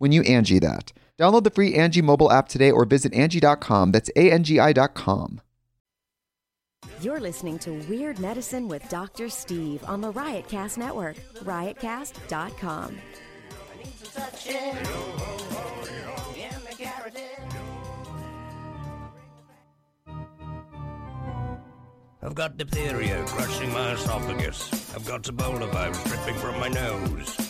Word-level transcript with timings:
when 0.00 0.12
you 0.12 0.22
Angi 0.22 0.60
that. 0.62 0.92
Download 1.18 1.44
the 1.44 1.50
free 1.50 1.74
Angi 1.74 2.02
mobile 2.02 2.32
app 2.32 2.48
today 2.48 2.70
or 2.70 2.86
visit 2.86 3.12
Angi.com. 3.12 3.92
That's 3.92 4.10
A-N-G-I 4.16 4.72
dot 4.72 4.94
com. 4.94 5.40
You're 7.02 7.20
listening 7.20 7.58
to 7.60 7.72
Weird 7.88 8.18
Medicine 8.18 8.68
with 8.68 8.86
Dr. 8.88 9.28
Steve 9.28 9.84
on 9.86 10.00
the 10.00 10.12
Riotcast 10.12 10.78
Network, 10.78 11.16
riotcast.com. 11.44 12.98
I've 22.22 22.34
got 22.34 22.58
diphtheria 22.58 23.24
crushing 23.26 23.72
my 23.72 23.92
esophagus. 23.92 24.94
I've 24.94 25.06
got 25.06 25.22
Ebola 25.22 25.70
virus 25.72 26.02
dripping 26.04 26.34
from 26.36 26.60
my 26.60 26.68
nose. 26.68 27.49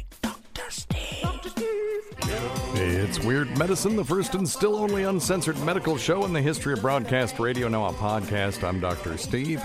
It's 2.73 3.19
Weird 3.19 3.57
Medicine, 3.57 3.95
the 3.95 4.05
first 4.05 4.35
and 4.35 4.47
still 4.47 4.75
only 4.75 5.03
uncensored 5.03 5.59
medical 5.65 5.97
show 5.97 6.23
in 6.25 6.33
the 6.33 6.41
history 6.41 6.73
of 6.73 6.81
broadcast 6.81 7.39
radio, 7.39 7.67
now 7.67 7.85
a 7.87 7.93
podcast. 7.93 8.63
I'm 8.63 8.79
Dr. 8.79 9.17
Steve. 9.17 9.61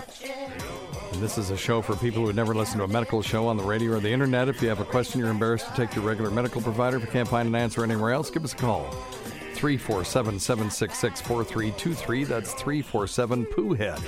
And 1.12 1.22
this 1.22 1.38
is 1.38 1.50
a 1.50 1.56
show 1.56 1.80
for 1.80 1.94
people 1.96 2.26
who 2.26 2.32
never 2.32 2.54
listened 2.54 2.78
to 2.78 2.84
a 2.84 2.88
medical 2.88 3.22
show 3.22 3.46
on 3.46 3.56
the 3.56 3.62
radio 3.62 3.92
or 3.92 4.00
the 4.00 4.10
internet. 4.10 4.48
If 4.48 4.60
you 4.60 4.68
have 4.68 4.80
a 4.80 4.84
question 4.84 5.20
you're 5.20 5.30
embarrassed 5.30 5.68
to 5.68 5.74
take 5.74 5.90
to 5.90 5.96
your 6.00 6.04
regular 6.04 6.30
medical 6.30 6.60
provider, 6.60 6.96
if 6.96 7.04
you 7.04 7.10
can't 7.10 7.28
find 7.28 7.48
an 7.48 7.54
answer 7.54 7.84
anywhere 7.84 8.12
else, 8.12 8.30
give 8.30 8.44
us 8.44 8.52
a 8.52 8.56
call. 8.56 8.90
347 9.54 10.38
766 10.38 11.20
4323. 11.20 12.24
That's 12.24 12.52
347 12.54 13.46
Pooh 13.46 13.74
Head. 13.74 14.00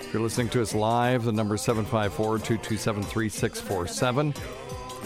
If 0.00 0.12
you're 0.12 0.22
listening 0.22 0.50
to 0.50 0.60
us 0.60 0.74
live, 0.74 1.24
the 1.24 1.32
number 1.32 1.54
is 1.54 1.62
754 1.62 2.38
227 2.38 3.02
3647. 3.02 4.34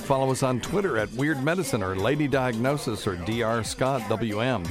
Follow 0.07 0.31
us 0.31 0.45
on 0.45 0.61
Twitter 0.61 0.99
at 0.99 1.13
Weird 1.15 1.43
Medicine 1.43 1.83
or 1.83 1.97
Lady 1.97 2.29
Diagnosis 2.29 3.09
or 3.09 3.17
Dr. 3.17 3.65
Scott 3.65 4.03
WM. 4.09 4.65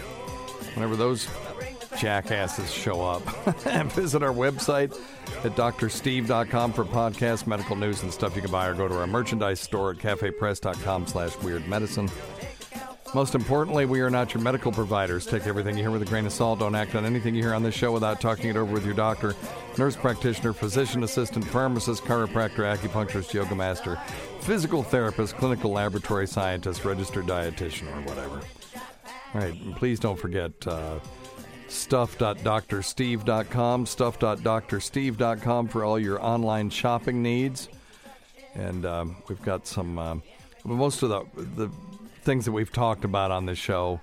Whenever 0.76 0.96
those 0.96 1.28
jackasses 2.00 2.72
show 2.72 3.04
up, 3.04 3.22
and 3.68 3.92
visit 3.94 4.24
our 4.24 4.32
website 4.32 4.98
at 5.44 5.58
doctorsteve.com 5.58 6.72
for 6.72 6.86
podcast, 6.86 7.48
medical 7.48 7.76
news, 7.76 8.02
and 8.02 8.14
stuff 8.14 8.34
you 8.38 8.42
can 8.42 8.52
buy, 8.52 8.68
or 8.68 8.74
go 8.76 8.88
to 8.88 8.98
our 8.98 9.08
merchandise 9.08 9.60
store 9.60 9.92
at 9.92 9.98
cafepress.com 9.98 11.06
slash 11.06 11.36
weird 11.40 11.68
medicine. 11.68 12.10
Most 13.16 13.34
importantly, 13.34 13.86
we 13.86 14.02
are 14.02 14.10
not 14.10 14.34
your 14.34 14.44
medical 14.44 14.74
providers. 14.74 15.26
Take 15.26 15.48
everything 15.48 15.78
you 15.78 15.84
hear 15.84 15.92
with 15.92 16.02
a 16.02 16.06
grain 16.06 16.26
of 16.26 16.34
salt. 16.34 16.60
Don't 16.60 16.76
act 16.76 16.96
on 16.96 17.06
anything 17.06 17.34
you 17.34 17.42
hear 17.42 17.54
on 17.54 17.64
this 17.64 17.74
show 17.74 17.94
without 17.94 18.20
talking 18.20 18.50
it 18.50 18.58
over 18.58 18.74
with 18.74 18.84
your 18.84 18.94
doctor, 18.94 19.34
nurse 19.78 19.96
practitioner, 19.96 20.52
physician 20.52 21.02
assistant, 21.02 21.46
pharmacist, 21.46 22.04
chiropractor, 22.04 22.78
acupuncturist, 22.78 23.32
yoga 23.32 23.56
master, 23.56 23.98
physical 24.42 24.84
therapist, 24.84 25.38
clinical 25.38 25.72
laboratory 25.72 26.28
scientist, 26.28 26.84
registered 26.84 27.26
dietitian, 27.26 27.88
or 27.96 28.02
whatever. 28.02 28.42
All 29.34 29.40
right, 29.40 29.58
and 29.62 29.78
please 29.78 29.98
don't 29.98 30.20
forget 30.20 30.52
uh, 30.68 31.00
stuff.doctorsteve.com, 31.70 33.86
stuff.doctorsteve.com 33.86 35.68
for 35.70 35.86
all 35.86 35.98
your 35.98 36.22
online 36.22 36.70
shopping 36.70 37.24
needs. 37.24 37.70
And 38.56 38.86
um, 38.86 39.16
we've 39.30 39.42
got 39.42 39.68
some, 39.68 39.98
um, 39.98 40.22
most 40.66 41.02
of 41.02 41.08
the, 41.08 41.24
the 41.56 41.70
things 42.26 42.46
that 42.46 42.52
we've 42.52 42.72
talked 42.72 43.06
about 43.06 43.32
on 43.32 43.46
this 43.46 43.60
show, 43.60 44.02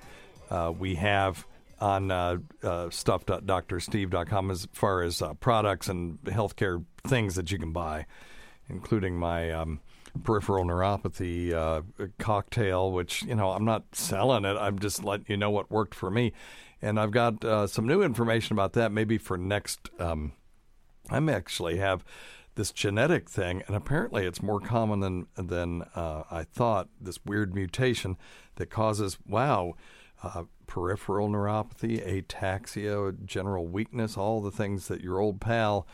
uh, 0.48 0.72
we 0.76 0.94
have 0.94 1.44
on 1.80 2.10
uh, 2.12 2.36
uh, 2.62 2.88
stuff.doctorsteve.com 2.88 4.50
as 4.50 4.68
far 4.72 5.02
as 5.02 5.20
uh, 5.20 5.34
products 5.34 5.88
and 5.88 6.22
healthcare 6.22 6.84
things 7.04 7.34
that 7.34 7.50
you 7.50 7.58
can 7.58 7.72
buy, 7.72 8.06
including 8.68 9.18
my 9.18 9.50
um, 9.50 9.80
peripheral 10.22 10.64
neuropathy 10.64 11.52
uh, 11.52 11.82
cocktail, 12.18 12.92
which, 12.92 13.24
you 13.24 13.34
know, 13.34 13.50
I'm 13.50 13.64
not 13.64 13.82
selling 13.92 14.44
it. 14.44 14.56
I'm 14.56 14.78
just 14.78 15.02
letting 15.02 15.26
you 15.28 15.36
know 15.36 15.50
what 15.50 15.70
worked 15.70 15.94
for 15.94 16.08
me. 16.08 16.32
And 16.80 17.00
I've 17.00 17.10
got 17.10 17.44
uh, 17.44 17.66
some 17.66 17.86
new 17.86 18.02
information 18.02 18.54
about 18.54 18.74
that 18.74 18.92
maybe 18.92 19.18
for 19.18 19.36
next. 19.36 19.90
Um, 19.98 20.32
I 21.10 21.18
actually 21.32 21.78
have 21.78 22.04
this 22.54 22.72
genetic 22.72 23.28
thing, 23.28 23.62
and 23.66 23.76
apparently 23.76 24.26
it's 24.26 24.42
more 24.42 24.60
common 24.60 25.00
than 25.00 25.26
than 25.36 25.82
uh, 25.94 26.24
I 26.30 26.44
thought. 26.44 26.88
This 27.00 27.18
weird 27.24 27.54
mutation 27.54 28.16
that 28.56 28.70
causes 28.70 29.18
wow, 29.26 29.74
uh, 30.22 30.44
peripheral 30.66 31.28
neuropathy, 31.28 32.04
ataxia, 32.06 33.24
general 33.24 33.66
weakness, 33.66 34.16
all 34.16 34.40
the 34.40 34.50
things 34.50 34.88
that 34.88 35.00
your 35.00 35.18
old 35.18 35.40
pal 35.40 35.86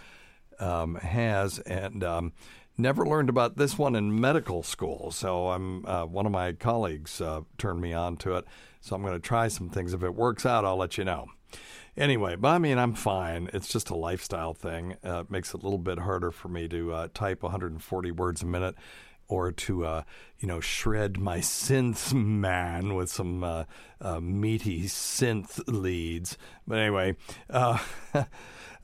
um, 0.58 0.96
has, 0.96 1.60
and 1.60 2.02
um, 2.02 2.32
never 2.76 3.06
learned 3.06 3.28
about 3.28 3.56
this 3.56 3.78
one 3.78 3.94
in 3.94 4.20
medical 4.20 4.62
school. 4.62 5.10
So 5.10 5.48
I'm 5.50 5.86
uh, 5.86 6.06
one 6.06 6.26
of 6.26 6.32
my 6.32 6.52
colleagues 6.52 7.20
uh, 7.20 7.42
turned 7.56 7.80
me 7.80 7.92
on 7.92 8.16
to 8.18 8.36
it. 8.36 8.44
So 8.80 8.96
I'm 8.96 9.02
going 9.02 9.14
to 9.14 9.20
try 9.20 9.48
some 9.48 9.68
things. 9.68 9.92
If 9.92 10.02
it 10.02 10.14
works 10.14 10.46
out, 10.46 10.64
I'll 10.64 10.76
let 10.76 10.98
you 10.98 11.04
know. 11.04 11.26
Anyway, 11.96 12.36
but 12.36 12.48
I 12.48 12.58
mean, 12.58 12.78
I'm 12.78 12.94
fine. 12.94 13.50
It's 13.52 13.68
just 13.68 13.90
a 13.90 13.96
lifestyle 13.96 14.54
thing. 14.54 14.96
Uh, 15.04 15.20
it 15.20 15.30
makes 15.30 15.54
it 15.54 15.54
a 15.54 15.64
little 15.64 15.78
bit 15.78 15.98
harder 15.98 16.30
for 16.30 16.48
me 16.48 16.68
to 16.68 16.92
uh, 16.92 17.08
type 17.12 17.42
140 17.42 18.10
words 18.12 18.42
a 18.42 18.46
minute 18.46 18.76
or 19.28 19.52
to, 19.52 19.84
uh, 19.84 20.02
you 20.38 20.48
know, 20.48 20.58
shred 20.58 21.18
my 21.18 21.38
synth 21.38 22.14
man 22.14 22.94
with 22.94 23.10
some 23.10 23.44
uh, 23.44 23.64
uh, 24.00 24.20
meaty 24.20 24.84
synth 24.84 25.60
leads. 25.66 26.38
But 26.66 26.78
anyway, 26.78 27.16
uh, 27.50 27.78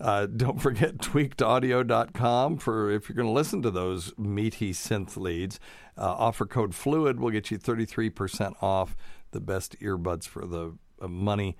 don't 0.01 0.61
forget 0.61 0.99
tweakedaudio.com 0.99 2.59
for 2.59 2.91
if 2.91 3.09
you're 3.09 3.17
going 3.17 3.29
to 3.29 3.33
listen 3.33 3.63
to 3.63 3.71
those 3.71 4.13
meaty 4.19 4.73
synth 4.73 5.17
leads. 5.17 5.59
offer 5.97 6.45
code 6.45 6.73
FLUID 6.73 7.19
will 7.19 7.31
get 7.31 7.51
you 7.51 7.59
33% 7.59 8.63
off 8.63 8.97
the 9.31 9.41
best 9.41 9.79
earbuds 9.81 10.29
for 10.29 10.45
the 10.47 10.75
money 11.09 11.57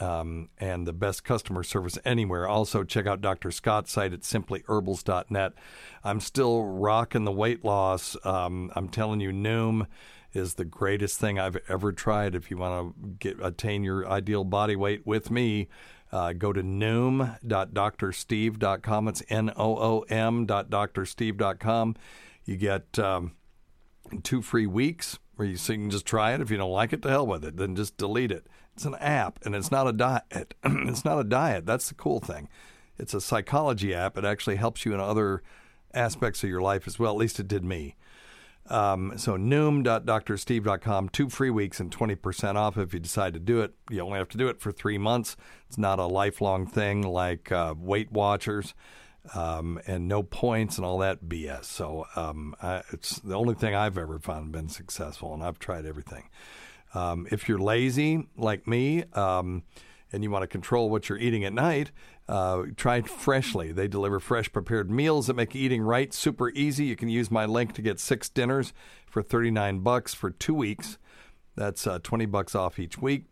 um, 0.00 0.48
and 0.58 0.86
the 0.86 0.92
best 0.92 1.24
customer 1.24 1.62
service 1.62 1.98
anywhere. 2.04 2.46
Also, 2.46 2.84
check 2.84 3.06
out 3.06 3.20
Dr. 3.20 3.50
Scott's 3.50 3.92
site 3.92 4.12
at 4.12 4.20
simplyherbals.net. 4.20 5.52
I'm 6.02 6.20
still 6.20 6.64
rocking 6.64 7.24
the 7.24 7.32
weight 7.32 7.64
loss. 7.64 8.16
Um, 8.24 8.70
I'm 8.74 8.88
telling 8.88 9.20
you, 9.20 9.30
Noom 9.30 9.86
is 10.32 10.54
the 10.54 10.64
greatest 10.64 11.20
thing 11.20 11.38
I've 11.38 11.58
ever 11.68 11.92
tried. 11.92 12.34
If 12.34 12.50
you 12.50 12.56
want 12.56 12.96
to 12.96 13.08
get 13.18 13.36
attain 13.40 13.84
your 13.84 14.08
ideal 14.08 14.44
body 14.44 14.76
weight 14.76 15.06
with 15.06 15.30
me, 15.30 15.68
uh, 16.12 16.32
go 16.32 16.52
to 16.52 16.62
noom.doctorsteve.com. 16.62 19.08
It's 19.08 19.22
N 19.28 19.50
O 19.56 19.76
O 19.76 20.00
M.doctorsteve.com. 20.08 21.96
You 22.44 22.56
get 22.56 22.98
um, 22.98 23.32
two 24.22 24.42
free 24.42 24.66
weeks 24.66 25.18
where 25.36 25.48
you, 25.48 25.56
so 25.56 25.72
you 25.72 25.80
can 25.80 25.90
just 25.90 26.06
try 26.06 26.34
it. 26.34 26.40
If 26.40 26.48
you 26.50 26.56
don't 26.56 26.70
like 26.70 26.92
it, 26.92 27.02
to 27.02 27.08
hell 27.08 27.26
with 27.26 27.44
it. 27.44 27.56
Then 27.56 27.74
just 27.74 27.96
delete 27.96 28.30
it. 28.30 28.46
It's 28.74 28.84
an 28.84 28.96
app, 28.96 29.38
and 29.44 29.54
it's 29.54 29.70
not 29.70 29.86
a 29.86 29.92
diet. 29.92 30.54
it's 30.64 31.04
not 31.04 31.18
a 31.18 31.24
diet. 31.24 31.64
That's 31.66 31.88
the 31.88 31.94
cool 31.94 32.20
thing. 32.20 32.48
It's 32.98 33.14
a 33.14 33.20
psychology 33.20 33.94
app. 33.94 34.18
It 34.18 34.24
actually 34.24 34.56
helps 34.56 34.84
you 34.84 34.94
in 34.94 35.00
other 35.00 35.42
aspects 35.92 36.42
of 36.42 36.50
your 36.50 36.60
life 36.60 36.86
as 36.86 36.98
well. 36.98 37.12
At 37.12 37.18
least 37.18 37.40
it 37.40 37.48
did 37.48 37.64
me. 37.64 37.96
Um, 38.68 39.12
so 39.16 39.36
noom.doctorsteve.com, 39.36 41.10
two 41.10 41.28
free 41.28 41.50
weeks 41.50 41.80
and 41.80 41.94
20% 41.94 42.56
off 42.56 42.78
if 42.78 42.94
you 42.94 43.00
decide 43.00 43.34
to 43.34 43.40
do 43.40 43.60
it. 43.60 43.74
You 43.90 44.00
only 44.00 44.18
have 44.18 44.30
to 44.30 44.38
do 44.38 44.48
it 44.48 44.60
for 44.60 44.72
three 44.72 44.98
months. 44.98 45.36
It's 45.68 45.78
not 45.78 45.98
a 45.98 46.06
lifelong 46.06 46.66
thing 46.66 47.02
like 47.02 47.52
uh, 47.52 47.74
Weight 47.76 48.10
Watchers 48.10 48.74
um, 49.34 49.80
and 49.86 50.08
no 50.08 50.22
points 50.22 50.76
and 50.76 50.84
all 50.84 50.98
that 50.98 51.24
BS. 51.24 51.64
So 51.64 52.06
um, 52.16 52.54
I, 52.62 52.82
it's 52.92 53.18
the 53.20 53.34
only 53.34 53.54
thing 53.54 53.74
I've 53.74 53.98
ever 53.98 54.18
found 54.18 54.52
been 54.52 54.68
successful, 54.68 55.32
and 55.32 55.42
I've 55.42 55.58
tried 55.58 55.86
everything. 55.86 56.28
Um, 56.94 57.26
if 57.30 57.48
you're 57.48 57.58
lazy 57.58 58.28
like 58.36 58.66
me 58.66 59.04
um, 59.12 59.64
and 60.12 60.22
you 60.22 60.30
want 60.30 60.42
to 60.42 60.46
control 60.46 60.88
what 60.88 61.08
you're 61.08 61.18
eating 61.18 61.44
at 61.44 61.52
night, 61.52 61.90
uh, 62.28 62.62
try 62.76 63.02
Freshly. 63.02 63.72
They 63.72 63.88
deliver 63.88 64.20
fresh 64.20 64.52
prepared 64.52 64.90
meals 64.90 65.26
that 65.26 65.34
make 65.34 65.54
eating 65.54 65.82
right 65.82 66.14
super 66.14 66.50
easy. 66.50 66.86
You 66.86 66.96
can 66.96 67.08
use 67.08 67.30
my 67.30 67.44
link 67.44 67.74
to 67.74 67.82
get 67.82 68.00
six 68.00 68.28
dinners 68.28 68.72
for 69.06 69.22
39 69.22 69.80
bucks 69.80 70.14
for 70.14 70.30
two 70.30 70.54
weeks. 70.54 70.98
That's 71.56 71.86
uh, 71.86 71.98
20 72.02 72.26
bucks 72.26 72.54
off 72.54 72.78
each 72.78 72.98
week. 72.98 73.24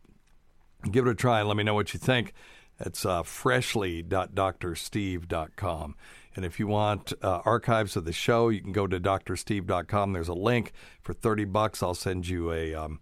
Give 0.91 1.07
it 1.07 1.11
a 1.11 1.15
try 1.15 1.41
and 1.41 1.49
let 1.49 1.57
me 1.57 1.63
know 1.63 1.75
what 1.75 1.95
you 1.95 2.01
think. 2.01 2.35
It's 2.81 3.07
uh, 3.07 3.23
freshly.doctorsteve.com. 3.23 5.97
And 6.35 6.45
if 6.45 6.59
you 6.59 6.67
want 6.67 7.13
uh, 7.23 7.41
archives 7.45 7.97
of 7.97 8.05
the 8.05 8.13
show, 8.13 8.49
you 8.49 8.61
can 8.61 8.73
go 8.73 8.87
to 8.87 8.99
doctorsteve.com. 8.99 10.13
There's 10.13 10.29
a 10.29 10.35
link 10.35 10.73
for 11.01 11.13
30 11.13 11.45
bucks. 11.45 11.83
I'll 11.83 11.95
send 11.95 12.27
you 12.27 12.51
a 12.51 12.75
um, 12.75 13.01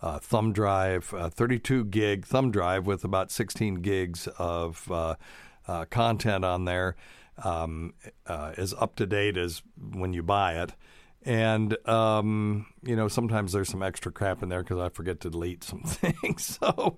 uh, 0.00 0.18
thumb 0.18 0.52
drive, 0.52 1.12
uh, 1.14 1.28
32 1.28 1.86
gig 1.86 2.24
thumb 2.24 2.50
drive 2.50 2.86
with 2.86 3.04
about 3.04 3.30
16 3.30 3.76
gigs 3.76 4.28
of 4.38 4.90
uh, 4.90 5.14
uh 5.66 5.84
content 5.86 6.44
on 6.44 6.64
there, 6.64 6.96
um, 7.44 7.94
as 8.26 8.74
up 8.74 8.96
to 8.96 9.06
date 9.06 9.36
as 9.36 9.62
when 9.92 10.12
you 10.12 10.22
buy 10.22 10.54
it. 10.54 10.72
And 11.24 11.76
um, 11.86 12.66
you 12.82 12.94
know, 12.94 13.08
sometimes 13.08 13.52
there's 13.52 13.68
some 13.68 13.82
extra 13.82 14.12
crap 14.12 14.42
in 14.42 14.48
there 14.48 14.62
because 14.62 14.78
I 14.78 14.88
forget 14.88 15.20
to 15.20 15.30
delete 15.30 15.64
some 15.64 15.82
things. 15.86 16.58
so, 16.62 16.96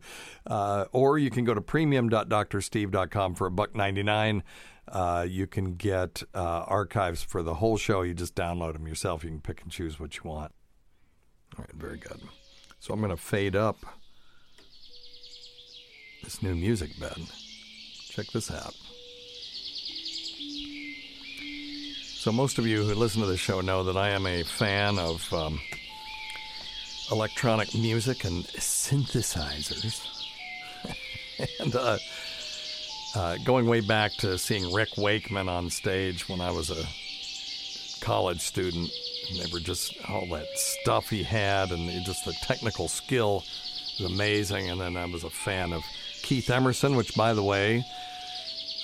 or 0.93 1.19
you 1.19 1.31
can 1.31 1.45
go 1.45 1.55
to 1.55 1.61
premium.doctorsteve.com 1.61 3.35
for 3.35 3.47
a 3.47 3.51
buck 3.51 3.75
ninety 3.75 4.03
nine. 4.03 4.43
Uh, 4.91 5.25
you 5.29 5.47
can 5.47 5.77
get 5.77 6.23
uh, 6.35 6.65
archives 6.67 7.23
for 7.23 7.43
the 7.43 7.55
whole 7.55 7.77
show. 7.77 8.03
You 8.03 8.13
just 8.13 8.35
download 8.35 8.73
them 8.73 8.89
yourself. 8.89 9.23
You 9.23 9.31
can 9.31 9.41
pick 9.41 9.63
and 9.63 9.71
choose 9.71 10.01
what 10.01 10.17
you 10.17 10.23
want. 10.25 10.53
All 11.57 11.65
right, 11.65 11.73
very 11.75 11.99
good. 11.99 12.21
So 12.81 12.95
I'm 12.95 13.01
going 13.01 13.11
to 13.11 13.17
fade 13.17 13.55
up 13.55 13.77
this 16.25 16.43
new 16.43 16.55
music 16.55 16.99
bed. 16.99 17.19
Check 18.09 18.27
this 18.33 18.51
out. 18.51 18.75
So, 22.21 22.33
most 22.33 22.59
of 22.59 22.67
you 22.67 22.83
who 22.83 22.95
listen 22.95 23.21
to 23.23 23.27
the 23.27 23.37
show 23.37 23.61
know 23.61 23.85
that 23.85 23.97
I 23.97 24.11
am 24.11 24.27
a 24.27 24.43
fan 24.43 24.99
of 24.99 25.33
um, 25.33 25.59
electronic 27.11 27.75
music 27.75 28.25
and 28.25 28.45
synthesizers. 28.45 30.07
and 31.61 31.75
uh, 31.75 31.99
uh, 33.15 33.37
going 33.45 33.67
way 33.67 33.81
back 33.81 34.13
to 34.19 34.39
seeing 34.39 34.73
Rick 34.73 34.97
Wakeman 34.97 35.49
on 35.49 35.71
stage 35.71 36.29
when 36.29 36.41
I 36.41 36.51
was 36.51 36.71
a 36.71 36.85
college 38.05 38.41
student, 38.41 38.91
they 39.39 39.51
were 39.53 39.61
just 39.61 39.95
all 40.09 40.27
that 40.29 40.47
stuff 40.55 41.09
he 41.11 41.23
had 41.23 41.71
and 41.71 42.05
just 42.05 42.25
the 42.25 42.33
technical 42.43 42.89
skill 42.89 43.45
was 43.99 44.11
amazing. 44.11 44.71
And 44.71 44.81
then 44.81 44.97
I 44.97 45.05
was 45.07 45.25
a 45.25 45.31
fan 45.31 45.73
of 45.73 45.83
Keith 46.23 46.51
Emerson, 46.51 46.97
which, 46.97 47.15
by 47.15 47.35
the 47.35 47.43
way, 47.43 47.85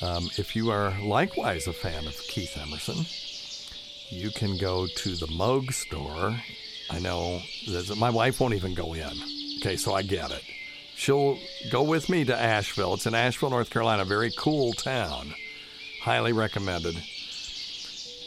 um, 0.02 0.28
if 0.36 0.54
you 0.54 0.70
are 0.70 0.94
likewise 1.00 1.66
a 1.66 1.72
fan 1.72 2.06
of 2.06 2.16
Keith 2.28 2.56
Emerson, 2.58 3.06
you 4.08 4.30
can 4.30 4.56
go 4.58 4.86
to 4.86 5.14
the 5.16 5.26
Moog 5.26 5.72
store. 5.72 6.36
I 6.90 6.98
know 6.98 7.40
my 7.96 8.10
wife 8.10 8.40
won't 8.40 8.54
even 8.54 8.74
go 8.74 8.94
in. 8.94 9.12
Okay, 9.58 9.76
so 9.76 9.94
I 9.94 10.02
get 10.02 10.30
it. 10.30 10.42
She'll 10.94 11.38
go 11.70 11.82
with 11.82 12.08
me 12.08 12.24
to 12.24 12.38
Asheville. 12.38 12.94
It's 12.94 13.06
in 13.06 13.14
Asheville, 13.14 13.50
North 13.50 13.70
Carolina, 13.70 14.04
very 14.04 14.32
cool 14.36 14.72
town. 14.72 15.34
Highly 16.02 16.32
recommended. 16.32 16.96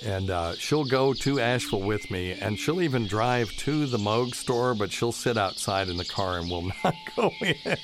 And 0.06 0.30
uh, 0.30 0.56
she'll 0.56 0.86
go 0.86 1.14
to 1.14 1.40
Asheville 1.40 1.82
with 1.82 2.10
me, 2.10 2.32
and 2.32 2.58
she'll 2.58 2.82
even 2.82 3.06
drive 3.06 3.52
to 3.58 3.86
the 3.86 3.98
Moog 3.98 4.34
store, 4.34 4.74
but 4.74 4.92
she'll 4.92 5.12
sit 5.12 5.38
outside 5.38 5.90
in 5.90 5.98
the 5.98 6.06
car 6.06 6.38
and 6.38 6.50
will 6.50 6.72
not 6.84 6.96
go 7.16 7.32
in. 7.42 7.78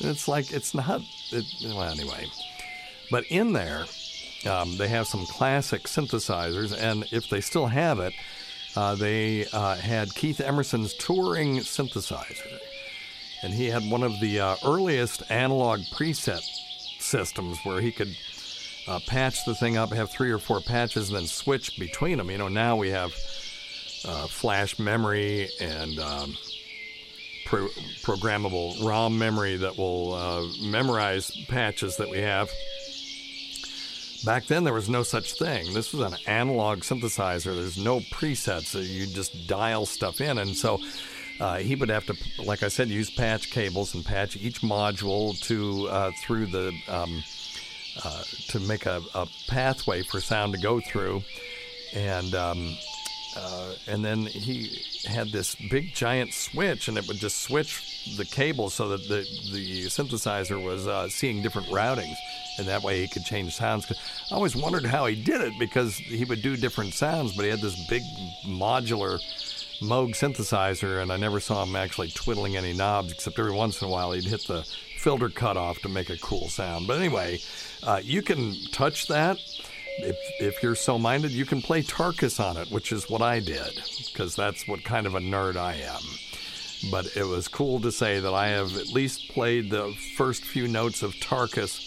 it's 0.00 0.28
like, 0.28 0.52
it's 0.52 0.74
not, 0.74 1.02
it, 1.30 1.44
well, 1.64 1.82
anyway. 1.82 2.26
But 3.10 3.24
in 3.30 3.52
there, 3.54 3.86
um, 4.46 4.76
they 4.76 4.88
have 4.88 5.06
some 5.06 5.24
classic 5.26 5.84
synthesizers, 5.84 6.76
and 6.78 7.04
if 7.10 7.30
they 7.30 7.40
still 7.40 7.66
have 7.66 7.98
it, 8.00 8.12
uh, 8.76 8.94
they 8.94 9.46
uh, 9.52 9.76
had 9.76 10.14
Keith 10.14 10.40
Emerson's 10.40 10.94
touring 10.94 11.58
synthesizer. 11.58 12.58
And 13.42 13.54
he 13.54 13.66
had 13.66 13.88
one 13.90 14.02
of 14.02 14.20
the 14.20 14.40
uh, 14.40 14.56
earliest 14.64 15.22
analog 15.30 15.80
preset 15.92 16.42
systems 16.98 17.58
where 17.64 17.80
he 17.80 17.92
could 17.92 18.16
uh, 18.88 19.00
patch 19.06 19.44
the 19.44 19.54
thing 19.54 19.76
up, 19.76 19.92
have 19.92 20.10
three 20.10 20.30
or 20.30 20.38
four 20.38 20.60
patches, 20.60 21.08
and 21.08 21.18
then 21.18 21.26
switch 21.26 21.78
between 21.78 22.18
them. 22.18 22.30
You 22.30 22.38
know, 22.38 22.48
now 22.48 22.76
we 22.76 22.90
have 22.90 23.12
uh, 24.04 24.26
flash 24.26 24.78
memory 24.78 25.48
and 25.60 25.98
um, 25.98 26.36
pro- 27.46 27.68
programmable 28.02 28.82
ROM 28.84 29.18
memory 29.18 29.56
that 29.56 29.76
will 29.76 30.14
uh, 30.14 30.42
memorize 30.62 31.30
patches 31.48 31.96
that 31.96 32.08
we 32.08 32.18
have. 32.18 32.48
Back 34.24 34.46
then, 34.46 34.64
there 34.64 34.74
was 34.74 34.88
no 34.88 35.02
such 35.02 35.34
thing. 35.34 35.72
This 35.74 35.92
was 35.92 36.12
an 36.12 36.18
analog 36.26 36.80
synthesizer. 36.80 37.54
There's 37.54 37.78
no 37.78 38.00
presets. 38.00 38.74
You 38.74 39.06
just 39.06 39.46
dial 39.46 39.86
stuff 39.86 40.20
in. 40.20 40.38
And 40.38 40.56
so 40.56 40.80
uh, 41.40 41.58
he 41.58 41.76
would 41.76 41.88
have 41.88 42.04
to, 42.06 42.16
like 42.42 42.64
I 42.64 42.68
said, 42.68 42.88
use 42.88 43.10
patch 43.10 43.50
cables 43.50 43.94
and 43.94 44.04
patch 44.04 44.36
each 44.36 44.60
module 44.60 45.40
to 45.42 45.88
uh, 45.88 46.10
through 46.22 46.46
the 46.46 46.72
um, 46.88 47.22
uh, 48.04 48.22
to 48.48 48.60
make 48.60 48.86
a, 48.86 49.02
a, 49.14 49.26
pathway 49.48 50.02
for 50.02 50.20
sound 50.20 50.54
to 50.54 50.60
go 50.60 50.80
through. 50.80 51.22
And 51.94 52.34
um, 52.34 52.76
uh, 53.36 53.72
and 53.86 54.04
then 54.04 54.26
he 54.26 54.82
had 55.06 55.30
this 55.30 55.54
big 55.70 55.94
giant 55.94 56.32
switch, 56.34 56.88
and 56.88 56.98
it 56.98 57.06
would 57.08 57.18
just 57.18 57.42
switch 57.42 58.14
the 58.16 58.24
cable 58.24 58.70
so 58.70 58.88
that 58.88 59.08
the 59.08 59.26
the 59.52 59.86
synthesizer 59.86 60.62
was 60.62 60.86
uh, 60.86 61.08
seeing 61.08 61.42
different 61.42 61.68
routings 61.68 62.16
and 62.58 62.66
that 62.66 62.82
way 62.82 63.00
he 63.00 63.08
could 63.08 63.24
change 63.24 63.54
sounds. 63.54 63.90
I 64.30 64.34
always 64.34 64.56
wondered 64.56 64.84
how 64.84 65.06
he 65.06 65.14
did 65.14 65.40
it 65.40 65.54
because 65.58 65.96
he 65.96 66.24
would 66.24 66.42
do 66.42 66.56
different 66.56 66.92
sounds, 66.92 67.34
but 67.34 67.44
he 67.44 67.50
had 67.50 67.60
this 67.60 67.86
big 67.88 68.02
modular 68.44 69.20
Moog 69.80 70.10
synthesizer, 70.10 71.00
and 71.00 71.12
I 71.12 71.16
never 71.16 71.38
saw 71.38 71.62
him 71.62 71.76
actually 71.76 72.08
twiddling 72.08 72.56
any 72.56 72.72
knobs, 72.72 73.12
except 73.12 73.38
every 73.38 73.52
once 73.52 73.80
in 73.80 73.86
a 73.86 73.90
while 73.90 74.10
he'd 74.10 74.24
hit 74.24 74.44
the 74.48 74.62
filter 74.96 75.28
cutoff 75.28 75.78
to 75.82 75.88
make 75.88 76.10
a 76.10 76.18
cool 76.18 76.48
sound. 76.48 76.88
But 76.88 76.98
anyway, 76.98 77.38
uh, 77.82 78.00
you 78.02 78.22
can 78.22 78.54
touch 78.72 79.06
that. 79.08 79.38
If, 80.00 80.16
if 80.38 80.62
you're 80.62 80.76
so 80.76 80.98
minded, 80.98 81.32
you 81.32 81.44
can 81.44 81.60
play 81.60 81.82
Tarkus 81.82 82.38
on 82.38 82.56
it, 82.56 82.70
which 82.70 82.92
is 82.92 83.10
what 83.10 83.20
I 83.20 83.40
did, 83.40 83.82
because 84.06 84.36
that's 84.36 84.68
what 84.68 84.84
kind 84.84 85.06
of 85.06 85.14
a 85.14 85.20
nerd 85.20 85.56
I 85.56 85.74
am 85.74 86.02
but 86.90 87.16
it 87.16 87.24
was 87.24 87.48
cool 87.48 87.80
to 87.80 87.90
say 87.90 88.20
that 88.20 88.32
I 88.32 88.48
have 88.48 88.76
at 88.76 88.88
least 88.88 89.28
played 89.30 89.70
the 89.70 89.92
first 90.16 90.44
few 90.44 90.68
notes 90.68 91.02
of 91.02 91.12
Tarkus 91.14 91.86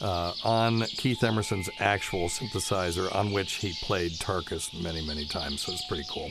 uh, 0.00 0.32
on 0.44 0.82
Keith 0.82 1.24
Emerson's 1.24 1.70
actual 1.80 2.28
synthesizer, 2.28 3.14
on 3.14 3.32
which 3.32 3.54
he 3.54 3.74
played 3.82 4.12
Tarkus 4.12 4.72
many, 4.80 5.04
many 5.04 5.26
times. 5.26 5.62
So 5.62 5.72
it's 5.72 5.84
pretty 5.86 6.04
cool. 6.10 6.30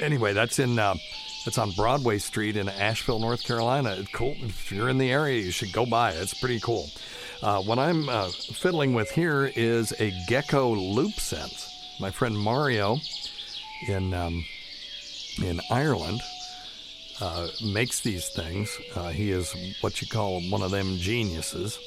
Anyway, 0.00 0.32
that's 0.32 0.58
in 0.58 0.78
uh, 0.78 0.94
that's 1.44 1.58
on 1.58 1.70
Broadway 1.72 2.18
Street 2.18 2.56
in 2.56 2.68
Asheville, 2.68 3.18
North 3.18 3.44
Carolina. 3.44 3.96
It's 3.98 4.10
cool. 4.12 4.34
If 4.40 4.72
you're 4.72 4.88
in 4.88 4.98
the 4.98 5.12
area, 5.12 5.40
you 5.40 5.50
should 5.50 5.72
go 5.72 5.84
by. 5.86 6.12
It's 6.12 6.34
pretty 6.34 6.60
cool. 6.60 6.88
Uh, 7.42 7.60
what 7.62 7.78
I'm 7.78 8.08
uh, 8.08 8.28
fiddling 8.28 8.94
with 8.94 9.10
here 9.10 9.50
is 9.54 9.92
a 9.92 10.12
Gecho 10.28 10.74
Loopsynth. 10.94 11.68
My 12.00 12.10
friend 12.10 12.36
Mario 12.38 12.98
in 13.86 14.14
um, 14.14 14.44
in 15.42 15.60
Ireland 15.70 16.20
uh, 17.20 17.48
makes 17.62 18.00
these 18.00 18.28
things. 18.28 18.78
Uh, 18.94 19.10
he 19.10 19.30
is 19.30 19.54
what 19.80 20.00
you 20.00 20.08
call 20.08 20.40
one 20.48 20.62
of 20.62 20.70
them 20.70 20.96
geniuses. 20.96 21.78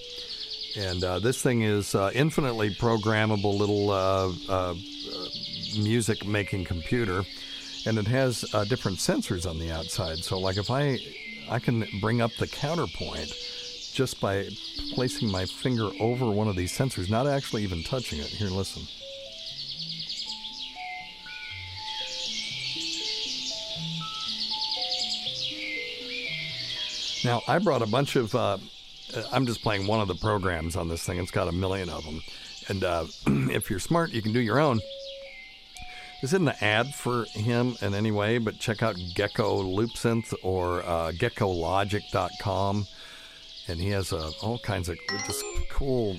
And 0.77 1.03
uh, 1.03 1.19
this 1.19 1.41
thing 1.41 1.63
is 1.63 1.95
infinitely 1.95 2.75
programmable 2.75 3.57
little 3.57 4.35
music 5.81 6.25
making 6.25 6.65
computer, 6.65 7.23
and 7.85 7.97
it 7.97 8.07
has 8.07 8.41
different 8.67 8.99
sensors 8.99 9.49
on 9.49 9.57
the 9.57 9.71
outside. 9.71 10.19
So, 10.19 10.37
like 10.37 10.57
if 10.57 10.69
I 10.69 10.99
I 11.49 11.59
can 11.59 11.87
bring 11.99 12.21
up 12.21 12.31
the 12.35 12.47
counterpoint 12.47 13.33
just 13.97 14.21
by 14.21 14.47
placing 14.93 15.27
my 15.31 15.43
finger 15.43 15.89
over 15.99 16.29
one 16.29 16.47
of 16.47 16.55
these 16.55 16.71
sensors, 16.71 17.09
not 17.09 17.25
actually 17.25 17.63
even 17.63 17.81
touching 17.81 18.19
it. 18.19 18.27
Here, 18.27 18.47
listen. 18.47 18.83
Now, 27.25 27.41
I 27.47 27.57
brought 27.57 27.81
a 27.81 27.87
bunch 27.87 28.15
of, 28.15 28.35
uh, 28.35 28.59
I'm 29.31 29.47
just 29.47 29.63
playing 29.63 29.87
one 29.87 29.99
of 29.99 30.07
the 30.07 30.13
programs 30.13 30.75
on 30.75 30.89
this 30.89 31.03
thing. 31.03 31.17
It's 31.17 31.31
got 31.31 31.47
a 31.47 31.51
million 31.51 31.89
of 31.89 32.05
them. 32.05 32.21
And 32.67 32.83
uh, 32.83 33.05
if 33.51 33.71
you're 33.71 33.79
smart, 33.79 34.11
you 34.11 34.21
can 34.21 34.31
do 34.31 34.39
your 34.39 34.59
own. 34.59 34.79
This 36.21 36.33
isn't 36.33 36.47
an 36.47 36.55
ad 36.61 36.93
for 36.93 37.25
him 37.31 37.75
in 37.81 37.95
any 37.95 38.11
way, 38.11 38.37
but 38.37 38.59
check 38.59 38.83
out 38.83 38.95
Gecho 38.95 39.63
Loopsynth 39.63 40.35
or 40.43 40.83
uh, 40.83 41.13
gechologic.com. 41.13 42.85
And 43.67 43.79
he 43.79 43.89
has 43.89 44.13
uh, 44.13 44.31
all 44.41 44.59
kinds 44.59 44.89
of 44.89 44.97
just 45.25 45.43
cool, 45.69 46.17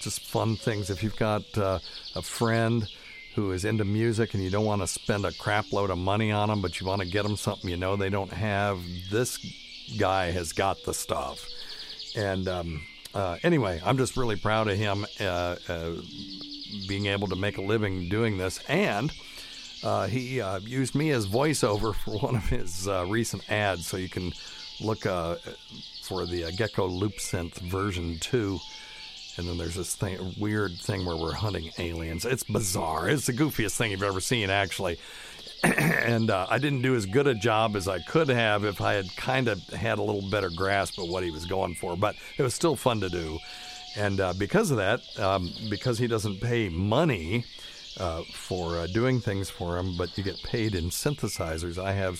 just 0.00 0.20
fun 0.20 0.56
things. 0.56 0.90
If 0.90 1.02
you've 1.02 1.16
got 1.16 1.42
uh, 1.56 1.78
a 2.14 2.22
friend 2.22 2.88
who 3.34 3.52
is 3.52 3.64
into 3.64 3.84
music 3.84 4.34
and 4.34 4.42
you 4.42 4.50
don't 4.50 4.64
want 4.64 4.82
to 4.82 4.86
spend 4.86 5.24
a 5.24 5.32
crap 5.32 5.72
load 5.72 5.90
of 5.90 5.98
money 5.98 6.32
on 6.32 6.48
them, 6.48 6.60
but 6.60 6.80
you 6.80 6.86
want 6.86 7.00
to 7.00 7.08
get 7.08 7.22
them 7.22 7.36
something 7.36 7.70
you 7.70 7.76
know 7.76 7.96
they 7.96 8.10
don't 8.10 8.32
have, 8.32 8.80
this 9.10 9.38
guy 9.98 10.30
has 10.30 10.52
got 10.52 10.82
the 10.84 10.92
stuff. 10.92 11.46
And 12.16 12.48
um, 12.48 12.82
uh, 13.14 13.38
anyway, 13.42 13.80
I'm 13.84 13.98
just 13.98 14.16
really 14.16 14.36
proud 14.36 14.68
of 14.68 14.76
him 14.76 15.06
uh, 15.20 15.56
uh, 15.68 15.92
being 16.88 17.06
able 17.06 17.28
to 17.28 17.36
make 17.36 17.58
a 17.58 17.62
living 17.62 18.08
doing 18.08 18.36
this. 18.38 18.60
And 18.68 19.12
uh, 19.82 20.06
he 20.06 20.40
uh, 20.40 20.58
used 20.60 20.94
me 20.94 21.10
as 21.10 21.26
voiceover 21.26 21.94
for 21.94 22.18
one 22.26 22.36
of 22.36 22.48
his 22.48 22.88
uh, 22.88 23.06
recent 23.08 23.50
ads, 23.50 23.86
so 23.86 23.96
you 23.96 24.08
can 24.08 24.32
look 24.80 25.06
for 26.10 26.26
the 26.26 26.42
Gecho 26.42 26.90
Loopsynth 26.90 27.54
version 27.60 28.18
2 28.18 28.58
and 29.38 29.48
then 29.48 29.58
there's 29.58 29.76
this 29.76 29.94
thing, 29.94 30.34
weird 30.36 30.72
thing 30.72 31.06
where 31.06 31.16
we're 31.16 31.32
hunting 31.32 31.70
aliens. 31.78 32.24
It's 32.24 32.42
bizarre. 32.42 33.08
It's 33.08 33.26
the 33.26 33.32
goofiest 33.32 33.76
thing 33.76 33.92
you've 33.92 34.02
ever 34.02 34.20
seen, 34.20 34.50
actually. 34.50 34.98
and 35.62 36.30
uh, 36.30 36.48
I 36.50 36.58
didn't 36.58 36.82
do 36.82 36.96
as 36.96 37.06
good 37.06 37.28
a 37.28 37.34
job 37.34 37.76
as 37.76 37.86
I 37.86 38.00
could 38.00 38.28
have 38.28 38.64
if 38.64 38.80
I 38.80 38.94
had 38.94 39.16
kind 39.16 39.46
of 39.46 39.64
had 39.68 39.98
a 39.98 40.02
little 40.02 40.28
better 40.30 40.50
grasp 40.50 40.98
of 40.98 41.08
what 41.08 41.22
he 41.22 41.30
was 41.30 41.46
going 41.46 41.76
for. 41.76 41.96
But 41.96 42.16
it 42.36 42.42
was 42.42 42.54
still 42.54 42.74
fun 42.74 43.00
to 43.00 43.08
do. 43.08 43.38
And 43.96 44.20
uh, 44.20 44.34
because 44.34 44.72
of 44.72 44.78
that, 44.78 45.00
um, 45.18 45.48
because 45.70 45.98
he 45.98 46.08
doesn't 46.08 46.40
pay 46.40 46.68
money 46.68 47.44
uh, 48.00 48.24
for 48.32 48.78
uh, 48.78 48.88
doing 48.88 49.20
things 49.20 49.48
for 49.48 49.78
him, 49.78 49.96
but 49.96 50.18
you 50.18 50.24
get 50.24 50.42
paid 50.42 50.74
in 50.74 50.90
synthesizers, 50.90 51.78
I 51.78 51.92
have 51.92 52.18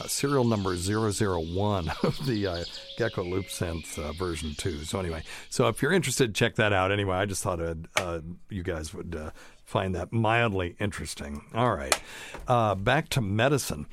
uh, 0.00 0.06
serial 0.06 0.44
number 0.44 0.76
001 0.76 1.88
of 2.02 2.26
the 2.26 2.46
uh, 2.46 2.64
Gecho 2.98 3.28
Loopsynth 3.28 3.98
uh, 3.98 4.12
version 4.12 4.54
2. 4.56 4.84
So, 4.84 5.00
anyway, 5.00 5.22
so 5.48 5.68
if 5.68 5.82
you're 5.82 5.92
interested, 5.92 6.34
check 6.34 6.56
that 6.56 6.72
out. 6.72 6.92
Anyway, 6.92 7.16
I 7.16 7.26
just 7.26 7.42
thought 7.42 7.60
uh, 7.60 8.20
you 8.50 8.62
guys 8.62 8.92
would 8.92 9.14
uh, 9.14 9.30
find 9.64 9.94
that 9.94 10.12
mildly 10.12 10.76
interesting. 10.78 11.42
All 11.54 11.74
right, 11.74 11.98
uh, 12.46 12.74
back 12.74 13.08
to 13.10 13.20
medicine. 13.20 13.86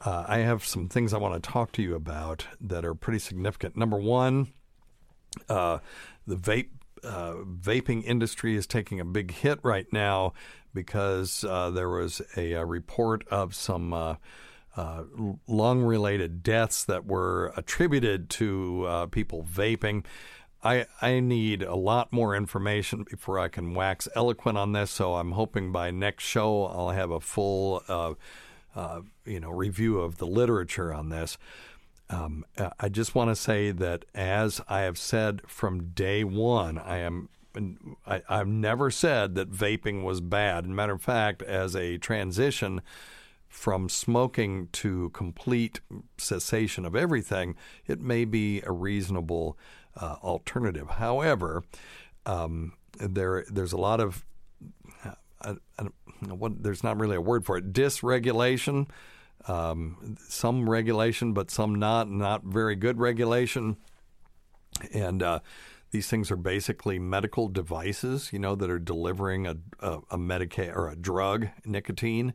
I 0.00 0.38
have 0.38 0.64
some 0.64 0.88
things 0.88 1.12
I 1.12 1.18
want 1.18 1.42
to 1.42 1.50
talk 1.50 1.72
to 1.72 1.82
you 1.82 1.94
about 1.94 2.46
that 2.62 2.84
are 2.84 2.94
pretty 2.94 3.18
significant. 3.18 3.76
Number 3.76 3.98
one, 3.98 4.46
the 5.48 5.80
vape 6.28 6.68
vaping 7.02 8.04
industry 8.04 8.56
is 8.56 8.66
taking 8.66 9.00
a 9.00 9.04
big 9.04 9.32
hit 9.32 9.58
right 9.62 9.86
now 9.92 10.32
because 10.72 11.40
there 11.42 11.90
was 11.90 12.22
a, 12.36 12.52
a, 12.52 12.64
report 12.64 13.26
of 13.28 13.54
some 13.54 13.92
uh, 13.92 14.14
lung 15.46 15.82
related 15.82 16.42
deaths 16.42 16.84
that 16.84 17.06
were 17.06 17.52
attributed 17.56 18.30
to 18.30 18.84
uh, 18.84 19.06
people 19.06 19.44
vaping. 19.50 20.04
I, 20.62 20.86
I 21.00 21.20
need 21.20 21.62
a 21.62 21.76
lot 21.76 22.12
more 22.12 22.34
information 22.34 23.04
before 23.08 23.38
I 23.38 23.48
can 23.48 23.74
wax 23.74 24.08
eloquent 24.14 24.58
on 24.58 24.72
this. 24.72 24.90
So 24.90 25.14
I'm 25.14 25.32
hoping 25.32 25.72
by 25.72 25.90
next 25.90 26.24
show 26.24 26.64
I'll 26.64 26.90
have 26.90 27.10
a 27.10 27.20
full, 27.20 27.82
uh, 27.88 28.14
uh 28.74 29.00
you 29.24 29.40
know, 29.40 29.50
review 29.50 30.00
of 30.00 30.18
the 30.18 30.26
literature 30.26 30.92
on 30.92 31.08
this. 31.10 31.38
Um, 32.10 32.44
I 32.80 32.88
just 32.88 33.14
want 33.14 33.30
to 33.30 33.36
say 33.36 33.70
that 33.70 34.04
as 34.14 34.62
I 34.68 34.80
have 34.80 34.96
said 34.96 35.42
from 35.46 35.90
day 35.90 36.24
one, 36.24 36.78
I 36.78 36.98
am 36.98 37.28
I, 38.06 38.22
have 38.28 38.46
never 38.46 38.90
said 38.90 39.34
that 39.34 39.50
vaping 39.50 40.04
was 40.04 40.20
bad. 40.20 40.66
matter 40.66 40.92
of 40.92 41.02
fact, 41.02 41.42
as 41.42 41.74
a 41.74 41.98
transition 41.98 42.82
from 43.48 43.88
smoking 43.88 44.68
to 44.72 45.10
complete 45.10 45.80
cessation 46.18 46.84
of 46.84 46.94
everything, 46.94 47.56
it 47.86 48.00
may 48.00 48.24
be 48.24 48.62
a 48.62 48.72
reasonable 48.72 49.58
uh, 49.96 50.16
alternative. 50.22 50.88
However, 50.90 51.64
um, 52.26 52.74
there 52.98 53.44
there's 53.50 53.72
a 53.72 53.78
lot 53.78 54.00
of 54.00 54.24
uh, 55.04 55.54
what, 56.20 56.62
there's 56.62 56.84
not 56.84 57.00
really 57.00 57.16
a 57.16 57.20
word 57.20 57.46
for 57.46 57.56
it. 57.56 57.72
Dysregulation, 57.72 58.88
um, 59.46 60.16
some 60.28 60.68
regulation, 60.68 61.32
but 61.32 61.50
some 61.50 61.74
not 61.74 62.10
not 62.10 62.44
very 62.44 62.76
good 62.76 62.98
regulation, 62.98 63.78
and 64.92 65.22
uh, 65.22 65.40
these 65.90 66.08
things 66.08 66.30
are 66.30 66.36
basically 66.36 66.98
medical 66.98 67.48
devices, 67.48 68.30
you 68.32 68.38
know, 68.38 68.54
that 68.54 68.68
are 68.68 68.78
delivering 68.78 69.46
a 69.46 69.56
a, 69.80 70.00
a 70.10 70.18
medica- 70.18 70.72
or 70.72 70.90
a 70.90 70.96
drug, 70.96 71.48
nicotine 71.64 72.34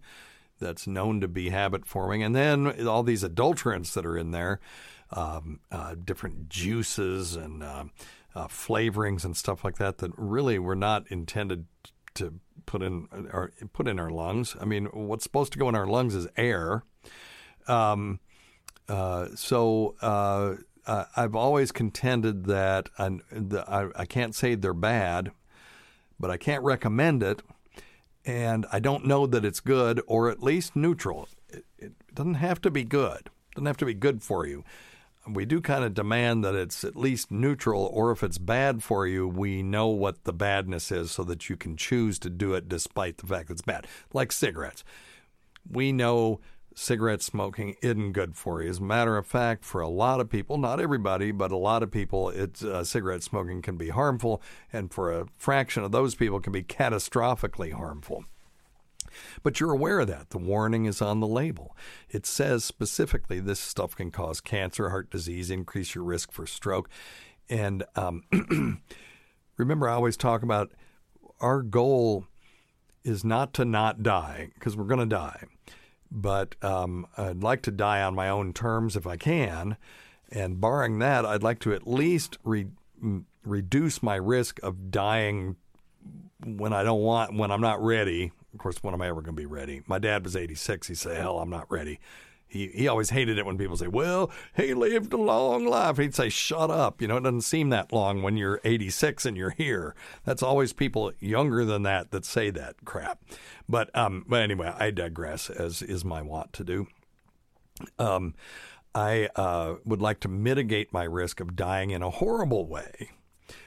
that's 0.64 0.88
known 0.88 1.22
to 1.22 1.28
be 1.28 1.50
habit 1.50 1.86
forming, 1.86 2.24
and 2.24 2.36
then 2.36 2.88
all 2.88 3.04
these 3.04 3.24
adulterants 3.24 3.94
that 3.94 4.06
are 4.06 4.18
in 4.18 4.32
there, 4.32 4.60
um, 5.12 5.60
uh, 5.72 5.96
different 5.96 6.50
juices 6.50 7.36
and 7.36 7.62
uh, 7.62 7.86
uh, 8.34 8.48
flavorings 8.48 9.24
and 9.24 9.38
stuff 9.38 9.64
like 9.64 9.78
that 9.78 10.00
that 10.00 10.12
really 10.18 10.58
were 10.58 10.76
not 10.76 11.06
intended 11.12 11.66
to 12.16 12.40
put 12.66 12.82
in 12.82 13.08
or 13.32 13.52
put 13.74 13.88
in 13.88 14.00
our 14.00 14.10
lungs. 14.10 14.56
I 14.60 14.66
mean, 14.66 14.86
what's 14.86 15.24
supposed 15.24 15.52
to 15.54 15.60
go 15.60 15.70
in 15.70 15.76
our 15.76 15.88
lungs 15.88 16.16
is 16.16 16.28
air. 16.38 16.84
Um, 17.68 18.20
uh, 18.88 19.28
so 19.36 19.96
uh, 20.02 20.56
I've 21.16 21.36
always 21.36 21.72
contended 21.72 22.46
that 22.46 22.90
I, 22.98 23.90
I 23.96 24.06
can't 24.06 24.36
say 24.36 24.56
they're 24.56 24.74
bad, 24.74 25.32
but 26.20 26.30
I 26.30 26.38
can't 26.38 26.64
recommend 26.64 27.24
it 27.24 27.42
and 28.26 28.66
I 28.72 28.80
don't 28.80 29.06
know 29.06 29.28
that 29.28 29.46
it's 29.46 29.60
good 29.60 30.02
or 30.08 30.30
at 30.30 30.42
least 30.42 30.76
neutral. 30.76 31.28
It, 31.50 31.66
it, 31.78 31.92
doesn't 32.14 32.36
have 32.36 32.62
to 32.62 32.70
be 32.70 32.84
good. 32.84 33.22
It 33.22 33.56
doesn't 33.56 33.66
have 33.66 33.78
to 33.78 33.86
be 33.86 33.94
good 33.94 34.22
for 34.22 34.46
you. 34.46 34.64
We 35.28 35.46
do 35.46 35.62
kind 35.62 35.84
of 35.84 35.94
demand 35.94 36.44
that 36.44 36.54
it's 36.54 36.84
at 36.84 36.96
least 36.96 37.32
neutral, 37.32 37.90
or 37.92 38.12
if 38.12 38.24
it's 38.24 38.38
bad 38.38 38.84
for 38.84 39.08
you, 39.08 39.28
we 39.28 39.64
know 39.64 39.88
what 39.88 40.26
the 40.26 40.34
badness 40.34 40.92
is 40.92 41.12
so 41.12 41.24
that 41.24 41.50
you 41.50 41.56
can 41.56 41.78
choose 41.78 42.20
to 42.20 42.30
do 42.30 42.54
it 42.54 42.68
despite 42.68 43.18
the 43.18 43.26
fact 43.26 43.48
that 43.48 43.54
it's 43.54 43.62
bad. 43.62 43.88
Like 44.14 44.32
cigarettes. 44.32 44.84
We 45.70 45.92
know 45.92 46.42
cigarette 46.76 47.22
smoking 47.22 47.76
isn't 47.82 48.14
good 48.14 48.36
for 48.36 48.62
you. 48.62 48.70
As 48.70 48.80
a 48.80 48.84
matter 48.84 49.18
of 49.18 49.26
fact, 49.26 49.64
for 49.64 49.82
a 49.82 49.88
lot 49.88 50.20
of 50.20 50.30
people, 50.30 50.58
not 50.58 50.80
everybody, 50.80 51.32
but 51.32 51.52
a 51.52 51.58
lot 51.58 51.84
of 51.84 51.92
people, 51.92 52.30
it's 52.30 52.64
uh, 52.64 52.84
cigarette 52.84 53.24
smoking 53.24 53.62
can 53.62 53.78
be 53.78 53.90
harmful, 53.90 54.42
and 54.72 54.92
for 54.92 55.12
a 55.12 55.28
fraction 55.38 55.84
of 55.84 55.92
those 55.92 56.16
people, 56.16 56.40
can 56.40 56.54
be 56.54 56.64
catastrophically 56.64 57.74
harmful. 57.74 58.26
But 59.44 59.60
you're 59.60 59.72
aware 59.72 60.00
of 60.00 60.08
that. 60.08 60.32
The 60.32 60.40
warning 60.40 60.86
is 60.86 61.02
on 61.02 61.20
the 61.20 61.28
label. 61.28 61.76
It 62.10 62.26
says 62.26 62.66
specifically 62.66 63.40
this 63.40 63.60
stuff 63.60 63.96
can 63.96 64.10
cause 64.10 64.42
cancer, 64.42 64.90
heart 64.90 65.12
disease, 65.12 65.52
increase 65.52 65.94
your 65.94 66.04
risk 66.04 66.32
for 66.32 66.48
stroke. 66.48 66.90
And 67.50 67.84
um, 67.96 68.24
remember, 69.58 69.88
I 69.88 69.94
always 69.94 70.18
talk 70.18 70.42
about 70.42 70.72
our 71.40 71.62
goal 71.62 72.26
is 73.04 73.24
not 73.24 73.54
to 73.54 73.66
not 73.66 74.02
die 74.02 74.50
because 74.56 74.76
we're 74.76 74.86
going 74.86 75.00
to 75.00 75.06
die 75.06 75.44
but 76.14 76.56
um, 76.64 77.08
I'd 77.18 77.44
like 77.44 77.64
to 77.64 77.72
die 77.72 78.02
on 78.02 78.14
my 78.14 78.30
own 78.30 78.54
terms 78.54 78.96
if 78.96 79.08
I 79.08 79.18
can. 79.18 79.78
And 80.32 80.62
barring 80.62 81.00
that, 81.00 81.26
I'd 81.26 81.44
like 81.44 81.60
to 81.60 81.74
at 81.74 81.88
least 81.88 82.38
re- 82.44 82.68
reduce 83.44 84.02
my 84.02 84.16
risk 84.16 84.60
of 84.64 84.92
dying 84.92 85.56
when 86.46 86.72
I 86.72 86.84
don't 86.84 87.02
want, 87.02 87.36
when 87.36 87.52
I'm 87.52 87.62
not 87.62 87.84
ready. 87.84 88.32
Of 88.54 88.60
course, 88.60 88.78
when 88.82 88.94
am 88.94 89.02
I 89.02 89.08
ever 89.08 89.22
going 89.22 89.36
to 89.36 89.42
be 89.42 89.48
ready? 89.48 89.82
My 89.88 89.98
dad 90.00 90.24
was 90.24 90.36
86. 90.36 90.88
He 90.88 90.96
said, 90.96 91.18
"Hell, 91.18 91.40
I'm 91.40 91.50
not 91.50 91.70
ready." 91.72 92.00
He, 92.54 92.68
he 92.68 92.88
always 92.88 93.10
hated 93.10 93.40
it 93.40 93.46
when 93.46 93.58
people 93.58 93.76
say, 93.76 93.88
well, 93.88 94.30
he 94.56 94.74
lived 94.76 95.12
a 95.12 95.18
long 95.18 95.66
life. 95.66 95.98
He'd 95.98 96.14
say, 96.14 96.30
shut 96.30 96.70
up. 96.70 97.02
You 97.02 97.08
know, 97.08 97.18
it 97.18 97.24
doesn't 97.24 97.42
seem 97.42 97.70
that 97.70 97.92
long 97.92 98.22
when 98.22 98.38
you're 98.38 98.62
86 98.64 99.26
and 99.26 99.36
you're 99.36 99.50
here. 99.50 99.96
That's 100.24 100.44
always 100.44 100.72
people 100.72 101.12
younger 101.20 101.66
than 101.66 101.82
that 101.84 102.12
that 102.12 102.26
say 102.26 102.52
that 102.52 102.76
crap. 102.86 103.24
But, 103.68 103.96
um, 103.98 104.24
but 104.28 104.42
anyway, 104.42 104.74
I 104.78 104.92
digress, 104.92 105.50
as 105.50 105.82
is 105.82 106.06
my 106.06 106.22
wont 106.22 106.54
to 106.54 106.64
do. 106.64 106.88
Um, 107.98 108.36
I 108.94 109.30
uh, 109.36 109.76
would 109.84 110.02
like 110.02 110.20
to 110.20 110.28
mitigate 110.28 110.94
my 110.94 111.04
risk 111.04 111.40
of 111.40 111.56
dying 111.56 111.90
in 111.90 112.04
a 112.04 112.12
horrible 112.12 112.68
way. 112.68 113.10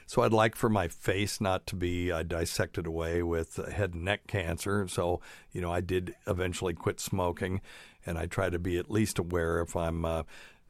So 0.05 0.21
I'd 0.21 0.31
like 0.31 0.55
for 0.55 0.69
my 0.69 0.87
face 0.87 1.41
not 1.41 1.67
to 1.67 1.75
be 1.75 2.11
uh, 2.11 2.23
dissected 2.23 2.87
away 2.87 3.21
with 3.21 3.57
head 3.71 3.93
and 3.93 4.05
neck 4.05 4.25
cancer. 4.27 4.87
So, 4.87 5.19
you 5.51 5.59
know, 5.59 5.71
I 5.71 5.81
did 5.81 6.15
eventually 6.25 6.73
quit 6.73 7.01
smoking, 7.01 7.61
and 8.07 8.17
I 8.17 8.25
try 8.25 8.49
to 8.49 8.57
be 8.57 8.77
at 8.77 8.89
least 8.89 9.19
aware 9.19 9.61
if 9.61 9.75
I'm 9.75 10.05
uh, 10.05 10.23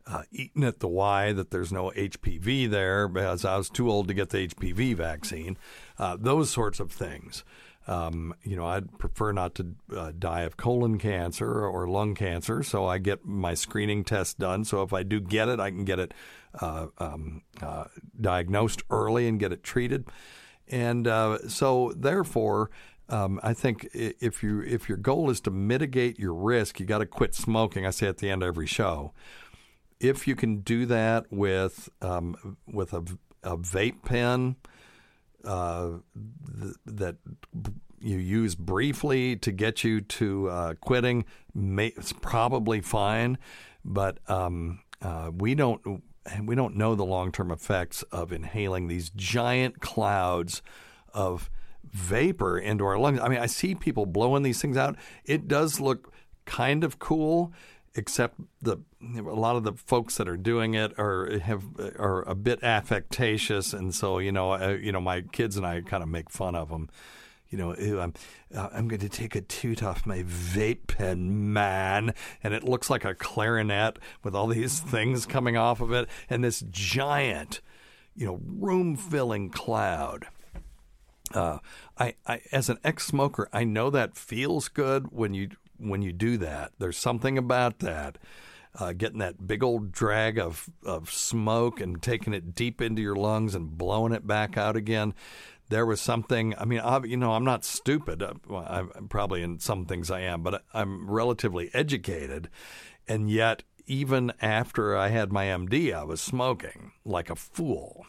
uh, 0.06 0.24
eating 0.32 0.64
at 0.64 0.80
the 0.80 0.88
Y 0.88 1.34
that 1.34 1.52
there's 1.52 1.72
no 1.72 1.92
HPV 1.96 2.70
there 2.70 3.08
because 3.08 3.46
I 3.46 3.58
was 3.58 3.70
too 3.70 3.90
old 3.90 4.08
to 4.08 4.14
get 4.14 4.30
the 4.30 4.48
HPV 4.48 4.96
vaccine. 4.96 5.58
Uh, 5.98 6.18
those 6.20 6.50
sorts 6.50 6.80
of 6.80 6.92
things. 6.92 7.44
Um, 7.88 8.36
you 8.44 8.58
know, 8.58 8.66
I'd 8.66 8.98
prefer 9.00 9.32
not 9.32 9.56
to 9.56 9.76
uh, 9.96 10.12
die 10.18 10.42
of 10.42 10.58
colon 10.58 10.98
cancer 10.98 11.66
or 11.66 11.88
lung 11.88 12.16
cancer, 12.16 12.62
so 12.62 12.86
I 12.86 12.98
get 12.98 13.26
my 13.26 13.54
screening 13.54 14.04
test 14.04 14.40
done. 14.40 14.66
So 14.66 14.84
if 14.84 14.92
I 14.92 15.04
do 15.04 15.22
get 15.22 15.48
it, 15.48 15.62
I 15.62 15.70
can 15.70 15.86
get 15.86 16.00
it 16.00 16.14
uh, 16.60 16.88
um, 16.98 17.44
uh, 17.62 17.86
diagnosed 18.20 18.84
early 18.90 19.28
and 19.28 19.40
get 19.40 19.54
it 19.54 19.64
treated. 19.64 20.06
And 20.68 21.08
uh, 21.08 21.48
so, 21.48 21.94
therefore, 21.96 22.70
um, 23.10 23.40
I 23.42 23.54
think 23.54 23.88
if 23.94 24.44
you 24.44 24.62
if 24.62 24.90
your 24.90 24.98
goal 24.98 25.30
is 25.30 25.40
to 25.42 25.52
mitigate 25.52 26.20
your 26.20 26.34
risk, 26.34 26.80
you 26.80 26.86
got 26.86 27.00
to 27.00 27.06
quit 27.06 27.34
smoking. 27.34 27.86
I 27.86 27.92
say 27.92 28.08
at 28.08 28.18
the 28.18 28.30
end 28.30 28.44
of 28.44 28.48
every 28.48 28.68
show. 28.68 29.14
If 30.00 30.28
you 30.28 30.36
can 30.36 30.60
do 30.60 30.86
that 30.86 31.26
with 31.32 31.90
um, 32.02 32.58
with 32.68 32.94
a, 32.94 33.04
a 33.44 33.58
vape 33.58 34.04
pen 34.04 34.58
uh, 35.44 35.90
th- 36.62 36.76
that 36.86 37.16
you 38.00 38.18
use 38.18 38.56
briefly 38.56 39.36
to 39.38 39.52
get 39.52 39.84
you 39.84 40.02
to 40.02 40.50
uh, 40.50 40.74
quitting, 40.76 41.26
may, 41.56 41.88
it's 41.88 42.14
probably 42.14 42.82
fine. 42.82 43.38
But 43.84 44.20
um, 44.30 44.82
uh, 45.02 45.32
we 45.34 45.56
don't 45.56 46.04
we 46.44 46.56
don't 46.56 46.76
know 46.76 46.94
the 46.94 47.06
long 47.06 47.32
term 47.32 47.52
effects 47.52 48.04
of 48.04 48.32
inhaling 48.32 48.88
these 48.88 49.10
giant 49.10 49.80
clouds 49.80 50.62
of 51.14 51.50
vapor 51.92 52.58
into 52.58 52.86
our 52.86 52.98
lungs. 52.98 53.20
I 53.20 53.28
mean, 53.28 53.40
I 53.40 53.46
see 53.46 53.76
people 53.76 54.06
blowing 54.06 54.44
these 54.44 54.62
things 54.62 54.78
out. 54.78 54.96
It 55.26 55.48
does 55.48 55.80
look 55.80 56.14
kind 56.46 56.84
of 56.84 57.00
cool, 57.00 57.54
except 57.96 58.40
the 58.62 58.78
a 59.02 59.22
lot 59.22 59.56
of 59.56 59.64
the 59.64 59.74
folks 59.74 60.18
that 60.18 60.28
are 60.28 60.38
doing 60.38 60.74
it 60.74 60.98
are 60.98 61.40
have 61.40 61.64
are 61.98 62.24
a 62.28 62.36
bit 62.36 62.60
affectatious, 62.64 63.74
and 63.74 63.94
so 63.94 64.20
you 64.20 64.32
know, 64.32 64.72
you 64.72 64.92
know, 64.92 65.02
my 65.02 65.22
kids 65.22 65.58
and 65.58 65.66
I 65.66 65.82
kind 65.82 66.04
of 66.04 66.10
make 66.10 66.30
fun 66.30 66.56
of 66.56 66.70
them. 66.70 66.90
You 67.50 67.58
know, 67.58 67.74
I'm 67.74 68.14
uh, 68.54 68.70
I'm 68.74 68.88
going 68.88 69.00
to 69.00 69.10
take 69.10 69.36
a 69.36 69.42
toot 69.42 69.82
off 69.82 70.06
my 70.06 70.24
vape 70.24 70.88
pen, 70.88 71.54
man, 71.54 72.14
and 72.44 72.54
it 72.54 72.64
looks 72.64 72.90
like 72.90 73.06
a 73.06 73.16
clarinet 73.16 74.00
with 74.24 74.36
all 74.36 74.48
these 74.48 74.80
things 74.80 75.26
coming 75.26 75.56
off 75.56 75.80
of 75.80 75.92
it, 75.94 76.10
and 76.30 76.44
this 76.44 76.64
giant, 76.70 77.62
you 78.16 78.26
know, 78.26 78.42
room 78.46 78.98
filling 78.98 79.50
cloud. 79.50 80.28
Uh, 81.34 81.60
I, 81.98 82.16
I, 82.26 82.42
as 82.52 82.70
an 82.70 82.78
ex-smoker, 82.84 83.50
I 83.52 83.64
know 83.64 83.90
that 83.90 84.18
feels 84.18 84.68
good 84.68 85.12
when 85.12 85.34
you 85.34 85.50
when 85.78 86.02
you 86.02 86.12
do 86.12 86.38
that. 86.38 86.72
There's 86.80 86.98
something 86.98 87.38
about 87.38 87.80
that. 87.80 88.18
Uh, 88.80 88.94
getting 88.94 89.20
that 89.20 89.48
big 89.48 89.64
old 89.64 89.92
drag 89.92 90.38
of, 90.38 90.70
of 90.86 91.12
smoke 91.12 91.82
and 91.82 92.02
taking 92.02 92.34
it 92.34 92.54
deep 92.54 92.80
into 92.80 93.02
your 93.02 93.16
lungs 93.16 93.56
and 93.56 93.76
blowing 93.76 94.14
it 94.14 94.28
back 94.28 94.56
out 94.56 94.76
again. 94.76 95.16
There 95.70 95.86
was 95.86 96.00
something. 96.00 96.54
I 96.58 96.66
mean, 96.66 96.80
I, 96.80 97.04
you 97.04 97.18
know, 97.18 97.34
I'm 97.34 97.44
not 97.44 97.66
stupid. 97.66 98.22
Uh, 98.22 98.34
I, 98.52 98.80
I'm 98.96 99.08
probably 99.10 99.42
in 99.42 99.60
some 99.60 99.86
things 99.86 100.12
I 100.12 100.22
am, 100.22 100.44
but 100.44 100.64
I'm 100.74 101.10
relatively 101.10 101.72
educated, 101.74 102.50
and 103.08 103.30
yet 103.30 103.64
even 103.88 104.34
after 104.42 104.96
I 104.96 105.08
had 105.08 105.32
my 105.32 105.46
MD, 105.46 105.94
I 105.94 106.04
was 106.04 106.22
smoking 106.22 106.92
like 107.04 107.30
a 107.30 107.36
fool, 107.36 108.06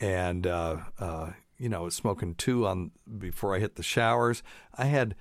and 0.00 0.46
uh, 0.46 0.78
uh, 0.98 1.30
you 1.60 1.68
know, 1.68 1.88
smoking 1.90 2.34
two 2.34 2.66
on 2.66 2.90
before 3.18 3.54
I 3.54 3.58
hit 3.58 3.76
the 3.76 3.82
showers. 3.82 4.42
I 4.76 4.86
had 4.86 5.14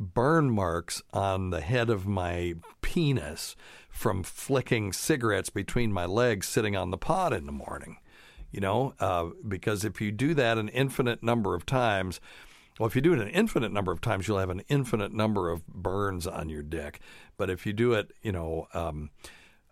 burn 0.00 0.50
marks 0.50 1.02
on 1.12 1.50
the 1.50 1.60
head 1.60 1.90
of 1.90 2.06
my 2.06 2.54
penis 2.80 3.54
from 3.90 4.22
flicking 4.22 4.92
cigarettes 4.92 5.50
between 5.50 5.92
my 5.92 6.06
legs 6.06 6.48
sitting 6.48 6.74
on 6.74 6.90
the 6.90 6.98
pod 6.98 7.34
in 7.34 7.44
the 7.44 7.52
morning. 7.52 7.98
You 8.50 8.60
know, 8.60 8.94
uh, 8.98 9.30
because 9.46 9.84
if 9.84 10.00
you 10.00 10.10
do 10.10 10.32
that 10.34 10.58
an 10.58 10.68
infinite 10.68 11.22
number 11.22 11.54
of 11.54 11.66
times, 11.66 12.20
well, 12.78 12.86
if 12.86 12.96
you 12.96 13.02
do 13.02 13.12
it 13.12 13.18
an 13.18 13.28
infinite 13.28 13.72
number 13.72 13.92
of 13.92 14.00
times, 14.00 14.26
you'll 14.26 14.38
have 14.38 14.50
an 14.50 14.62
infinite 14.68 15.12
number 15.12 15.50
of 15.50 15.66
burns 15.66 16.26
on 16.26 16.48
your 16.48 16.62
dick. 16.62 17.00
But 17.36 17.50
if 17.50 17.66
you 17.66 17.72
do 17.72 17.92
it, 17.92 18.12
you 18.22 18.32
know, 18.32 18.68
um, 18.72 19.10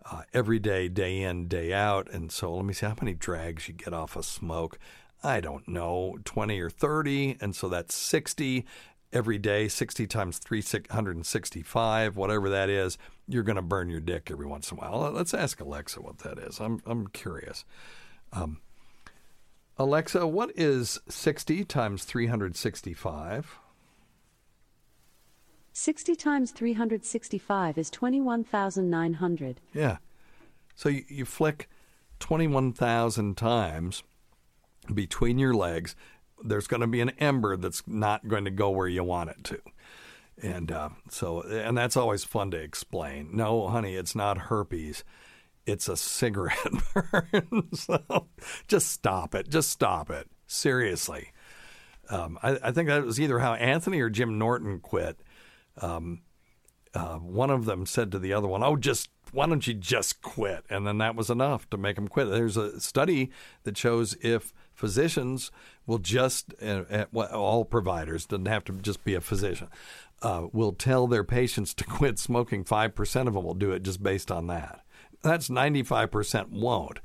uh, 0.09 0.23
every 0.33 0.59
day, 0.59 0.89
day 0.89 1.21
in, 1.21 1.47
day 1.47 1.73
out, 1.73 2.11
and 2.11 2.31
so 2.31 2.53
let 2.53 2.65
me 2.65 2.73
see 2.73 2.85
how 2.85 2.95
many 3.01 3.13
drags 3.13 3.67
you 3.67 3.73
get 3.73 3.93
off 3.93 4.15
of 4.15 4.25
smoke. 4.25 4.77
I 5.23 5.39
don't 5.39 5.67
know, 5.67 6.17
20 6.25 6.59
or 6.59 6.69
30, 6.69 7.37
and 7.39 7.55
so 7.55 7.69
that's 7.69 7.95
60 7.95 8.65
every 9.13 9.37
day, 9.37 9.67
60 9.67 10.07
times 10.07 10.39
365, 10.39 12.17
whatever 12.17 12.49
that 12.49 12.69
is, 12.69 12.97
you're 13.27 13.43
going 13.43 13.55
to 13.55 13.61
burn 13.61 13.89
your 13.89 13.99
dick 13.99 14.29
every 14.31 14.45
once 14.45 14.71
in 14.71 14.77
a 14.77 14.81
while. 14.81 15.11
Let's 15.11 15.33
ask 15.33 15.61
Alexa 15.61 16.01
what 16.01 16.19
that 16.19 16.39
is. 16.39 16.59
I'm, 16.59 16.81
I'm 16.85 17.07
curious. 17.07 17.63
Um, 18.33 18.59
Alexa, 19.77 20.27
what 20.27 20.51
is 20.55 20.99
60 21.07 21.63
times 21.65 22.03
365? 22.03 23.59
60 25.75 26.15
times 26.15 26.51
365 26.51 27.77
is 27.77 27.89
21,900. 27.89 29.61
Yeah. 29.73 29.97
So 30.75 30.89
you, 30.89 31.03
you 31.07 31.25
flick 31.25 31.69
21,000 32.19 33.35
times 33.35 34.03
between 34.93 35.39
your 35.39 35.53
legs 35.53 35.95
there's 36.43 36.67
going 36.67 36.81
to 36.81 36.87
be 36.87 37.01
an 37.01 37.11
ember 37.11 37.57
that's 37.57 37.83
not 37.87 38.27
going 38.27 38.45
to 38.45 38.51
go 38.51 38.69
where 38.69 38.87
you 38.87 39.03
want 39.03 39.29
it 39.29 39.43
to. 39.45 39.59
And 40.41 40.71
uh, 40.71 40.89
so, 41.09 41.41
and 41.41 41.77
that's 41.77 41.95
always 41.95 42.23
fun 42.23 42.51
to 42.51 42.57
explain. 42.57 43.29
No, 43.33 43.67
honey, 43.67 43.95
it's 43.95 44.15
not 44.15 44.37
herpes. 44.37 45.03
It's 45.65 45.87
a 45.87 45.95
cigarette 45.95 46.57
burn. 46.93 47.69
so 47.73 48.27
just 48.67 48.91
stop 48.91 49.35
it. 49.35 49.49
Just 49.49 49.69
stop 49.69 50.09
it. 50.09 50.27
Seriously. 50.47 51.31
Um, 52.09 52.37
I, 52.43 52.59
I, 52.61 52.71
think 52.71 52.89
that 52.89 53.05
was 53.05 53.19
either 53.19 53.39
how 53.39 53.53
Anthony 53.53 54.01
or 54.01 54.09
Jim 54.09 54.37
Norton 54.37 54.79
quit. 54.79 55.21
Um, 55.77 56.21
uh, 56.93 57.15
one 57.15 57.49
of 57.49 57.63
them 57.63 57.85
said 57.85 58.11
to 58.11 58.19
the 58.19 58.33
other 58.33 58.47
one, 58.47 58.61
"Oh, 58.61 58.75
just 58.75 59.09
why 59.31 59.47
don't 59.47 59.65
you 59.65 59.73
just 59.73 60.21
quit?" 60.21 60.65
And 60.69 60.85
then 60.85 60.97
that 60.97 61.15
was 61.15 61.29
enough 61.29 61.67
to 61.69 61.77
make 61.77 61.95
them 61.95 62.09
quit. 62.09 62.29
There's 62.29 62.57
a 62.57 62.79
study 62.81 63.31
that 63.63 63.77
shows 63.77 64.17
if 64.21 64.53
physicians 64.73 65.51
will 65.85 65.99
just 65.99 66.53
uh, 66.61 66.83
uh, 66.91 67.05
all 67.31 67.65
providers 67.65 68.25
doesn't 68.25 68.47
have 68.47 68.63
to 68.65 68.73
just 68.73 69.03
be 69.03 69.13
a 69.13 69.21
physician 69.21 69.67
uh, 70.21 70.47
will 70.51 70.71
tell 70.71 71.05
their 71.05 71.23
patients 71.23 71.73
to 71.75 71.83
quit 71.83 72.17
smoking. 72.17 72.63
Five 72.63 72.95
percent 72.95 73.27
of 73.27 73.33
them 73.35 73.43
will 73.43 73.53
do 73.53 73.71
it 73.71 73.83
just 73.83 74.01
based 74.01 74.31
on 74.31 74.47
that. 74.47 74.81
That's 75.21 75.49
ninety 75.49 75.83
five 75.83 76.11
percent 76.11 76.51
won't. 76.51 76.99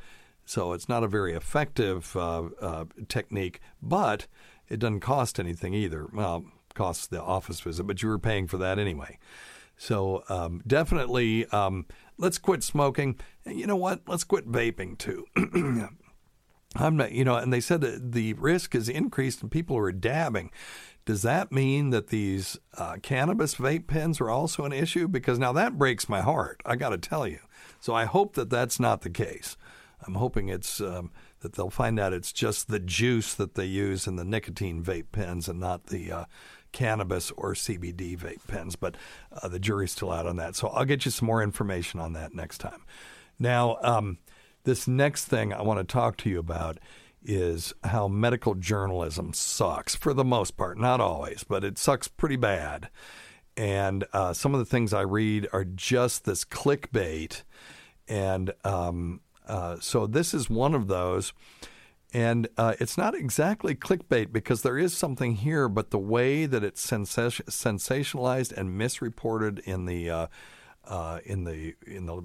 So 0.44 0.72
it's 0.72 0.88
not 0.88 1.04
a 1.04 1.08
very 1.08 1.34
effective 1.34 2.16
uh, 2.16 2.44
uh, 2.60 2.84
technique, 3.08 3.60
but 3.82 4.26
it 4.68 4.78
doesn't 4.78 5.00
cost 5.00 5.38
anything 5.38 5.74
either. 5.74 6.06
Well, 6.12 6.46
costs 6.74 7.06
the 7.06 7.20
office 7.22 7.60
visit, 7.60 7.86
but 7.86 8.02
you 8.02 8.08
were 8.08 8.18
paying 8.18 8.46
for 8.46 8.56
that 8.58 8.78
anyway. 8.78 9.18
So 9.76 10.24
um, 10.28 10.62
definitely, 10.66 11.46
um, 11.46 11.86
let's 12.16 12.38
quit 12.38 12.62
smoking. 12.62 13.18
You 13.44 13.66
know 13.66 13.76
what? 13.76 14.02
Let's 14.06 14.24
quit 14.24 14.50
vaping 14.50 14.96
too. 14.96 15.26
I'm 16.76 16.96
not, 16.96 17.12
you 17.12 17.24
know, 17.24 17.36
and 17.36 17.52
they 17.52 17.60
said 17.60 17.80
that 17.80 18.12
the 18.12 18.34
risk 18.34 18.74
is 18.74 18.88
increased 18.88 19.42
and 19.42 19.50
people 19.50 19.76
are 19.76 19.92
dabbing. 19.92 20.50
Does 21.06 21.22
that 21.22 21.50
mean 21.50 21.90
that 21.90 22.08
these 22.08 22.58
uh, 22.76 22.96
cannabis 23.02 23.54
vape 23.54 23.86
pens 23.86 24.20
are 24.20 24.28
also 24.28 24.64
an 24.64 24.72
issue? 24.72 25.08
Because 25.08 25.38
now 25.38 25.52
that 25.54 25.78
breaks 25.78 26.08
my 26.08 26.20
heart. 26.20 26.60
I 26.66 26.76
got 26.76 26.90
to 26.90 26.98
tell 26.98 27.26
you. 27.26 27.38
So 27.80 27.94
I 27.94 28.04
hope 28.04 28.34
that 28.34 28.50
that's 28.50 28.78
not 28.78 29.00
the 29.00 29.10
case. 29.10 29.56
I'm 30.06 30.14
hoping 30.14 30.48
it's 30.48 30.80
um, 30.80 31.10
that 31.40 31.54
they'll 31.54 31.70
find 31.70 31.98
out 31.98 32.12
it's 32.12 32.32
just 32.32 32.68
the 32.68 32.78
juice 32.78 33.34
that 33.34 33.54
they 33.54 33.64
use 33.64 34.06
in 34.06 34.16
the 34.16 34.24
nicotine 34.24 34.82
vape 34.82 35.10
pens 35.10 35.48
and 35.48 35.58
not 35.58 35.86
the 35.86 36.12
uh, 36.12 36.24
cannabis 36.72 37.30
or 37.32 37.54
CBD 37.54 38.16
vape 38.18 38.46
pens. 38.46 38.76
But 38.76 38.96
uh, 39.32 39.48
the 39.48 39.58
jury's 39.58 39.92
still 39.92 40.12
out 40.12 40.26
on 40.26 40.36
that. 40.36 40.56
So 40.56 40.68
I'll 40.68 40.84
get 40.84 41.04
you 41.04 41.10
some 41.10 41.26
more 41.26 41.42
information 41.42 42.00
on 42.00 42.12
that 42.12 42.34
next 42.34 42.58
time. 42.58 42.84
Now, 43.38 43.78
um, 43.82 44.18
this 44.68 44.86
next 44.86 45.24
thing 45.24 45.54
I 45.54 45.62
want 45.62 45.80
to 45.80 45.92
talk 45.92 46.18
to 46.18 46.28
you 46.28 46.38
about 46.38 46.78
is 47.24 47.72
how 47.84 48.06
medical 48.06 48.54
journalism 48.54 49.32
sucks 49.32 49.94
for 49.94 50.12
the 50.12 50.24
most 50.24 50.58
part, 50.58 50.76
not 50.76 51.00
always, 51.00 51.42
but 51.42 51.64
it 51.64 51.78
sucks 51.78 52.06
pretty 52.06 52.36
bad. 52.36 52.90
And 53.56 54.04
uh, 54.12 54.34
some 54.34 54.52
of 54.52 54.58
the 54.60 54.66
things 54.66 54.92
I 54.92 55.00
read 55.00 55.48
are 55.54 55.64
just 55.64 56.26
this 56.26 56.44
clickbait. 56.44 57.44
And 58.08 58.52
um, 58.62 59.22
uh, 59.46 59.78
so 59.80 60.06
this 60.06 60.34
is 60.34 60.50
one 60.50 60.74
of 60.74 60.86
those. 60.86 61.32
And 62.12 62.46
uh, 62.58 62.74
it's 62.78 62.98
not 62.98 63.14
exactly 63.14 63.74
clickbait 63.74 64.32
because 64.32 64.60
there 64.60 64.76
is 64.76 64.94
something 64.94 65.36
here, 65.36 65.68
but 65.70 65.90
the 65.90 65.98
way 65.98 66.44
that 66.44 66.62
it's 66.62 66.86
sensationalized 66.86 68.52
and 68.52 68.76
misreported 68.76 69.60
in 69.60 69.86
the 69.86 70.10
uh, 70.10 70.26
uh, 70.86 71.20
in 71.24 71.44
the 71.44 71.74
in 71.86 72.06
the 72.06 72.22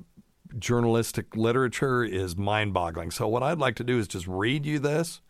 journalistic 0.60 1.36
literature 1.36 2.04
is 2.04 2.36
mind-boggling. 2.36 3.12
So 3.12 3.28
what 3.28 3.44
I'd 3.44 3.60
like 3.60 3.76
to 3.76 3.84
do 3.84 4.00
is 4.00 4.08
just 4.08 4.28
read 4.28 4.66
you 4.66 4.80
this, 4.80 5.22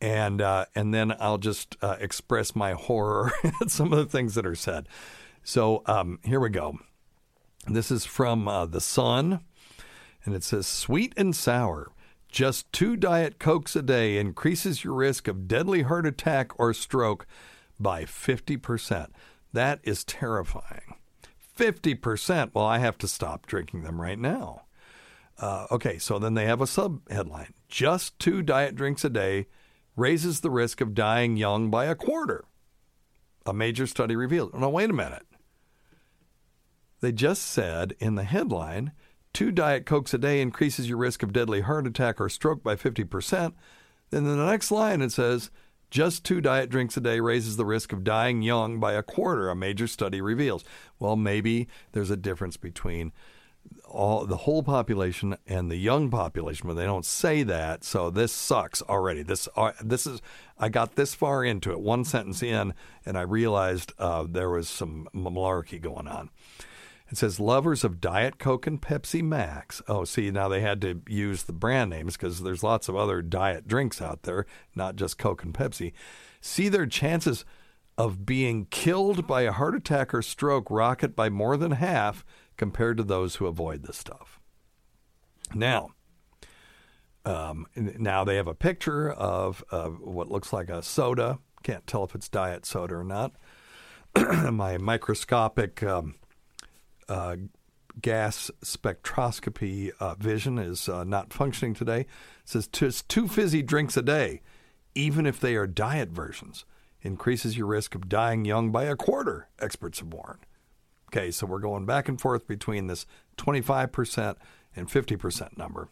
and 0.00 0.40
uh, 0.40 0.66
and 0.74 0.94
then 0.94 1.14
I'll 1.18 1.38
just 1.38 1.76
uh, 1.82 1.96
express 2.00 2.54
my 2.54 2.72
horror 2.72 3.32
at 3.60 3.70
some 3.70 3.92
of 3.92 3.98
the 3.98 4.06
things 4.06 4.34
that 4.34 4.46
are 4.46 4.54
said. 4.54 4.88
So 5.42 5.82
um, 5.86 6.20
here 6.24 6.40
we 6.40 6.50
go. 6.50 6.78
This 7.66 7.90
is 7.90 8.04
from 8.04 8.48
uh, 8.48 8.66
the 8.66 8.80
Sun, 8.80 9.40
and 10.24 10.34
it 10.34 10.44
says 10.44 10.66
sweet 10.66 11.12
and 11.16 11.34
sour. 11.34 11.92
Just 12.30 12.70
two 12.72 12.96
Diet 12.96 13.38
Cokes 13.38 13.74
a 13.74 13.82
day 13.82 14.18
increases 14.18 14.84
your 14.84 14.94
risk 14.94 15.28
of 15.28 15.48
deadly 15.48 15.82
heart 15.82 16.06
attack 16.06 16.58
or 16.58 16.74
stroke 16.74 17.26
by 17.80 18.04
50%. 18.04 19.08
That 19.52 19.80
is 19.82 20.04
terrifying. 20.04 20.97
50%. 21.58 22.50
Well, 22.54 22.64
I 22.64 22.78
have 22.78 22.96
to 22.98 23.08
stop 23.08 23.46
drinking 23.46 23.82
them 23.82 24.00
right 24.00 24.18
now. 24.18 24.62
Uh, 25.38 25.66
okay, 25.70 25.98
so 25.98 26.18
then 26.18 26.34
they 26.34 26.46
have 26.46 26.60
a 26.60 26.66
sub 26.66 27.08
headline 27.10 27.54
Just 27.68 28.18
two 28.18 28.42
diet 28.42 28.74
drinks 28.74 29.04
a 29.04 29.10
day 29.10 29.46
raises 29.96 30.40
the 30.40 30.50
risk 30.50 30.80
of 30.80 30.94
dying 30.94 31.36
young 31.36 31.70
by 31.70 31.86
a 31.86 31.94
quarter. 31.94 32.44
A 33.44 33.52
major 33.52 33.86
study 33.86 34.14
revealed. 34.14 34.54
Now, 34.54 34.68
wait 34.68 34.90
a 34.90 34.94
minute. 34.94 35.26
They 37.00 37.12
just 37.12 37.42
said 37.42 37.94
in 37.98 38.14
the 38.14 38.24
headline 38.24 38.92
two 39.32 39.52
Diet 39.52 39.86
Cokes 39.86 40.14
a 40.14 40.18
day 40.18 40.40
increases 40.40 40.88
your 40.88 40.98
risk 40.98 41.22
of 41.22 41.32
deadly 41.32 41.60
heart 41.60 41.86
attack 41.86 42.20
or 42.20 42.28
stroke 42.28 42.62
by 42.62 42.74
50%. 42.76 43.54
Then 44.10 44.26
in 44.26 44.36
the 44.36 44.46
next 44.46 44.70
line 44.70 45.02
it 45.02 45.12
says 45.12 45.50
just 45.90 46.24
two 46.24 46.40
diet 46.40 46.70
drinks 46.70 46.96
a 46.96 47.00
day 47.00 47.20
raises 47.20 47.56
the 47.56 47.64
risk 47.64 47.92
of 47.92 48.04
dying 48.04 48.42
young 48.42 48.78
by 48.78 48.92
a 48.92 49.02
quarter, 49.02 49.48
a 49.48 49.56
major 49.56 49.86
study 49.86 50.20
reveals. 50.20 50.64
Well, 50.98 51.16
maybe 51.16 51.68
there's 51.92 52.10
a 52.10 52.16
difference 52.16 52.56
between 52.56 53.12
all 53.88 54.26
the 54.26 54.36
whole 54.38 54.62
population 54.62 55.36
and 55.46 55.70
the 55.70 55.76
young 55.76 56.10
population, 56.10 56.68
but 56.68 56.74
they 56.74 56.84
don't 56.84 57.04
say 57.04 57.42
that. 57.42 57.84
So 57.84 58.10
this 58.10 58.32
sucks 58.32 58.82
already. 58.82 59.22
This 59.22 59.48
uh, 59.56 59.72
this 59.82 60.06
is 60.06 60.20
I 60.58 60.68
got 60.68 60.96
this 60.96 61.14
far 61.14 61.44
into 61.44 61.70
it, 61.70 61.80
one 61.80 62.04
sentence 62.04 62.42
in, 62.42 62.74
and 63.06 63.16
I 63.16 63.22
realized 63.22 63.92
uh, 63.98 64.26
there 64.28 64.50
was 64.50 64.68
some 64.68 65.08
malarkey 65.14 65.80
going 65.80 66.08
on. 66.08 66.30
It 67.10 67.16
says 67.16 67.40
lovers 67.40 67.84
of 67.84 68.00
Diet 68.00 68.38
Coke 68.38 68.66
and 68.66 68.80
Pepsi 68.80 69.22
Max. 69.22 69.80
Oh, 69.88 70.04
see, 70.04 70.30
now 70.30 70.48
they 70.48 70.60
had 70.60 70.80
to 70.82 71.00
use 71.08 71.44
the 71.44 71.54
brand 71.54 71.90
names 71.90 72.16
because 72.16 72.42
there's 72.42 72.62
lots 72.62 72.88
of 72.88 72.96
other 72.96 73.22
diet 73.22 73.66
drinks 73.66 74.02
out 74.02 74.24
there, 74.24 74.44
not 74.74 74.96
just 74.96 75.16
Coke 75.16 75.42
and 75.42 75.54
Pepsi. 75.54 75.92
See 76.42 76.68
their 76.68 76.86
chances 76.86 77.46
of 77.96 78.26
being 78.26 78.66
killed 78.66 79.26
by 79.26 79.42
a 79.42 79.52
heart 79.52 79.74
attack 79.74 80.12
or 80.12 80.20
stroke 80.20 80.70
rocket 80.70 81.16
by 81.16 81.30
more 81.30 81.56
than 81.56 81.72
half 81.72 82.24
compared 82.56 82.98
to 82.98 83.02
those 83.02 83.36
who 83.36 83.46
avoid 83.46 83.84
this 83.84 83.96
stuff. 83.96 84.38
Now, 85.54 85.90
um, 87.24 87.66
now 87.74 88.22
they 88.22 88.36
have 88.36 88.46
a 88.46 88.54
picture 88.54 89.10
of, 89.10 89.64
of 89.70 90.00
what 90.00 90.30
looks 90.30 90.52
like 90.52 90.68
a 90.68 90.82
soda. 90.82 91.38
Can't 91.62 91.86
tell 91.86 92.04
if 92.04 92.14
it's 92.14 92.28
diet 92.28 92.66
soda 92.66 92.96
or 92.96 93.04
not. 93.04 93.32
My 94.52 94.78
microscopic 94.78 95.82
um, 95.82 96.14
uh, 97.08 97.36
gas 98.00 98.50
spectroscopy 98.62 99.90
uh, 100.00 100.14
vision 100.16 100.58
is 100.58 100.88
uh, 100.88 101.04
not 101.04 101.32
functioning 101.32 101.74
today. 101.74 102.00
It 102.00 102.08
says 102.44 102.68
two 102.68 103.28
fizzy 103.28 103.62
drinks 103.62 103.96
a 103.96 104.02
day, 104.02 104.42
even 104.94 105.26
if 105.26 105.40
they 105.40 105.56
are 105.56 105.66
diet 105.66 106.10
versions, 106.10 106.64
increases 107.02 107.56
your 107.56 107.66
risk 107.66 107.94
of 107.94 108.08
dying 108.08 108.44
young 108.44 108.70
by 108.70 108.84
a 108.84 108.96
quarter, 108.96 109.48
experts 109.60 110.00
have 110.00 110.12
warned. 110.12 110.40
Okay, 111.08 111.30
so 111.30 111.46
we're 111.46 111.58
going 111.58 111.86
back 111.86 112.08
and 112.08 112.20
forth 112.20 112.46
between 112.46 112.86
this 112.86 113.06
25% 113.38 114.36
and 114.76 114.88
50% 114.88 115.56
number. 115.56 115.88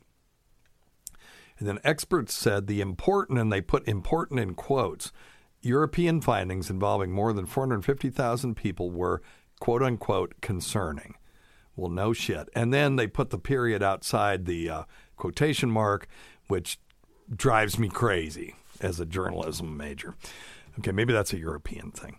And 1.59 1.66
then 1.66 1.79
experts 1.83 2.35
said 2.35 2.66
the 2.66 2.83
important, 2.83 3.38
and 3.38 3.50
they 3.50 3.62
put 3.62 3.88
important 3.88 4.40
in 4.40 4.55
quotes, 4.55 5.11
European 5.62 6.20
findings 6.20 6.68
involving 6.68 7.12
more 7.12 7.33
than 7.33 7.46
450,000 7.46 8.55
people 8.55 8.90
were 8.90 9.22
quote 9.61 9.83
unquote 9.83 10.35
concerning. 10.40 11.14
Well, 11.75 11.90
no 11.90 12.12
shit. 12.12 12.49
And 12.55 12.73
then 12.73 12.97
they 12.97 13.07
put 13.07 13.31
the 13.31 13.38
period 13.38 13.83
outside 13.83 14.47
the 14.47 14.71
uh, 14.71 14.83
quotation 15.16 15.71
mark, 15.71 16.09
which 16.49 16.79
drives 17.35 17.79
me 17.79 17.88
crazy 17.88 18.55
as 18.81 18.99
a 19.01 19.07
journalism 19.07 19.77
major. 19.77 20.14
Okay, 20.79 20.92
maybe 20.92 21.12
that's 21.12 21.33
a 21.33 21.38
European 21.38 21.90
thing. 21.90 22.19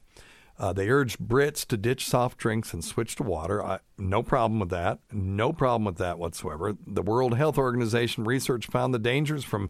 Uh, 0.59 0.73
they 0.73 0.89
urged 0.89 1.19
Brits 1.19 1.65
to 1.67 1.77
ditch 1.77 2.07
soft 2.07 2.39
drinks 2.39 2.73
and 2.73 2.83
switch 2.83 3.15
to 3.15 3.23
water. 3.23 3.63
I, 3.63 3.79
no 3.99 4.23
problem 4.23 4.59
with 4.59 4.69
that. 4.69 4.99
No 5.11 5.53
problem 5.53 5.85
with 5.85 5.97
that 5.97 6.17
whatsoever. 6.17 6.75
The 6.85 7.03
World 7.03 7.37
Health 7.37 7.59
Organization 7.59 8.23
research 8.23 8.65
found 8.65 8.91
the 8.91 8.99
dangers 8.99 9.43
from 9.43 9.69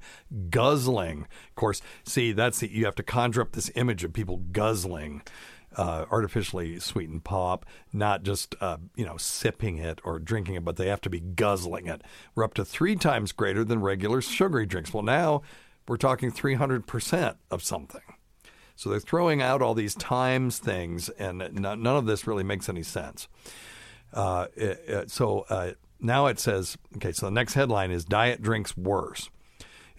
guzzling. 0.49 1.27
Of 1.49 1.55
course, 1.55 1.81
see, 2.05 2.31
that's 2.31 2.59
the, 2.59 2.71
you 2.71 2.85
have 2.85 2.95
to 2.95 3.03
conjure 3.03 3.41
up 3.41 3.51
this 3.51 3.69
image 3.75 4.05
of 4.05 4.13
people 4.13 4.37
guzzling 4.53 5.23
uh, 5.77 6.05
artificially 6.11 6.79
sweetened 6.79 7.23
pop, 7.23 7.65
not 7.93 8.23
just 8.23 8.55
uh, 8.59 8.77
you 8.95 9.05
know 9.05 9.17
sipping 9.17 9.77
it 9.77 10.01
or 10.03 10.19
drinking 10.19 10.55
it, 10.55 10.65
but 10.65 10.75
they 10.75 10.87
have 10.87 11.01
to 11.01 11.09
be 11.09 11.19
guzzling 11.19 11.87
it. 11.87 12.01
We're 12.35 12.43
up 12.43 12.55
to 12.55 12.65
three 12.65 12.95
times 12.95 13.31
greater 13.31 13.63
than 13.63 13.81
regular 13.81 14.21
sugary 14.21 14.65
drinks. 14.65 14.93
Well, 14.93 15.03
now 15.03 15.43
we're 15.87 15.97
talking 15.97 16.31
300% 16.31 17.35
of 17.49 17.63
something. 17.63 18.01
So 18.75 18.89
they're 18.89 18.99
throwing 18.99 19.41
out 19.41 19.61
all 19.61 19.73
these 19.73 19.95
times 19.95 20.59
things, 20.59 21.09
and 21.09 21.39
none 21.53 21.85
of 21.87 22.05
this 22.05 22.27
really 22.27 22.43
makes 22.43 22.69
any 22.69 22.83
sense. 22.83 23.27
Uh, 24.13 24.47
it, 24.55 24.83
it, 24.87 25.11
so 25.11 25.45
uh, 25.49 25.71
now 25.99 26.27
it 26.27 26.39
says, 26.39 26.77
okay, 26.97 27.11
so 27.11 27.25
the 27.25 27.31
next 27.31 27.53
headline 27.53 27.91
is 27.91 28.05
Diet 28.05 28.41
Drinks 28.41 28.77
Worse. 28.77 29.29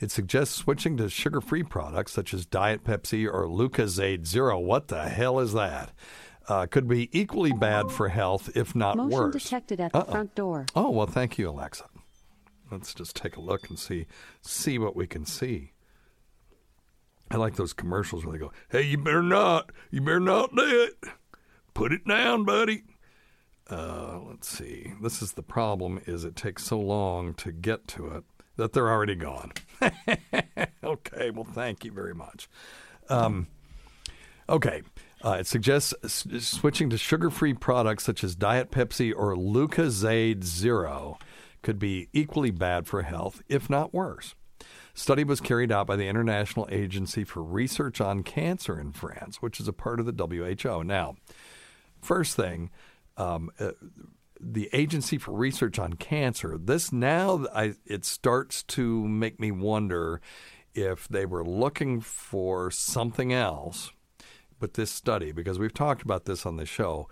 It 0.00 0.10
suggests 0.10 0.54
switching 0.54 0.96
to 0.98 1.08
sugar 1.10 1.40
free 1.40 1.62
products 1.64 2.12
such 2.12 2.32
as 2.32 2.46
Diet 2.46 2.84
Pepsi 2.84 3.26
or 3.26 3.46
Lucozade 3.46 4.26
Zero. 4.26 4.58
What 4.58 4.88
the 4.88 5.08
hell 5.08 5.40
is 5.40 5.52
that? 5.54 5.92
Uh, 6.46 6.66
could 6.66 6.88
be 6.88 7.10
equally 7.18 7.52
bad 7.52 7.90
for 7.90 8.08
health, 8.08 8.48
if 8.56 8.74
not 8.74 8.96
Motion 8.96 9.10
worse. 9.10 9.42
detected 9.42 9.80
at 9.80 9.92
the 9.92 9.98
Uh-oh. 9.98 10.10
front 10.10 10.34
door. 10.34 10.66
Oh 10.74 10.90
well, 10.90 11.06
thank 11.06 11.36
you, 11.36 11.50
Alexa. 11.50 11.84
Let's 12.70 12.94
just 12.94 13.16
take 13.16 13.36
a 13.36 13.40
look 13.40 13.68
and 13.68 13.78
see 13.78 14.06
see 14.40 14.78
what 14.78 14.94
we 14.96 15.06
can 15.06 15.26
see. 15.26 15.72
I 17.30 17.36
like 17.36 17.56
those 17.56 17.74
commercials 17.74 18.24
where 18.24 18.32
they 18.32 18.38
go, 18.38 18.52
"Hey, 18.70 18.82
you 18.82 18.96
better 18.98 19.22
not, 19.22 19.72
you 19.90 20.00
better 20.00 20.20
not 20.20 20.54
do 20.54 20.62
it. 20.62 21.10
Put 21.74 21.92
it 21.92 22.06
down, 22.06 22.44
buddy." 22.44 22.84
Uh, 23.70 24.20
let's 24.26 24.48
see. 24.48 24.94
This 25.02 25.20
is 25.20 25.32
the 25.32 25.42
problem: 25.42 26.00
is 26.06 26.24
it 26.24 26.36
takes 26.36 26.64
so 26.64 26.80
long 26.80 27.34
to 27.34 27.52
get 27.52 27.86
to 27.88 28.06
it 28.08 28.24
that 28.58 28.72
they're 28.72 28.90
already 28.90 29.14
gone. 29.14 29.52
okay, 30.84 31.30
well, 31.30 31.44
thank 31.44 31.84
you 31.84 31.92
very 31.92 32.14
much. 32.14 32.48
Um, 33.08 33.46
okay, 34.48 34.82
uh, 35.24 35.38
it 35.40 35.46
suggests 35.46 35.94
s- 36.04 36.26
switching 36.40 36.90
to 36.90 36.98
sugar-free 36.98 37.54
products 37.54 38.04
such 38.04 38.22
as 38.22 38.34
Diet 38.34 38.70
Pepsi 38.70 39.14
or 39.16 39.34
Lucozade 39.34 40.44
Zero 40.44 41.18
could 41.62 41.78
be 41.78 42.08
equally 42.12 42.50
bad 42.50 42.86
for 42.86 43.02
health, 43.02 43.42
if 43.48 43.70
not 43.70 43.94
worse. 43.94 44.34
Study 44.92 45.22
was 45.22 45.40
carried 45.40 45.70
out 45.70 45.86
by 45.86 45.94
the 45.94 46.08
International 46.08 46.66
Agency 46.70 47.22
for 47.22 47.42
Research 47.42 48.00
on 48.00 48.24
Cancer 48.24 48.78
in 48.78 48.90
France, 48.90 49.40
which 49.40 49.60
is 49.60 49.68
a 49.68 49.72
part 49.72 50.00
of 50.00 50.06
the 50.06 50.12
WHO. 50.12 50.82
Now, 50.82 51.14
first 52.02 52.34
thing, 52.34 52.70
um, 53.16 53.50
uh, 53.60 53.70
the 54.40 54.68
Agency 54.72 55.18
for 55.18 55.32
Research 55.32 55.78
on 55.78 55.94
Cancer. 55.94 56.56
This 56.58 56.92
now 56.92 57.46
I, 57.54 57.74
it 57.86 58.04
starts 58.04 58.62
to 58.64 59.06
make 59.06 59.40
me 59.40 59.50
wonder 59.50 60.20
if 60.74 61.08
they 61.08 61.26
were 61.26 61.44
looking 61.44 62.00
for 62.00 62.70
something 62.70 63.32
else 63.32 63.90
with 64.60 64.74
this 64.74 64.90
study 64.90 65.32
because 65.32 65.58
we've 65.58 65.74
talked 65.74 66.02
about 66.02 66.24
this 66.24 66.46
on 66.46 66.56
the 66.56 66.66
show. 66.66 67.08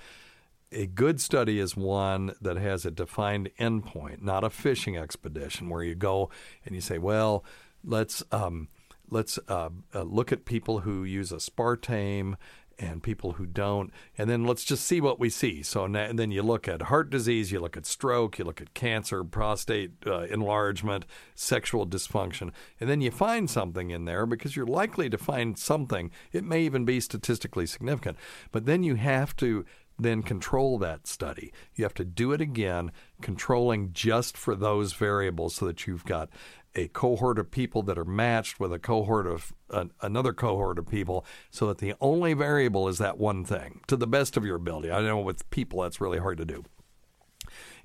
A 0.73 0.87
good 0.87 1.21
study 1.21 1.59
is 1.59 1.77
one 1.77 2.35
that 2.41 2.57
has 2.57 2.85
a 2.85 2.91
defined 2.91 3.51
endpoint, 3.59 4.21
not 4.23 4.45
a 4.45 4.51
fishing 4.51 4.97
expedition 4.97 5.69
where 5.69 5.83
you 5.83 5.95
go 5.95 6.29
and 6.65 6.75
you 6.75 6.81
say, 6.81 6.99
"Well, 6.99 7.45
let's 7.85 8.23
um, 8.33 8.69
let's 9.09 9.39
uh, 9.49 9.71
uh, 9.95 10.03
look 10.03 10.33
at 10.33 10.45
people 10.45 10.81
who 10.81 11.05
use 11.05 11.31
aspartame 11.31 12.35
and 12.79 13.03
people 13.03 13.33
who 13.33 13.47
don't, 13.47 13.91
and 14.19 14.29
then 14.29 14.45
let's 14.45 14.65
just 14.65 14.85
see 14.85 15.01
what 15.01 15.19
we 15.19 15.31
see. 15.31 15.63
So 15.63 15.87
na- 15.87 16.01
and 16.01 16.19
then 16.19 16.31
you 16.31 16.43
look 16.43 16.69
at 16.69 16.83
heart 16.83 17.11
disease, 17.11 17.51
you 17.51 17.61
look 17.61 17.77
at 17.77 17.87
stroke, 17.87 18.39
you 18.39 18.45
look 18.45 18.61
at 18.61 18.75
cancer, 18.75 19.25
prostate 19.25 19.93
uh, 20.07 20.23
enlargement, 20.23 21.07
sexual 21.35 21.87
dysfunction, 21.87 22.53
and 22.81 22.89
then 22.91 23.01
you 23.01 23.11
find 23.11 23.49
something 23.49 23.91
in 23.91 24.05
there 24.05 24.27
because 24.27 24.57
you're 24.57 24.67
likely 24.67 25.09
to 25.09 25.19
find 25.19 25.59
something. 25.59 26.11
It 26.33 26.45
may 26.45 26.63
even 26.63 26.85
be 26.85 27.01
statistically 27.01 27.67
significant, 27.67 28.19
but 28.53 28.67
then 28.67 28.83
you 28.83 28.97
have 28.97 29.35
to 29.37 29.65
then 29.99 30.23
control 30.23 30.79
that 30.79 31.07
study. 31.07 31.53
You 31.75 31.85
have 31.85 31.95
to 31.95 32.05
do 32.05 32.33
it 32.33 32.41
again, 32.41 32.93
controlling 33.23 33.93
just 33.93 34.37
for 34.37 34.55
those 34.55 34.93
variables 34.93 35.55
so 35.55 35.67
that 35.67 35.87
you've 35.87 36.05
got 36.05 36.29
a 36.77 36.89
cohort 36.89 37.39
of 37.39 37.51
people 37.51 37.83
that 37.83 37.99
are 37.99 38.05
matched 38.05 38.61
with 38.61 38.73
a 38.73 38.79
cohort 38.79 39.27
of 39.27 39.53
uh, 39.71 39.87
another 40.03 40.33
cohort 40.33 40.79
of 40.79 40.87
people 40.87 41.25
so 41.51 41.67
that 41.67 41.79
the 41.79 41.95
only 42.01 42.35
variable 42.35 42.87
is 42.87 42.99
that 42.99 43.19
one 43.19 43.45
thing 43.45 43.81
to 43.89 43.97
the 43.97 44.07
best 44.07 44.37
of 44.37 44.45
your 44.45 44.57
ability. 44.57 44.91
I 44.91 45.01
know 45.01 45.19
with 45.19 45.49
people 45.51 45.83
that's 45.83 46.01
really 46.01 46.19
hard 46.19 46.39
to 46.39 46.45
do. 46.45 46.65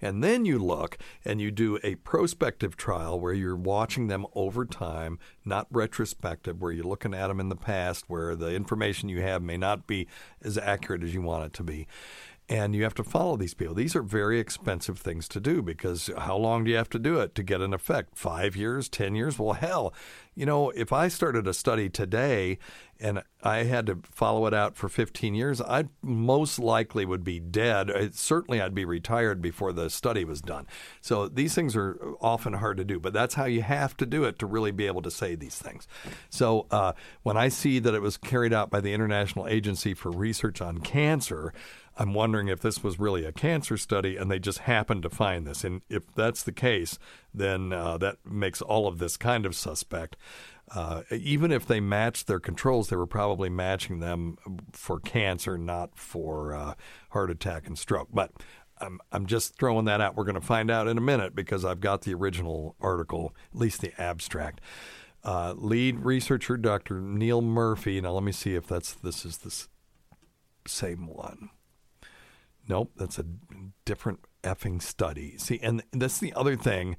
And 0.01 0.23
then 0.23 0.45
you 0.45 0.57
look 0.57 0.97
and 1.23 1.39
you 1.39 1.51
do 1.51 1.77
a 1.83 1.95
prospective 1.95 2.75
trial 2.75 3.19
where 3.19 3.33
you're 3.33 3.55
watching 3.55 4.07
them 4.07 4.25
over 4.33 4.65
time, 4.65 5.19
not 5.45 5.67
retrospective, 5.69 6.59
where 6.59 6.71
you're 6.71 6.83
looking 6.83 7.13
at 7.13 7.27
them 7.27 7.39
in 7.39 7.49
the 7.49 7.55
past, 7.55 8.05
where 8.07 8.35
the 8.35 8.55
information 8.55 9.09
you 9.09 9.21
have 9.21 9.43
may 9.43 9.57
not 9.57 9.85
be 9.85 10.07
as 10.43 10.57
accurate 10.57 11.03
as 11.03 11.13
you 11.13 11.21
want 11.21 11.45
it 11.45 11.53
to 11.53 11.63
be 11.63 11.87
and 12.49 12.75
you 12.75 12.83
have 12.83 12.93
to 12.95 13.03
follow 13.03 13.37
these 13.37 13.53
people. 13.53 13.73
These 13.73 13.95
are 13.95 14.01
very 14.01 14.39
expensive 14.39 14.99
things 14.99 15.27
to 15.29 15.39
do 15.39 15.61
because 15.61 16.09
how 16.17 16.35
long 16.35 16.65
do 16.65 16.71
you 16.71 16.77
have 16.77 16.89
to 16.89 16.99
do 16.99 17.19
it 17.19 17.33
to 17.35 17.43
get 17.43 17.61
an 17.61 17.73
effect? 17.73 18.17
Five 18.17 18.55
years, 18.55 18.89
10 18.89 19.15
years? 19.15 19.39
Well, 19.39 19.53
hell, 19.53 19.93
you 20.35 20.45
know, 20.45 20.69
if 20.71 20.91
I 20.91 21.07
started 21.07 21.47
a 21.47 21.53
study 21.53 21.89
today 21.89 22.57
and 22.99 23.23
I 23.43 23.63
had 23.63 23.85
to 23.87 23.99
follow 24.03 24.45
it 24.47 24.53
out 24.53 24.75
for 24.75 24.87
15 24.87 25.33
years, 25.33 25.61
I 25.61 25.85
most 26.01 26.59
likely 26.59 27.05
would 27.05 27.23
be 27.23 27.39
dead. 27.39 27.89
Uh, 27.89 28.09
certainly, 28.11 28.61
I'd 28.61 28.75
be 28.75 28.85
retired 28.85 29.41
before 29.41 29.73
the 29.73 29.89
study 29.89 30.23
was 30.23 30.41
done. 30.41 30.67
So 31.01 31.27
these 31.27 31.55
things 31.55 31.75
are 31.75 31.97
often 32.21 32.53
hard 32.53 32.77
to 32.77 32.83
do, 32.83 32.99
but 32.99 33.13
that's 33.13 33.35
how 33.35 33.45
you 33.45 33.61
have 33.61 33.97
to 33.97 34.05
do 34.05 34.23
it 34.23 34.39
to 34.39 34.45
really 34.45 34.71
be 34.71 34.87
able 34.87 35.01
to 35.01 35.11
say 35.11 35.35
these 35.35 35.57
things. 35.57 35.87
So 36.29 36.67
uh, 36.69 36.93
when 37.23 37.37
I 37.37 37.47
see 37.49 37.79
that 37.79 37.93
it 37.93 38.01
was 38.01 38.17
carried 38.17 38.53
out 38.53 38.69
by 38.69 38.81
the 38.81 38.93
International 38.93 39.47
Agency 39.47 39.93
for 39.93 40.11
Research 40.11 40.61
on 40.61 40.79
Cancer, 40.79 41.53
I'm 41.97 42.13
wondering 42.13 42.47
if 42.47 42.61
this 42.61 42.83
was 42.83 42.99
really 42.99 43.25
a 43.25 43.31
cancer 43.31 43.77
study 43.77 44.15
and 44.17 44.31
they 44.31 44.39
just 44.39 44.59
happened 44.59 45.03
to 45.03 45.09
find 45.09 45.45
this. 45.45 45.63
And 45.63 45.81
if 45.89 46.13
that's 46.15 46.43
the 46.43 46.51
case, 46.51 46.97
then 47.33 47.73
uh, 47.73 47.97
that 47.97 48.17
makes 48.25 48.61
all 48.61 48.87
of 48.87 48.97
this 48.97 49.17
kind 49.17 49.45
of 49.45 49.55
suspect. 49.55 50.15
Uh, 50.73 51.03
even 51.11 51.51
if 51.51 51.65
they 51.65 51.81
matched 51.81 52.27
their 52.27 52.39
controls, 52.39 52.89
they 52.89 52.95
were 52.95 53.07
probably 53.07 53.49
matching 53.49 53.99
them 53.99 54.37
for 54.71 54.99
cancer, 55.01 55.57
not 55.57 55.97
for 55.97 56.55
uh, 56.55 56.73
heart 57.09 57.29
attack 57.29 57.67
and 57.67 57.77
stroke. 57.77 58.07
But 58.13 58.31
I'm, 58.79 58.99
I'm 59.11 59.25
just 59.25 59.57
throwing 59.57 59.85
that 59.85 59.99
out. 59.99 60.15
We're 60.15 60.23
going 60.23 60.35
to 60.35 60.41
find 60.41 60.71
out 60.71 60.87
in 60.87 60.97
a 60.97 61.01
minute 61.01 61.35
because 61.35 61.65
I've 61.65 61.81
got 61.81 62.01
the 62.01 62.13
original 62.13 62.75
article, 62.79 63.35
at 63.53 63.59
least 63.59 63.81
the 63.81 63.99
abstract. 64.01 64.61
Uh, 65.23 65.53
lead 65.55 65.99
researcher 65.99 66.57
Dr. 66.57 66.99
Neil 66.99 67.41
Murphy. 67.41 68.01
Now 68.01 68.13
let 68.13 68.23
me 68.23 68.31
see 68.31 68.55
if 68.55 68.65
that's 68.65 68.93
this 68.93 69.25
is 69.25 69.37
the 69.37 69.67
same 70.67 71.07
one. 71.07 71.49
Nope, 72.67 72.91
that's 72.95 73.19
a 73.19 73.25
different 73.85 74.19
effing 74.43 74.81
study. 74.81 75.37
See, 75.37 75.59
and 75.61 75.83
that's 75.91 76.19
the 76.19 76.33
other 76.33 76.55
thing 76.55 76.97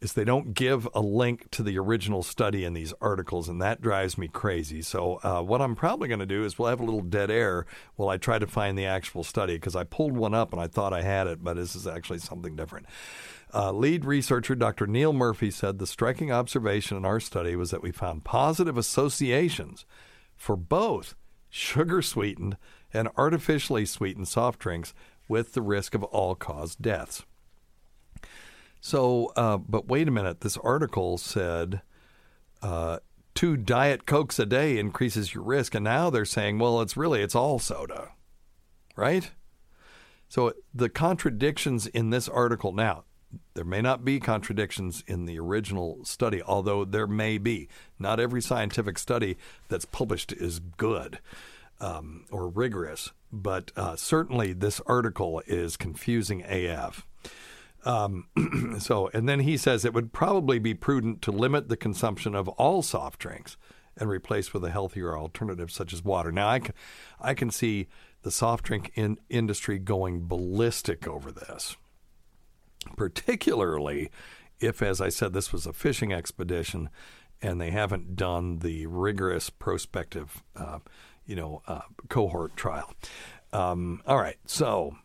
is 0.00 0.12
they 0.12 0.24
don't 0.24 0.52
give 0.52 0.86
a 0.94 1.00
link 1.00 1.50
to 1.50 1.62
the 1.62 1.78
original 1.78 2.22
study 2.22 2.64
in 2.64 2.74
these 2.74 2.92
articles, 3.00 3.48
and 3.48 3.62
that 3.62 3.80
drives 3.80 4.18
me 4.18 4.28
crazy. 4.28 4.82
So 4.82 5.18
uh, 5.22 5.40
what 5.40 5.62
I'm 5.62 5.74
probably 5.74 6.08
going 6.08 6.20
to 6.20 6.26
do 6.26 6.44
is 6.44 6.58
we'll 6.58 6.68
have 6.68 6.80
a 6.80 6.84
little 6.84 7.00
dead 7.00 7.30
air 7.30 7.64
while 7.94 8.10
I 8.10 8.18
try 8.18 8.38
to 8.38 8.46
find 8.46 8.76
the 8.76 8.84
actual 8.84 9.24
study 9.24 9.54
because 9.54 9.74
I 9.74 9.84
pulled 9.84 10.12
one 10.12 10.34
up 10.34 10.52
and 10.52 10.60
I 10.60 10.66
thought 10.66 10.92
I 10.92 11.02
had 11.02 11.26
it, 11.26 11.42
but 11.42 11.56
this 11.56 11.74
is 11.74 11.86
actually 11.86 12.18
something 12.18 12.56
different. 12.56 12.86
Uh, 13.54 13.72
lead 13.72 14.04
researcher 14.04 14.54
Dr. 14.54 14.86
Neil 14.86 15.12
Murphy 15.12 15.50
said 15.50 15.78
the 15.78 15.86
striking 15.86 16.30
observation 16.30 16.96
in 16.96 17.04
our 17.06 17.20
study 17.20 17.56
was 17.56 17.70
that 17.70 17.82
we 17.82 17.90
found 17.90 18.24
positive 18.24 18.76
associations 18.76 19.86
for 20.36 20.56
both 20.56 21.14
sugar 21.48 22.02
sweetened 22.02 22.58
and 22.92 23.08
artificially 23.16 23.86
sweetened 23.86 24.28
soft 24.28 24.58
drinks 24.58 24.94
with 25.28 25.52
the 25.52 25.62
risk 25.62 25.94
of 25.94 26.02
all 26.04 26.34
cause 26.34 26.74
deaths. 26.76 27.24
So, 28.80 29.32
uh, 29.36 29.56
but 29.56 29.88
wait 29.88 30.08
a 30.08 30.12
minute. 30.12 30.40
This 30.40 30.56
article 30.58 31.18
said 31.18 31.82
uh, 32.62 32.98
two 33.34 33.56
diet 33.56 34.06
cokes 34.06 34.38
a 34.38 34.46
day 34.46 34.78
increases 34.78 35.34
your 35.34 35.42
risk, 35.42 35.74
and 35.74 35.84
now 35.84 36.10
they're 36.10 36.24
saying, 36.24 36.58
well, 36.58 36.80
it's 36.80 36.96
really 36.96 37.22
it's 37.22 37.34
all 37.34 37.58
soda, 37.58 38.12
right? 38.94 39.30
So 40.28 40.52
the 40.74 40.88
contradictions 40.88 41.86
in 41.86 42.10
this 42.10 42.28
article 42.28 42.72
now. 42.72 43.04
There 43.54 43.64
may 43.64 43.82
not 43.82 44.04
be 44.04 44.20
contradictions 44.20 45.02
in 45.06 45.26
the 45.26 45.38
original 45.38 46.04
study, 46.04 46.40
although 46.40 46.84
there 46.84 47.08
may 47.08 47.38
be. 47.38 47.68
Not 47.98 48.20
every 48.20 48.40
scientific 48.40 48.98
study 48.98 49.36
that's 49.68 49.84
published 49.84 50.32
is 50.32 50.60
good 50.60 51.18
um, 51.80 52.24
or 52.30 52.48
rigorous, 52.48 53.12
but 53.32 53.72
uh, 53.76 53.96
certainly 53.96 54.52
this 54.52 54.80
article 54.86 55.42
is 55.46 55.76
confusing 55.76 56.42
AF. 56.42 57.06
Um, 57.84 58.26
so, 58.78 59.10
and 59.12 59.28
then 59.28 59.40
he 59.40 59.56
says 59.56 59.84
it 59.84 59.94
would 59.94 60.12
probably 60.12 60.58
be 60.58 60.74
prudent 60.74 61.22
to 61.22 61.30
limit 61.30 61.68
the 61.68 61.76
consumption 61.76 62.34
of 62.34 62.48
all 62.48 62.82
soft 62.82 63.20
drinks 63.20 63.56
and 63.96 64.10
replace 64.10 64.52
with 64.52 64.64
a 64.64 64.70
healthier 64.70 65.16
alternative 65.16 65.70
such 65.70 65.92
as 65.92 66.04
water. 66.04 66.30
Now, 66.32 66.48
I 66.48 66.58
can, 66.58 66.74
I 67.20 67.34
can 67.34 67.50
see 67.50 67.88
the 68.22 68.30
soft 68.30 68.64
drink 68.64 68.92
in, 68.94 69.18
industry 69.30 69.78
going 69.78 70.26
ballistic 70.26 71.06
over 71.06 71.30
this, 71.30 71.76
particularly 72.96 74.10
if, 74.60 74.82
as 74.82 75.00
I 75.00 75.08
said, 75.08 75.32
this 75.32 75.52
was 75.52 75.66
a 75.66 75.72
fishing 75.72 76.12
expedition 76.12 76.90
and 77.42 77.60
they 77.60 77.70
haven't 77.70 78.16
done 78.16 78.58
the 78.58 78.86
rigorous 78.86 79.50
prospective 79.50 80.42
uh, 80.56 80.78
you 81.26 81.36
know, 81.36 81.62
uh, 81.66 81.82
cohort 82.08 82.56
trial. 82.56 82.92
Um, 83.52 84.02
all 84.06 84.18
right, 84.18 84.38
so 84.46 84.96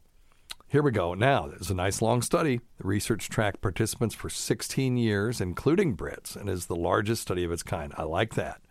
here 0.67 0.81
we 0.81 0.91
go. 0.91 1.13
Now, 1.13 1.47
there's 1.47 1.69
a 1.69 1.75
nice 1.75 2.01
long 2.01 2.21
study. 2.21 2.61
The 2.77 2.87
research 2.87 3.29
tracked 3.29 3.61
participants 3.61 4.15
for 4.15 4.29
16 4.29 4.97
years, 4.97 5.41
including 5.41 5.97
Brits, 5.97 6.35
and 6.35 6.49
is 6.49 6.67
the 6.67 6.75
largest 6.75 7.21
study 7.21 7.43
of 7.43 7.51
its 7.51 7.63
kind. 7.63 7.93
I 7.97 8.03
like 8.03 8.35
that. 8.35 8.61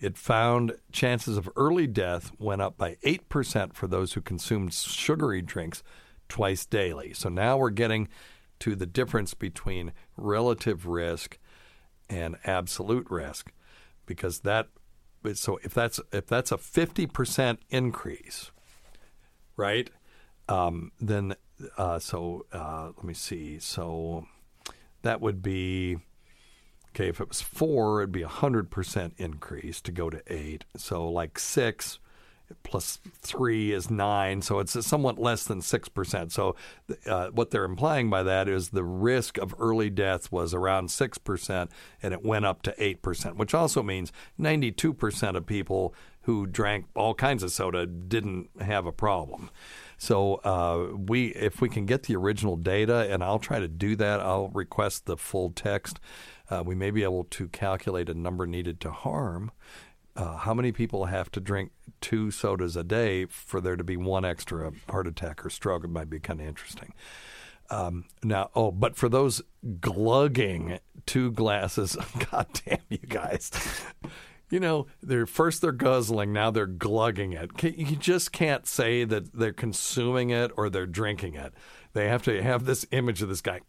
It 0.00 0.16
found 0.16 0.72
chances 0.90 1.36
of 1.36 1.48
early 1.56 1.86
death 1.86 2.32
went 2.38 2.62
up 2.62 2.78
by 2.78 2.96
8% 3.04 3.74
for 3.74 3.86
those 3.86 4.14
who 4.14 4.22
consumed 4.22 4.72
sugary 4.72 5.42
drinks 5.42 5.82
twice 6.28 6.64
daily. 6.64 7.12
So 7.12 7.28
now 7.28 7.58
we're 7.58 7.70
getting 7.70 8.08
to 8.60 8.74
the 8.74 8.86
difference 8.86 9.34
between 9.34 9.92
relative 10.16 10.86
risk 10.86 11.38
and 12.08 12.36
absolute 12.44 13.06
risk 13.10 13.52
because 14.06 14.40
that 14.40 14.68
so 15.34 15.58
if 15.62 15.74
that's 15.74 16.00
if 16.12 16.26
that's 16.26 16.52
a 16.52 16.58
fifty 16.58 17.06
percent 17.06 17.60
increase, 17.70 18.50
right? 19.56 19.90
Um, 20.48 20.92
then 21.00 21.34
uh, 21.76 21.98
so 21.98 22.46
uh, 22.52 22.90
let 22.96 23.04
me 23.04 23.14
see. 23.14 23.58
So 23.58 24.26
that 25.02 25.20
would 25.20 25.42
be 25.42 25.98
okay. 26.90 27.08
If 27.08 27.20
it 27.20 27.28
was 27.28 27.40
four, 27.40 28.00
it'd 28.00 28.12
be 28.12 28.22
a 28.22 28.28
hundred 28.28 28.70
percent 28.70 29.14
increase 29.18 29.80
to 29.82 29.92
go 29.92 30.10
to 30.10 30.22
eight. 30.26 30.64
So 30.76 31.08
like 31.08 31.38
six 31.38 31.98
plus 32.62 32.98
three 33.20 33.72
is 33.72 33.90
nine, 33.90 34.42
so 34.42 34.58
it's 34.58 34.86
somewhat 34.86 35.18
less 35.18 35.44
than 35.44 35.60
six 35.60 35.88
percent. 35.88 36.32
So, 36.32 36.56
uh, 37.06 37.28
what 37.28 37.50
they're 37.50 37.64
implying 37.64 38.10
by 38.10 38.22
that 38.22 38.48
is 38.48 38.70
the 38.70 38.84
risk 38.84 39.38
of 39.38 39.54
early 39.58 39.90
death 39.90 40.32
was 40.32 40.54
around 40.54 40.90
six 40.90 41.18
percent, 41.18 41.70
and 42.02 42.14
it 42.14 42.24
went 42.24 42.44
up 42.44 42.62
to 42.62 42.74
eight 42.78 43.02
percent, 43.02 43.36
which 43.36 43.54
also 43.54 43.82
means 43.82 44.12
ninety-two 44.38 44.94
percent 44.94 45.36
of 45.36 45.46
people 45.46 45.94
who 46.22 46.46
drank 46.46 46.86
all 46.94 47.14
kinds 47.14 47.42
of 47.42 47.50
soda 47.50 47.86
didn't 47.86 48.50
have 48.60 48.86
a 48.86 48.92
problem. 48.92 49.50
So 49.96 50.36
uh, 50.36 50.96
we, 50.96 51.28
if 51.28 51.60
we 51.60 51.68
can 51.68 51.86
get 51.86 52.04
the 52.04 52.16
original 52.16 52.56
data, 52.56 53.06
and 53.10 53.22
I'll 53.24 53.38
try 53.38 53.58
to 53.58 53.68
do 53.68 53.96
that, 53.96 54.20
I'll 54.20 54.48
request 54.48 55.06
the 55.06 55.16
full 55.16 55.50
text. 55.50 55.98
Uh, 56.50 56.62
we 56.64 56.74
may 56.74 56.90
be 56.90 57.02
able 57.02 57.24
to 57.24 57.48
calculate 57.48 58.08
a 58.08 58.14
number 58.14 58.46
needed 58.46 58.80
to 58.80 58.90
harm 58.90 59.50
uh, 60.20 60.36
how 60.36 60.52
many 60.52 60.70
people 60.70 61.06
have 61.06 61.30
to 61.32 61.40
drink 61.40 61.72
two 62.02 62.30
sodas 62.30 62.76
a 62.76 62.84
day 62.84 63.24
for 63.24 63.58
there 63.58 63.76
to 63.76 63.82
be 63.84 63.96
one 63.96 64.22
extra 64.22 64.70
heart 64.90 65.06
attack 65.06 65.44
or 65.46 65.48
stroke? 65.48 65.82
It 65.82 65.88
might 65.88 66.10
be 66.10 66.20
kind 66.20 66.42
of 66.42 66.46
interesting. 66.46 66.92
Um, 67.70 68.04
now, 68.22 68.50
oh, 68.54 68.70
but 68.70 68.96
for 68.96 69.08
those 69.08 69.40
glugging 69.80 70.78
two 71.06 71.32
glasses, 71.32 71.96
god 72.30 72.48
damn 72.66 72.80
you 72.90 72.98
guys. 72.98 73.50
You 74.50 74.60
know, 74.60 74.88
they're 75.02 75.26
first 75.26 75.62
they're 75.62 75.72
guzzling, 75.72 76.34
now 76.34 76.50
they're 76.50 76.66
glugging 76.66 77.32
it. 77.32 77.50
You 77.62 77.96
just 77.96 78.30
can't 78.30 78.66
say 78.66 79.04
that 79.04 79.32
they're 79.32 79.54
consuming 79.54 80.30
it 80.30 80.50
or 80.54 80.68
they're 80.68 80.86
drinking 80.86 81.36
it. 81.36 81.54
They 81.92 82.08
have 82.08 82.22
to 82.24 82.42
have 82.42 82.64
this 82.64 82.86
image 82.92 83.20
of 83.22 83.28
this 83.28 83.40
guy. 83.40 83.60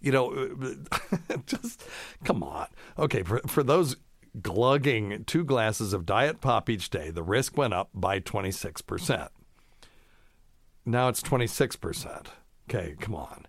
You 0.00 0.12
know, 0.12 0.76
just 1.46 1.84
come 2.24 2.42
on. 2.42 2.68
Okay, 2.98 3.22
for, 3.22 3.40
for 3.46 3.62
those 3.62 3.96
glugging 4.40 5.24
two 5.24 5.44
glasses 5.44 5.92
of 5.92 6.06
diet 6.06 6.40
pop 6.40 6.70
each 6.70 6.90
day, 6.90 7.10
the 7.10 7.22
risk 7.22 7.56
went 7.56 7.74
up 7.74 7.90
by 7.92 8.20
26%. 8.20 9.28
Now 10.84 11.08
it's 11.08 11.22
26%. 11.22 12.26
Okay, 12.68 12.94
come 13.00 13.14
on. 13.14 13.46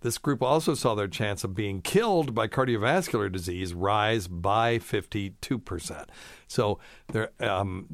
This 0.00 0.18
group 0.18 0.42
also 0.42 0.74
saw 0.74 0.94
their 0.94 1.08
chance 1.08 1.42
of 1.42 1.54
being 1.54 1.80
killed 1.82 2.34
by 2.34 2.46
cardiovascular 2.48 3.32
disease 3.32 3.74
rise 3.74 4.28
by 4.28 4.78
52%. 4.78 6.06
So 6.46 6.78
there, 7.12 7.30
um, 7.40 7.88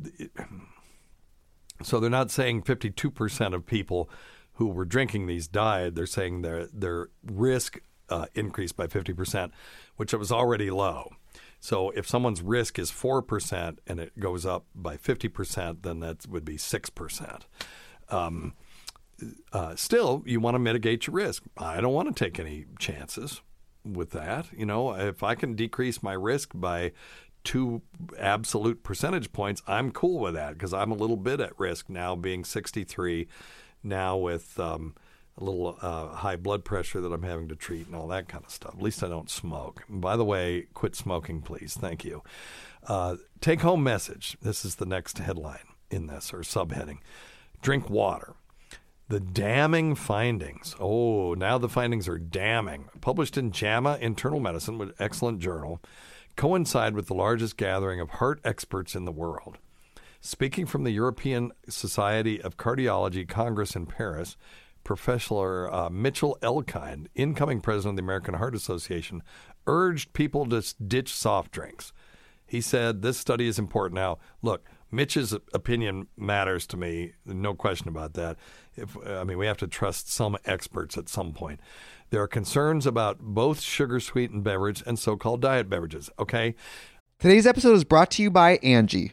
so 1.86 2.00
they're 2.00 2.10
not 2.10 2.30
saying 2.30 2.62
52% 2.62 3.54
of 3.54 3.66
people 3.66 4.08
who 4.54 4.66
were 4.66 4.84
drinking 4.84 5.26
these 5.26 5.48
died. 5.48 5.94
They're 5.94 6.06
saying 6.06 6.42
their 6.42 6.66
their 6.66 7.08
risk 7.22 7.80
uh, 8.08 8.26
increased 8.34 8.76
by 8.76 8.86
50%, 8.86 9.50
which 9.96 10.12
was 10.12 10.30
already 10.30 10.70
low. 10.70 11.12
So 11.60 11.90
if 11.90 12.08
someone's 12.08 12.42
risk 12.42 12.78
is 12.78 12.90
4% 12.90 13.78
and 13.86 14.00
it 14.00 14.18
goes 14.18 14.44
up 14.44 14.66
by 14.74 14.96
50%, 14.96 15.82
then 15.82 16.00
that 16.00 16.26
would 16.26 16.44
be 16.44 16.56
6%. 16.56 17.40
Um, 18.08 18.54
uh, 19.52 19.76
still, 19.76 20.22
you 20.26 20.40
want 20.40 20.56
to 20.56 20.58
mitigate 20.58 21.06
your 21.06 21.14
risk. 21.14 21.44
I 21.56 21.80
don't 21.80 21.94
want 21.94 22.14
to 22.14 22.24
take 22.24 22.40
any 22.40 22.66
chances 22.78 23.40
with 23.84 24.10
that. 24.10 24.46
You 24.56 24.66
know, 24.66 24.92
if 24.94 25.22
I 25.22 25.36
can 25.36 25.54
decrease 25.54 26.02
my 26.02 26.14
risk 26.14 26.50
by 26.52 26.92
two 27.44 27.82
absolute 28.18 28.82
percentage 28.82 29.32
points, 29.32 29.62
I'm 29.66 29.90
cool 29.90 30.18
with 30.18 30.34
that 30.34 30.54
because 30.54 30.72
I'm 30.72 30.90
a 30.90 30.96
little 30.96 31.16
bit 31.16 31.40
at 31.40 31.58
risk 31.58 31.88
now, 31.88 32.14
being 32.14 32.44
63, 32.44 33.28
now 33.82 34.16
with 34.16 34.58
um, 34.58 34.94
a 35.38 35.44
little 35.44 35.78
uh, 35.80 36.08
high 36.08 36.36
blood 36.36 36.64
pressure 36.64 37.00
that 37.00 37.12
I'm 37.12 37.22
having 37.22 37.48
to 37.48 37.56
treat 37.56 37.86
and 37.86 37.96
all 37.96 38.08
that 38.08 38.28
kind 38.28 38.44
of 38.44 38.50
stuff. 38.50 38.74
At 38.74 38.82
least 38.82 39.02
I 39.02 39.08
don't 39.08 39.30
smoke. 39.30 39.84
By 39.88 40.16
the 40.16 40.24
way, 40.24 40.66
quit 40.74 40.94
smoking, 40.94 41.40
please. 41.40 41.76
Thank 41.78 42.04
you. 42.04 42.22
Uh, 42.86 43.16
take 43.40 43.60
home 43.60 43.82
message. 43.82 44.36
This 44.42 44.64
is 44.64 44.76
the 44.76 44.86
next 44.86 45.18
headline 45.18 45.66
in 45.90 46.06
this 46.06 46.32
or 46.32 46.38
subheading 46.38 46.98
Drink 47.62 47.88
water. 47.88 48.34
The 49.08 49.20
damning 49.20 49.94
findings. 49.94 50.74
Oh, 50.80 51.34
now 51.34 51.58
the 51.58 51.68
findings 51.68 52.08
are 52.08 52.18
damning. 52.18 52.88
Published 53.00 53.38
in 53.38 53.52
JAMA 53.52 53.98
Internal 54.00 54.40
Medicine, 54.40 54.78
with 54.78 54.94
excellent 54.98 55.38
journal, 55.38 55.80
coincide 56.36 56.94
with 56.94 57.06
the 57.06 57.14
largest 57.14 57.56
gathering 57.56 58.00
of 58.00 58.10
heart 58.10 58.40
experts 58.44 58.94
in 58.94 59.04
the 59.04 59.12
world. 59.12 59.58
Speaking 60.20 60.66
from 60.66 60.84
the 60.84 60.92
European 60.92 61.50
Society 61.68 62.40
of 62.40 62.56
Cardiology 62.56 63.28
Congress 63.28 63.74
in 63.74 63.86
Paris, 63.86 64.36
Professor 64.84 65.68
uh, 65.72 65.90
Mitchell 65.90 66.38
Elkind, 66.42 67.06
incoming 67.14 67.60
president 67.60 67.92
of 67.92 67.96
the 67.96 68.02
American 68.02 68.34
Heart 68.34 68.54
Association, 68.54 69.22
urged 69.66 70.12
people 70.12 70.46
to 70.46 70.62
ditch 70.86 71.12
soft 71.12 71.52
drinks. 71.52 71.92
He 72.46 72.60
said 72.60 73.02
this 73.02 73.18
study 73.18 73.46
is 73.46 73.58
important. 73.58 73.94
Now, 73.96 74.18
look, 74.42 74.64
Mitch's 74.92 75.32
opinion 75.54 76.06
matters 76.16 76.66
to 76.68 76.76
me, 76.76 77.12
no 77.24 77.54
question 77.54 77.88
about 77.88 78.12
that. 78.14 78.36
If, 78.76 78.96
I 79.06 79.24
mean, 79.24 79.38
we 79.38 79.46
have 79.46 79.56
to 79.58 79.66
trust 79.66 80.12
some 80.12 80.36
experts 80.44 80.98
at 80.98 81.08
some 81.08 81.32
point. 81.32 81.60
There 82.10 82.22
are 82.22 82.28
concerns 82.28 82.86
about 82.86 83.18
both 83.20 83.60
sugar 83.60 83.98
sweetened 84.00 84.44
beverage 84.44 84.82
and 84.86 84.98
so 84.98 85.16
called 85.16 85.40
diet 85.40 85.70
beverages, 85.70 86.10
okay? 86.18 86.54
Today's 87.18 87.46
episode 87.46 87.74
is 87.74 87.84
brought 87.84 88.10
to 88.12 88.22
you 88.22 88.30
by 88.30 88.58
Angi. 88.58 89.12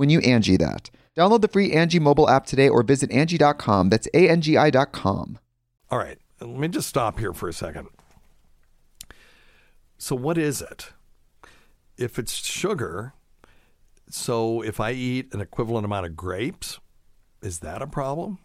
when 0.00 0.08
you 0.08 0.20
Angi 0.20 0.58
that. 0.58 0.88
Download 1.14 1.42
the 1.42 1.48
free 1.48 1.72
Angi 1.72 2.00
mobile 2.00 2.30
app 2.30 2.46
today 2.46 2.70
or 2.70 2.82
visit 2.82 3.10
Angi.com. 3.10 3.90
That's 3.90 4.08
A-N-G-I 4.14 4.70
dot 4.70 4.92
com. 4.92 5.38
All 5.90 5.98
right, 5.98 6.16
let 6.40 6.58
me 6.58 6.68
just 6.68 6.88
stop 6.88 7.18
here 7.18 7.34
for 7.34 7.50
a 7.50 7.52
second. 7.52 7.88
So, 9.98 10.16
what 10.16 10.38
is 10.38 10.62
it? 10.62 10.92
If 11.98 12.18
it's 12.18 12.32
sugar, 12.32 13.12
so 14.08 14.62
if 14.62 14.80
I 14.80 14.92
eat 14.92 15.34
an 15.34 15.42
equivalent 15.42 15.84
amount 15.84 16.06
of 16.06 16.16
grapes, 16.16 16.80
is 17.42 17.58
that 17.58 17.82
a 17.82 17.86
problem? 17.86 18.38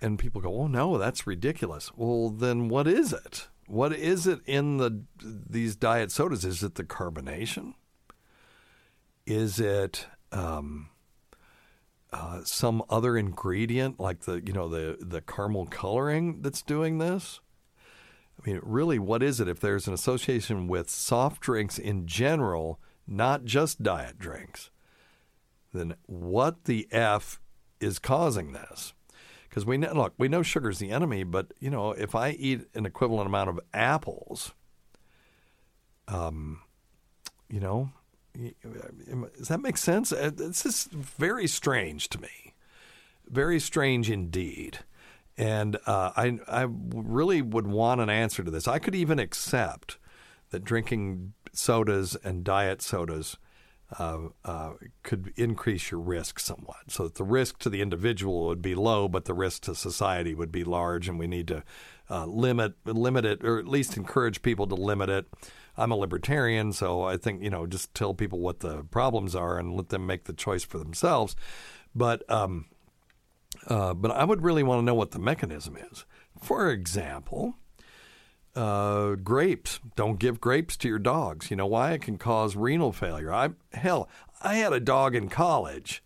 And 0.00 0.18
people 0.18 0.40
go, 0.40 0.54
"Oh 0.54 0.68
no, 0.68 0.96
that's 0.96 1.26
ridiculous." 1.26 1.92
Well, 1.94 2.30
then 2.30 2.70
what 2.70 2.88
is 2.88 3.12
it? 3.12 3.48
What 3.66 3.92
is 3.92 4.26
it 4.26 4.40
in 4.46 4.78
the 4.78 5.02
these 5.22 5.76
diet 5.76 6.10
sodas? 6.10 6.46
Is 6.46 6.62
it 6.62 6.76
the 6.76 6.84
carbonation? 6.84 7.74
Is 9.26 9.60
it 9.60 10.06
um, 10.32 10.90
uh, 12.12 12.40
some 12.44 12.82
other 12.88 13.16
ingredient 13.16 14.00
like 14.00 14.20
the 14.20 14.42
you 14.44 14.52
know 14.52 14.68
the 14.68 14.98
the 15.00 15.20
caramel 15.20 15.66
coloring 15.66 16.42
that's 16.42 16.62
doing 16.62 16.98
this? 16.98 17.40
I 18.38 18.50
mean, 18.50 18.60
really, 18.62 18.98
what 18.98 19.22
is 19.22 19.38
it? 19.40 19.48
If 19.48 19.60
there's 19.60 19.86
an 19.86 19.94
association 19.94 20.66
with 20.66 20.88
soft 20.88 21.42
drinks 21.42 21.78
in 21.78 22.06
general, 22.06 22.80
not 23.06 23.44
just 23.44 23.82
diet 23.82 24.18
drinks, 24.18 24.70
then 25.72 25.94
what 26.06 26.64
the 26.64 26.88
f 26.90 27.38
is 27.80 27.98
causing 27.98 28.52
this? 28.52 28.94
Because 29.48 29.66
we 29.66 29.76
know, 29.76 29.92
look, 29.92 30.14
we 30.16 30.28
know 30.28 30.42
sugar's 30.42 30.78
the 30.78 30.90
enemy, 30.90 31.22
but 31.24 31.52
you 31.60 31.70
know, 31.70 31.92
if 31.92 32.14
I 32.14 32.30
eat 32.30 32.62
an 32.74 32.86
equivalent 32.86 33.26
amount 33.26 33.50
of 33.50 33.60
apples, 33.74 34.54
um, 36.08 36.62
you 37.48 37.60
know, 37.60 37.90
does 38.34 39.48
that 39.48 39.60
make 39.60 39.76
sense? 39.76 40.12
Uh, 40.12 40.30
this 40.34 40.64
is 40.64 40.88
very 40.92 41.46
strange 41.46 42.08
to 42.10 42.20
me. 42.20 42.54
Very 43.28 43.60
strange 43.60 44.10
indeed. 44.10 44.80
And 45.36 45.76
uh, 45.86 46.12
I, 46.16 46.38
I 46.48 46.66
really 46.68 47.40
would 47.40 47.66
want 47.66 48.00
an 48.00 48.10
answer 48.10 48.42
to 48.42 48.50
this. 48.50 48.68
I 48.68 48.78
could 48.78 48.94
even 48.94 49.18
accept 49.18 49.98
that 50.50 50.64
drinking 50.64 51.32
sodas 51.52 52.16
and 52.22 52.44
diet 52.44 52.82
sodas 52.82 53.36
uh, 53.98 54.18
uh, 54.44 54.72
could 55.02 55.32
increase 55.36 55.90
your 55.90 56.00
risk 56.00 56.38
somewhat. 56.38 56.90
So 56.90 57.04
that 57.04 57.16
the 57.16 57.24
risk 57.24 57.58
to 57.60 57.70
the 57.70 57.80
individual 57.80 58.46
would 58.46 58.62
be 58.62 58.74
low, 58.74 59.08
but 59.08 59.24
the 59.24 59.34
risk 59.34 59.62
to 59.62 59.74
society 59.74 60.34
would 60.34 60.52
be 60.52 60.62
large, 60.62 61.08
and 61.08 61.18
we 61.18 61.26
need 61.26 61.48
to 61.48 61.64
uh, 62.08 62.26
limit 62.26 62.74
limit 62.84 63.24
it, 63.24 63.44
or 63.44 63.58
at 63.58 63.66
least 63.66 63.96
encourage 63.96 64.42
people 64.42 64.66
to 64.68 64.74
limit 64.74 65.08
it. 65.08 65.26
I'm 65.80 65.90
a 65.90 65.96
libertarian, 65.96 66.72
so 66.72 67.02
I 67.02 67.16
think 67.16 67.42
you 67.42 67.50
know 67.50 67.66
just 67.66 67.94
tell 67.94 68.14
people 68.14 68.38
what 68.38 68.60
the 68.60 68.84
problems 68.84 69.34
are 69.34 69.58
and 69.58 69.74
let 69.74 69.88
them 69.88 70.06
make 70.06 70.24
the 70.24 70.32
choice 70.32 70.62
for 70.62 70.78
themselves. 70.78 71.34
But 71.94 72.28
um, 72.30 72.66
uh, 73.66 73.94
but 73.94 74.10
I 74.10 74.24
would 74.24 74.42
really 74.42 74.62
want 74.62 74.80
to 74.80 74.84
know 74.84 74.94
what 74.94 75.12
the 75.12 75.18
mechanism 75.18 75.76
is. 75.90 76.04
For 76.40 76.70
example, 76.70 77.54
uh, 78.54 79.14
grapes. 79.16 79.80
Don't 79.96 80.18
give 80.18 80.40
grapes 80.40 80.76
to 80.78 80.88
your 80.88 80.98
dogs. 80.98 81.50
You 81.50 81.56
know 81.56 81.66
why? 81.66 81.92
It 81.92 82.02
can 82.02 82.18
cause 82.18 82.56
renal 82.56 82.92
failure. 82.92 83.32
I 83.32 83.50
hell, 83.72 84.08
I 84.42 84.56
had 84.56 84.72
a 84.72 84.80
dog 84.80 85.14
in 85.14 85.28
college 85.28 86.02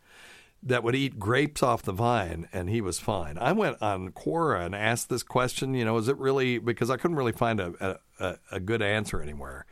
that 0.67 0.83
would 0.83 0.95
eat 0.95 1.19
grapes 1.19 1.63
off 1.63 1.83
the 1.83 1.93
vine 1.93 2.49
and 2.53 2.71
he 2.71 2.81
was 2.81 2.99
fine. 2.99 3.37
I 3.39 3.53
went 3.53 3.81
on 3.83 4.11
Quora 4.13 4.65
and 4.65 4.75
asked 4.75 5.11
this 5.11 5.23
question, 5.23 5.75
you 5.75 5.85
know, 5.85 5.99
is 5.99 6.09
it 6.09 6.17
really 6.17 6.59
because 6.59 6.91
I 6.91 6.97
couldn't 6.97 7.17
really 7.17 7.33
find 7.33 7.61
a, 7.61 7.99
a, 8.19 8.39
a 8.51 8.61
good 8.61 8.81
answer 8.81 9.21
anywhere. 9.21 9.67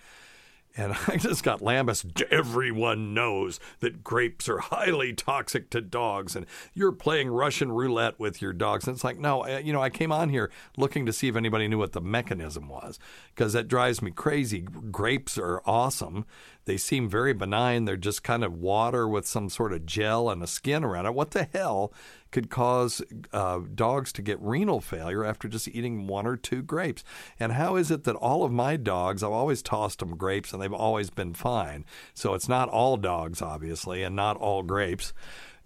And 0.76 0.94
I 1.08 1.16
just 1.16 1.42
got 1.42 1.62
lambasted. 1.62 2.22
Everyone 2.30 3.14
knows 3.14 3.60
that 3.80 4.02
grapes 4.02 4.48
are 4.48 4.58
highly 4.58 5.12
toxic 5.12 5.70
to 5.70 5.80
dogs, 5.80 6.36
and 6.36 6.46
you're 6.74 6.92
playing 6.92 7.28
Russian 7.28 7.72
roulette 7.72 8.18
with 8.18 8.40
your 8.40 8.52
dogs. 8.52 8.86
And 8.86 8.94
it's 8.94 9.04
like, 9.04 9.18
no, 9.18 9.46
you 9.58 9.72
know, 9.72 9.82
I 9.82 9.90
came 9.90 10.12
on 10.12 10.28
here 10.28 10.50
looking 10.76 11.06
to 11.06 11.12
see 11.12 11.28
if 11.28 11.36
anybody 11.36 11.68
knew 11.68 11.78
what 11.78 11.92
the 11.92 12.00
mechanism 12.00 12.68
was, 12.68 12.98
because 13.34 13.52
that 13.52 13.68
drives 13.68 14.02
me 14.02 14.10
crazy. 14.10 14.60
Grapes 14.60 15.38
are 15.38 15.62
awesome. 15.66 16.24
They 16.64 16.76
seem 16.76 17.08
very 17.08 17.32
benign. 17.32 17.84
They're 17.84 17.96
just 17.96 18.22
kind 18.22 18.44
of 18.44 18.54
water 18.54 19.08
with 19.08 19.26
some 19.26 19.48
sort 19.48 19.72
of 19.72 19.84
gel 19.84 20.30
and 20.30 20.42
a 20.42 20.46
skin 20.46 20.84
around 20.84 21.06
it. 21.06 21.14
What 21.14 21.32
the 21.32 21.48
hell 21.52 21.92
could 22.32 22.50
cause 22.50 23.02
uh, 23.32 23.60
dogs 23.74 24.12
to 24.14 24.22
get 24.22 24.40
renal 24.40 24.80
failure 24.80 25.24
after 25.24 25.46
just 25.46 25.68
eating 25.68 26.06
one 26.06 26.26
or 26.26 26.36
two 26.36 26.62
grapes. 26.62 27.04
And 27.38 27.52
how 27.52 27.76
is 27.76 27.90
it 27.90 28.04
that 28.04 28.16
all 28.16 28.42
of 28.42 28.50
my 28.50 28.76
dogs, 28.76 29.22
I've 29.22 29.30
always 29.30 29.62
tossed 29.62 30.00
them 30.00 30.16
grapes 30.16 30.52
and 30.52 30.60
they've 30.60 30.72
always 30.72 31.10
been 31.10 31.34
fine? 31.34 31.84
So 32.14 32.34
it's 32.34 32.48
not 32.48 32.68
all 32.68 32.96
dogs, 32.96 33.40
obviously, 33.40 34.02
and 34.02 34.16
not 34.16 34.36
all 34.38 34.62
grapes. 34.62 35.12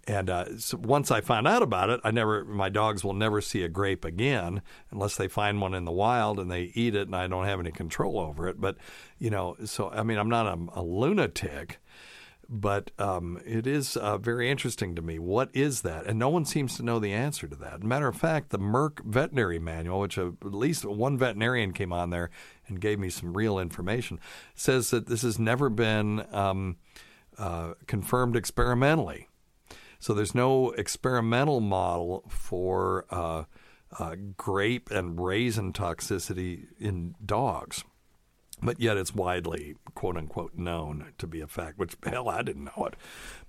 And 0.07 0.29
uh, 0.29 0.57
so 0.57 0.77
once 0.77 1.11
I 1.11 1.19
found 1.19 1.47
out 1.47 1.61
about 1.61 1.89
it, 1.89 1.99
I 2.03 2.11
never, 2.11 2.45
my 2.45 2.69
dogs 2.69 3.03
will 3.03 3.13
never 3.13 3.41
see 3.41 3.63
a 3.63 3.69
grape 3.69 4.05
again 4.05 4.61
unless 4.89 5.17
they 5.17 5.27
find 5.27 5.59
one 5.59 5.73
in 5.73 5.83
the 5.83 5.91
wild 5.91 6.39
and 6.39 6.49
they 6.49 6.71
eat 6.75 6.95
it, 6.95 7.07
and 7.07 7.15
I 7.15 7.27
don't 7.27 7.45
have 7.45 7.59
any 7.59 7.71
control 7.71 8.17
over 8.17 8.47
it. 8.47 8.59
But 8.59 8.77
you 9.19 9.29
know, 9.29 9.57
so 9.65 9.89
I 9.89 10.03
mean, 10.03 10.17
I'm 10.17 10.29
not 10.29 10.47
a, 10.47 10.79
a 10.79 10.81
lunatic, 10.81 11.79
but 12.49 12.91
um, 12.97 13.41
it 13.45 13.67
is 13.67 13.97
uh, 13.97 14.17
very 14.17 14.49
interesting 14.49 14.95
to 14.95 15.01
me. 15.01 15.19
What 15.19 15.49
is 15.53 15.81
that? 15.81 16.05
And 16.05 16.17
no 16.17 16.29
one 16.29 16.45
seems 16.45 16.77
to 16.77 16.83
know 16.83 16.99
the 16.99 17.13
answer 17.13 17.47
to 17.47 17.55
that. 17.57 17.83
Matter 17.83 18.07
of 18.07 18.15
fact, 18.15 18.49
the 18.49 18.59
Merck 18.59 19.03
Veterinary 19.03 19.59
Manual, 19.59 19.99
which 19.99 20.17
uh, 20.17 20.31
at 20.41 20.53
least 20.53 20.85
one 20.85 21.17
veterinarian 21.17 21.73
came 21.73 21.91
on 21.91 22.09
there 22.09 22.29
and 22.67 22.79
gave 22.79 22.99
me 22.99 23.09
some 23.09 23.33
real 23.33 23.59
information, 23.59 24.19
says 24.55 24.89
that 24.91 25.07
this 25.07 25.21
has 25.23 25.37
never 25.37 25.69
been 25.69 26.25
um, 26.33 26.77
uh, 27.37 27.73
confirmed 27.85 28.35
experimentally. 28.35 29.27
So 29.99 30.13
there's 30.13 30.35
no 30.35 30.71
experimental 30.71 31.59
model 31.59 32.23
for 32.29 33.05
uh, 33.09 33.43
uh, 33.97 34.15
grape 34.35 34.91
and 34.91 35.19
raisin 35.19 35.73
toxicity 35.73 36.67
in 36.79 37.15
dogs. 37.25 37.83
But 38.61 38.79
yet 38.79 38.97
it's 38.97 39.13
widely, 39.13 39.75
quote 39.93 40.17
unquote, 40.17 40.55
known 40.55 41.13
to 41.19 41.27
be 41.27 41.41
a 41.41 41.47
fact, 41.47 41.77
which, 41.77 41.95
hell, 42.03 42.27
I 42.27 42.41
didn't 42.41 42.63
know 42.63 42.85
it. 42.85 42.95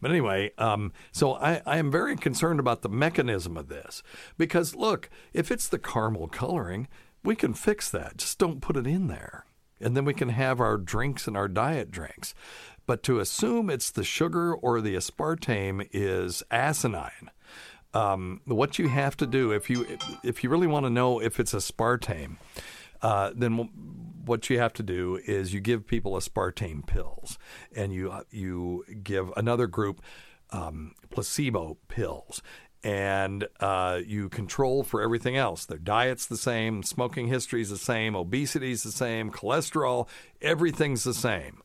But 0.02 0.10
anyway, 0.10 0.52
um, 0.58 0.92
so 1.12 1.34
I, 1.34 1.62
I 1.64 1.78
am 1.78 1.90
very 1.90 2.14
concerned 2.14 2.60
about 2.60 2.82
the 2.82 2.90
mechanism 2.90 3.56
of 3.56 3.68
this. 3.68 4.02
Because, 4.36 4.74
look, 4.74 5.08
if 5.32 5.50
it's 5.50 5.66
the 5.66 5.78
caramel 5.78 6.28
coloring, 6.28 6.88
we 7.24 7.34
can 7.34 7.54
fix 7.54 7.90
that. 7.90 8.18
Just 8.18 8.38
don't 8.38 8.60
put 8.60 8.76
it 8.76 8.86
in 8.86 9.08
there. 9.08 9.46
And 9.80 9.96
then 9.96 10.04
we 10.04 10.12
can 10.12 10.28
have 10.28 10.60
our 10.60 10.76
drinks 10.76 11.26
and 11.26 11.36
our 11.36 11.48
diet 11.48 11.90
drinks. 11.90 12.34
But 12.86 13.02
to 13.04 13.20
assume 13.20 13.70
it's 13.70 13.90
the 13.90 14.04
sugar 14.04 14.54
or 14.54 14.80
the 14.80 14.94
aspartame 14.94 15.88
is 15.92 16.42
asinine. 16.50 17.30
Um, 17.94 18.40
what 18.44 18.78
you 18.78 18.88
have 18.88 19.16
to 19.18 19.26
do 19.26 19.52
if 19.52 19.70
you 19.70 19.98
if 20.22 20.44
you 20.44 20.50
really 20.50 20.66
want 20.66 20.84
to 20.84 20.90
know 20.90 21.20
if 21.20 21.40
it's 21.40 21.54
aspartame, 21.54 22.36
uh, 23.00 23.32
then 23.34 23.70
what 24.28 24.48
you 24.48 24.58
have 24.58 24.72
to 24.74 24.82
do 24.82 25.18
is 25.26 25.52
you 25.52 25.60
give 25.60 25.86
people 25.86 26.12
aspartame 26.12 26.86
pills, 26.86 27.38
and 27.74 27.92
you 27.92 28.12
you 28.30 28.84
give 29.02 29.32
another 29.36 29.66
group 29.66 30.00
um, 30.50 30.94
placebo 31.10 31.78
pills, 31.88 32.42
and 32.82 33.48
uh, 33.60 34.00
you 34.06 34.28
control 34.28 34.82
for 34.82 35.02
everything 35.02 35.36
else. 35.36 35.64
Their 35.64 35.78
diet's 35.78 36.26
the 36.26 36.36
same, 36.36 36.82
smoking 36.82 37.28
history 37.28 37.62
is 37.62 37.70
the 37.70 37.76
same, 37.76 38.14
obesity's 38.14 38.82
the 38.82 38.92
same, 38.92 39.30
cholesterol, 39.30 40.08
everything's 40.40 41.04
the 41.04 41.14
same. 41.14 41.62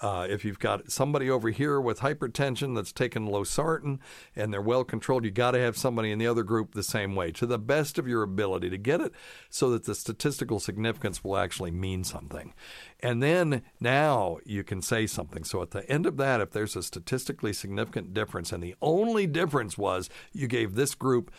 Uh, 0.00 0.26
if 0.28 0.44
you've 0.44 0.58
got 0.58 0.90
somebody 0.90 1.30
over 1.30 1.50
here 1.50 1.80
with 1.80 2.00
hypertension 2.00 2.74
that's 2.74 2.92
taken 2.92 3.26
losartan 3.28 3.98
and 4.34 4.52
they're 4.52 4.60
well 4.60 4.84
controlled, 4.84 5.24
you 5.24 5.30
got 5.30 5.52
to 5.52 5.58
have 5.58 5.76
somebody 5.76 6.10
in 6.10 6.18
the 6.18 6.26
other 6.26 6.42
group 6.42 6.74
the 6.74 6.82
same 6.82 7.14
way 7.14 7.30
to 7.32 7.46
the 7.46 7.58
best 7.58 7.98
of 7.98 8.06
your 8.06 8.22
ability 8.22 8.68
to 8.70 8.78
get 8.78 9.00
it 9.00 9.12
so 9.48 9.70
that 9.70 9.84
the 9.84 9.94
statistical 9.94 10.60
significance 10.60 11.24
will 11.24 11.36
actually 11.36 11.70
mean 11.70 12.04
something. 12.04 12.52
And 13.00 13.22
then 13.22 13.62
now 13.80 14.38
you 14.44 14.64
can 14.64 14.82
say 14.82 15.06
something. 15.06 15.44
So 15.44 15.62
at 15.62 15.70
the 15.70 15.88
end 15.90 16.06
of 16.06 16.16
that, 16.18 16.40
if 16.40 16.50
there's 16.50 16.76
a 16.76 16.82
statistically 16.82 17.52
significant 17.52 18.14
difference, 18.14 18.52
and 18.52 18.62
the 18.62 18.76
only 18.82 19.26
difference 19.26 19.78
was 19.78 20.10
you 20.32 20.46
gave 20.46 20.74
this 20.74 20.94
group 20.94 21.30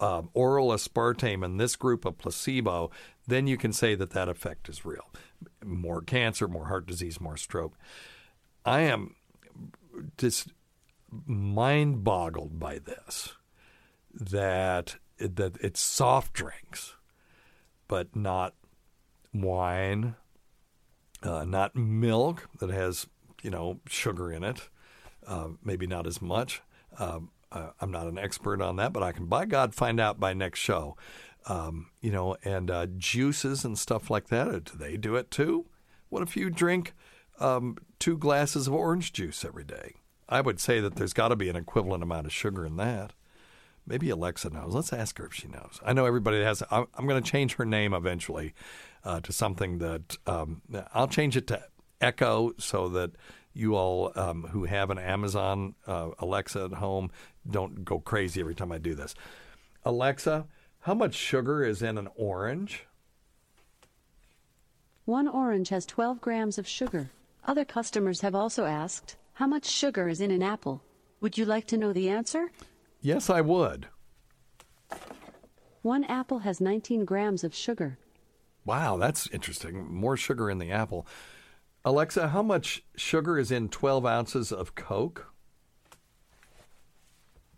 um, 0.00 0.30
oral 0.34 0.68
aspartame 0.68 1.44
and 1.44 1.58
this 1.58 1.76
group 1.76 2.04
a 2.04 2.12
placebo, 2.12 2.90
then 3.26 3.46
you 3.46 3.56
can 3.56 3.72
say 3.72 3.94
that 3.94 4.10
that 4.10 4.28
effect 4.28 4.68
is 4.68 4.84
real. 4.84 5.10
More 5.64 6.02
cancer, 6.02 6.48
more 6.48 6.66
heart 6.66 6.86
disease, 6.86 7.20
more 7.20 7.36
stroke. 7.36 7.76
I 8.64 8.80
am 8.80 9.14
just 10.16 10.52
mind 11.26 12.04
boggled 12.04 12.58
by 12.58 12.78
this 12.78 13.34
that 14.12 14.96
that 15.18 15.56
it's 15.60 15.80
soft 15.80 16.32
drinks, 16.32 16.96
but 17.88 18.14
not 18.16 18.54
wine, 19.32 20.16
uh, 21.22 21.44
not 21.44 21.76
milk 21.76 22.48
that 22.58 22.70
has 22.70 23.06
you 23.42 23.50
know 23.50 23.80
sugar 23.86 24.32
in 24.32 24.44
it, 24.44 24.68
uh, 25.26 25.48
maybe 25.62 25.86
not 25.86 26.06
as 26.06 26.20
much. 26.20 26.62
Um, 26.98 27.30
uh, 27.52 27.70
I'm 27.80 27.90
not 27.90 28.08
an 28.08 28.18
expert 28.18 28.60
on 28.60 28.76
that, 28.76 28.92
but 28.92 29.02
I 29.02 29.12
can, 29.12 29.26
by 29.26 29.44
God, 29.44 29.74
find 29.74 30.00
out 30.00 30.18
by 30.18 30.34
next 30.34 30.58
show. 30.58 30.96
Um, 31.46 31.90
you 32.00 32.10
know, 32.10 32.36
and 32.42 32.70
uh, 32.70 32.86
juices 32.96 33.64
and 33.64 33.78
stuff 33.78 34.10
like 34.10 34.28
that. 34.28 34.48
Uh, 34.48 34.60
do 34.60 34.78
they 34.78 34.96
do 34.96 35.16
it 35.16 35.30
too? 35.30 35.66
What 36.08 36.22
if 36.22 36.36
you 36.36 36.48
drink 36.48 36.94
um, 37.38 37.76
two 37.98 38.16
glasses 38.16 38.66
of 38.66 38.72
orange 38.72 39.12
juice 39.12 39.44
every 39.44 39.64
day? 39.64 39.96
I 40.28 40.40
would 40.40 40.58
say 40.58 40.80
that 40.80 40.96
there's 40.96 41.12
got 41.12 41.28
to 41.28 41.36
be 41.36 41.48
an 41.48 41.56
equivalent 41.56 42.02
amount 42.02 42.26
of 42.26 42.32
sugar 42.32 42.64
in 42.64 42.76
that. 42.76 43.12
Maybe 43.86 44.08
Alexa 44.08 44.48
knows. 44.50 44.74
Let's 44.74 44.92
ask 44.92 45.18
her 45.18 45.26
if 45.26 45.34
she 45.34 45.48
knows. 45.48 45.78
I 45.84 45.92
know 45.92 46.06
everybody 46.06 46.42
has. 46.42 46.62
I'm, 46.70 46.86
I'm 46.94 47.06
going 47.06 47.22
to 47.22 47.30
change 47.30 47.56
her 47.56 47.66
name 47.66 47.92
eventually 47.92 48.54
uh, 49.04 49.20
to 49.20 49.32
something 49.32 49.78
that 49.78 50.16
um, 50.26 50.62
I'll 50.94 51.08
change 51.08 51.36
it 51.36 51.46
to 51.48 51.62
Echo 52.00 52.52
so 52.58 52.88
that 52.88 53.10
you 53.52 53.76
all 53.76 54.12
um, 54.16 54.44
who 54.50 54.64
have 54.64 54.90
an 54.90 54.98
Amazon 54.98 55.74
uh, 55.86 56.10
Alexa 56.18 56.64
at 56.64 56.72
home 56.72 57.10
don't 57.48 57.84
go 57.84 58.00
crazy 58.00 58.40
every 58.40 58.54
time 58.54 58.72
I 58.72 58.78
do 58.78 58.94
this. 58.94 59.14
Alexa, 59.84 60.46
how 60.84 60.92
much 60.92 61.14
sugar 61.14 61.64
is 61.64 61.80
in 61.80 61.96
an 61.96 62.08
orange? 62.14 62.86
One 65.06 65.26
orange 65.26 65.70
has 65.70 65.86
12 65.86 66.20
grams 66.20 66.58
of 66.58 66.68
sugar. 66.68 67.08
Other 67.46 67.64
customers 67.64 68.20
have 68.20 68.34
also 68.34 68.66
asked, 68.66 69.16
how 69.32 69.46
much 69.46 69.64
sugar 69.64 70.08
is 70.08 70.20
in 70.20 70.30
an 70.30 70.42
apple? 70.42 70.82
Would 71.22 71.38
you 71.38 71.46
like 71.46 71.66
to 71.68 71.78
know 71.78 71.94
the 71.94 72.10
answer? 72.10 72.50
Yes, 73.00 73.30
I 73.30 73.40
would. 73.40 73.88
One 75.80 76.04
apple 76.04 76.40
has 76.40 76.60
19 76.60 77.06
grams 77.06 77.44
of 77.44 77.54
sugar. 77.54 77.96
Wow, 78.66 78.98
that's 78.98 79.26
interesting. 79.28 79.90
More 79.90 80.18
sugar 80.18 80.50
in 80.50 80.58
the 80.58 80.70
apple. 80.70 81.06
Alexa, 81.82 82.28
how 82.28 82.42
much 82.42 82.84
sugar 82.94 83.38
is 83.38 83.50
in 83.50 83.70
12 83.70 84.04
ounces 84.04 84.52
of 84.52 84.74
Coke? 84.74 85.33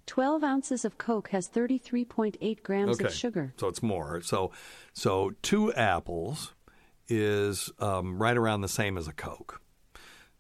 12 0.07 0.45
ounces 0.45 0.85
of 0.85 0.99
Coke 0.99 1.31
has 1.31 1.49
33.8 1.49 2.63
grams 2.63 2.97
okay. 2.97 3.07
of 3.07 3.15
sugar. 3.15 3.53
So 3.57 3.69
it's 3.69 3.83
more. 3.83 4.21
So, 4.23 4.53
so 4.93 5.33
two 5.43 5.73
apples 5.75 6.55
is 7.09 7.71
um, 7.79 8.19
right 8.19 8.37
around 8.37 8.61
the 8.61 8.69
same 8.69 8.97
as 8.97 9.09
a 9.09 9.13
Coke. 9.13 9.61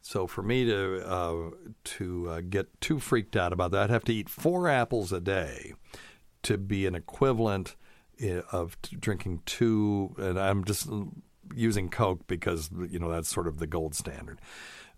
So 0.00 0.28
for 0.28 0.42
me 0.42 0.64
to 0.66 1.04
uh, 1.04 1.50
to 1.82 2.30
uh, 2.30 2.40
get 2.48 2.80
too 2.80 3.00
freaked 3.00 3.34
out 3.34 3.52
about 3.52 3.72
that, 3.72 3.84
I'd 3.84 3.90
have 3.90 4.04
to 4.04 4.14
eat 4.14 4.28
four 4.28 4.68
apples 4.68 5.12
a 5.12 5.20
day 5.20 5.74
to 6.44 6.56
be 6.56 6.86
an 6.86 6.94
equivalent 6.94 7.74
eh, 8.20 8.42
of 8.52 8.80
drinking 8.82 9.42
two. 9.46 10.14
And 10.16 10.38
I'm 10.38 10.64
just 10.64 10.88
using 11.56 11.88
Coke 11.88 12.28
because 12.28 12.70
you 12.88 13.00
know 13.00 13.10
that's 13.10 13.28
sort 13.28 13.48
of 13.48 13.58
the 13.58 13.66
gold 13.66 13.96
standard. 13.96 14.40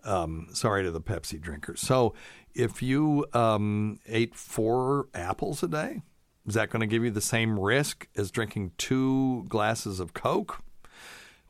Um, 0.05 0.49
sorry 0.53 0.85
to 0.85 0.91
the 0.91 1.01
Pepsi 1.01 1.41
drinkers. 1.41 1.81
So 1.81 2.15
if 2.55 2.83
you 2.83 3.27
um, 3.33 4.01
ate 4.07 4.35
four 4.35 5.09
apples 5.15 5.63
a 5.63 5.69
day, 5.69 6.03
is 6.47 6.55
that 6.55 6.71
going 6.71 6.81
to 6.81 6.87
give 6.87 7.05
you 7.05 7.11
the 7.11 7.21
same 7.21 7.59
risk 7.59 8.09
as 8.17 8.31
drinking 8.31 8.73
two 8.79 9.45
glasses 9.49 10.01
of 10.01 10.15
Coke? 10.15 10.63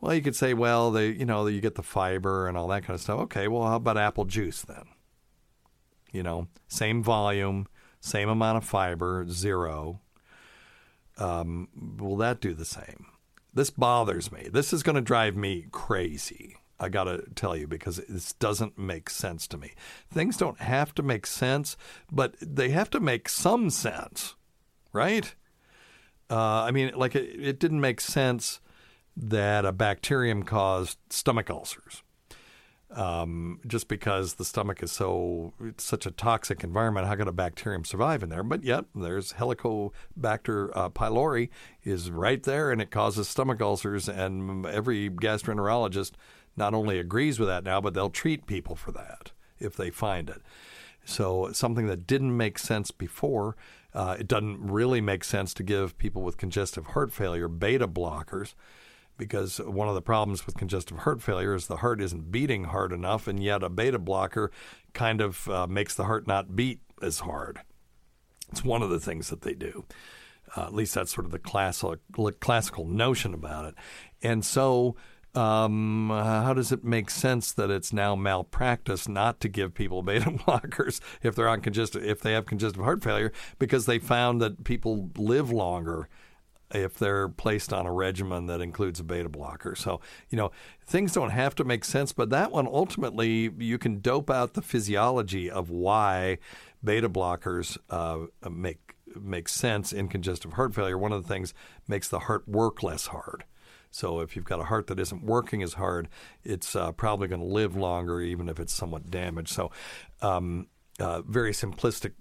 Well, 0.01 0.14
you 0.14 0.22
could 0.22 0.36
say, 0.36 0.55
well, 0.55 0.90
they, 0.90 1.09
you 1.09 1.24
know, 1.24 1.46
you 1.46 1.61
get 1.61 1.74
the 1.74 1.82
fiber 1.82 2.46
and 2.49 2.57
all 2.57 2.68
that 2.68 2.82
kind 2.82 2.94
of 2.94 3.01
stuff. 3.01 3.20
Okay, 3.20 3.49
well, 3.49 3.64
how 3.64 3.76
about 3.76 3.96
apple 3.96 4.24
juice 4.24 4.62
then? 4.62 4.84
You 6.12 6.22
know, 6.22 6.49
same 6.68 7.03
volume, 7.03 7.68
same 8.01 8.28
amount 8.28 8.59
of 8.59 8.64
fiber, 8.64 9.26
zero. 9.28 10.01
Um, 11.16 11.68
will 11.99 12.16
that 12.16 12.40
do 12.40 12.55
the 12.55 12.64
same? 12.64 13.07
This 13.53 13.70
bothers 13.70 14.30
me. 14.30 14.49
This 14.53 14.72
is 14.72 14.82
going 14.82 14.96
to 14.96 15.01
drive 15.01 15.36
me 15.36 15.66
crazy. 15.72 16.57
I 16.81 16.89
got 16.89 17.05
to 17.05 17.24
tell 17.35 17.57
you 17.57 17.66
because 17.66 17.97
this 18.09 18.33
doesn't 18.35 18.79
make 18.79 19.11
sense 19.11 19.47
to 19.49 19.59
me. 19.59 19.72
Things 20.12 20.37
don't 20.37 20.61
have 20.61 20.95
to 20.95 21.03
make 21.03 21.26
sense, 21.26 21.76
but 22.11 22.37
they 22.41 22.70
have 22.70 22.91
to 22.91 23.01
make 23.01 23.29
some 23.29 23.70
sense, 23.70 24.37
right? 24.93 25.35
Uh, 26.31 26.62
I 26.62 26.70
mean, 26.70 26.93
like 26.95 27.14
it, 27.16 27.41
it 27.41 27.59
didn't 27.59 27.81
make 27.81 28.01
sense 28.01 28.61
that 29.16 29.64
a 29.64 29.72
bacterium 29.72 30.43
caused 30.45 30.99
stomach 31.11 31.51
ulcers. 31.51 32.03
Um, 32.91 33.61
just 33.66 33.87
because 33.87 34.35
the 34.35 34.47
stomach 34.47 34.83
is 34.83 34.91
so 34.91 35.53
it's 35.62 35.85
such 35.85 36.07
a 36.07 36.11
toxic 36.11 36.64
environment, 36.64 37.07
how 37.07 37.16
could 37.16 37.29
a 37.29 37.33
bacterium 37.33 37.85
survive 37.85 38.22
in 38.22 38.31
there? 38.31 38.43
But 38.43 38.64
yet, 38.64 38.87
there's 38.95 39.35
Helicobacter 39.35 40.70
uh, 40.74 40.89
pylori 40.89 41.51
is 41.85 42.11
right 42.11 42.43
there, 42.43 42.70
and 42.70 42.81
it 42.81 42.91
causes 42.91 43.29
stomach 43.29 43.61
ulcers. 43.61 44.09
And 44.09 44.64
every 44.64 45.11
gastroenterologist 45.11 46.12
not 46.59 46.74
only 46.74 46.98
agrees 46.98 47.38
with 47.38 47.48
that 47.48 47.64
now, 47.64 47.80
but 47.80 47.94
they'll 47.94 48.11
treat 48.11 48.46
people 48.46 48.76
for 48.76 48.92
that 48.92 49.32
if 49.59 49.74
they 49.76 49.90
find 49.90 50.28
it. 50.28 50.42
So 51.04 51.52
something 51.52 51.86
that 51.86 52.06
didn't 52.06 52.36
make 52.36 52.59
sense 52.59 52.90
before 52.90 53.56
Uh, 53.94 54.16
it 54.20 54.28
doesn't 54.28 54.61
really 54.70 55.00
make 55.00 55.24
sense 55.24 55.54
to 55.54 55.62
give 55.62 55.96
people 55.96 56.22
with 56.22 56.36
congestive 56.36 56.88
heart 56.88 57.11
failure 57.11 57.48
beta 57.48 57.88
blockers 57.88 58.54
because 59.16 59.59
one 59.59 59.88
of 59.88 59.94
the 59.94 60.02
problems 60.02 60.44
with 60.46 60.59
congestive 60.59 60.98
heart 60.98 61.22
failure 61.22 61.54
is 61.54 61.66
the 61.66 61.78
heart 61.78 62.00
isn't 62.00 62.30
beating 62.30 62.64
hard 62.64 62.92
enough, 62.92 63.26
and 63.26 63.42
yet 63.42 63.62
a 63.62 63.68
beta 63.70 63.98
blocker 63.98 64.50
kind 64.92 65.20
of 65.20 65.48
uh, 65.48 65.66
makes 65.66 65.94
the 65.94 66.04
heart 66.04 66.26
not 66.26 66.54
beat 66.54 66.80
as 67.02 67.20
hard. 67.20 67.61
It's 68.52 68.62
one 68.62 68.82
of 68.82 68.90
the 68.90 69.00
things 69.00 69.30
that 69.30 69.40
they 69.40 69.54
do. 69.54 69.86
Uh, 70.54 70.66
at 70.66 70.74
least 70.74 70.94
that's 70.94 71.14
sort 71.14 71.26
of 71.26 71.32
the 71.32 71.38
classical 71.38 71.96
classical 72.40 72.86
notion 72.86 73.34
about 73.34 73.64
it. 73.64 73.74
And 74.22 74.44
so, 74.44 74.96
um, 75.35 76.11
how 76.11 76.55
does 76.55 76.72
it 76.72 76.85
make 76.85 77.11
sense 77.11 77.53
that 77.53 77.70
it's 77.70 77.93
now 77.93 78.16
malpractice 78.16 79.09
not 79.09 79.41
to 79.41 79.49
give 79.49 79.74
people 79.74 80.03
beta 80.05 80.31
blockers 80.31 81.01
if 81.22 81.35
they're 81.35 81.49
on 81.49 81.61
congestive 81.61 82.03
if 82.03 82.20
they 82.20 82.33
have 82.33 82.47
congestive 82.47 82.83
heart 82.83 83.03
failure 83.03 83.33
because 83.59 83.87
they 83.87 83.99
found 83.99 84.41
that 84.41 84.64
people 84.64 85.11
live 85.16 85.51
longer 85.51 86.09
if 86.70 86.99
they're 86.99 87.29
placed 87.29 87.72
on 87.72 87.87
a 87.87 87.93
regimen 87.93 88.47
that 88.47 88.61
includes 88.61 89.01
a 89.01 89.05
beta 89.05 89.29
blocker. 89.29 89.74
So, 89.74 90.01
you 90.29 90.37
know, 90.37 90.51
things 90.85 91.12
don't 91.12 91.31
have 91.31 91.55
to 91.57 91.64
make 91.64 91.85
sense, 91.85 92.12
but 92.12 92.31
that 92.31 92.53
one 92.53 92.66
ultimately 92.66 93.51
you 93.59 93.79
can 93.79 94.01
dope 94.01 94.31
out 94.31 94.55
the 94.55 94.62
physiology 94.62 95.51
of 95.51 95.70
why 95.70 96.39
beta 96.83 97.09
blockers 97.09 97.79
uh, 97.91 98.26
make 98.51 98.95
make 99.18 99.49
sense 99.49 99.93
in 99.93 100.09
congestive 100.09 100.55
heart 100.55 100.74
failure. 100.74 100.99
One 100.99 101.12
of 101.12 101.22
the 101.22 101.29
things 101.29 101.55
makes 101.87 102.09
the 102.09 102.20
heart 102.20 102.47
work 102.47 102.83
less 102.83 103.07
hard. 103.07 103.45
So 103.91 104.20
if 104.20 104.36
you've 104.36 104.45
got 104.45 104.61
a 104.61 104.64
heart 104.64 104.86
that 104.89 104.99
isn't 104.99 105.24
working 105.24 105.62
as 105.62 105.74
hard, 105.74 106.09
it's 106.45 106.76
uh, 106.76 106.93
probably 106.93 107.28
going 107.28 107.41
to 107.41 107.47
live 107.47 107.76
longer, 107.76 108.20
even 108.20 108.49
if 108.49 108.61
it's 108.61 108.72
somewhat 108.72 109.11
damaged. 109.11 109.51
So, 109.51 109.70
um, 110.22 110.68
uh, 111.01 111.22
very 111.22 111.53
simplistic 111.53 112.12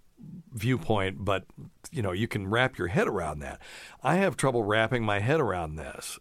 viewpoint, 0.53 1.23
but 1.23 1.45
you 1.91 2.01
know 2.01 2.11
you 2.11 2.27
can 2.27 2.47
wrap 2.47 2.77
your 2.77 2.87
head 2.87 3.07
around 3.07 3.39
that. 3.39 3.59
I 4.03 4.15
have 4.15 4.35
trouble 4.35 4.63
wrapping 4.63 5.03
my 5.03 5.19
head 5.19 5.39
around 5.39 5.75
this, 5.75 6.19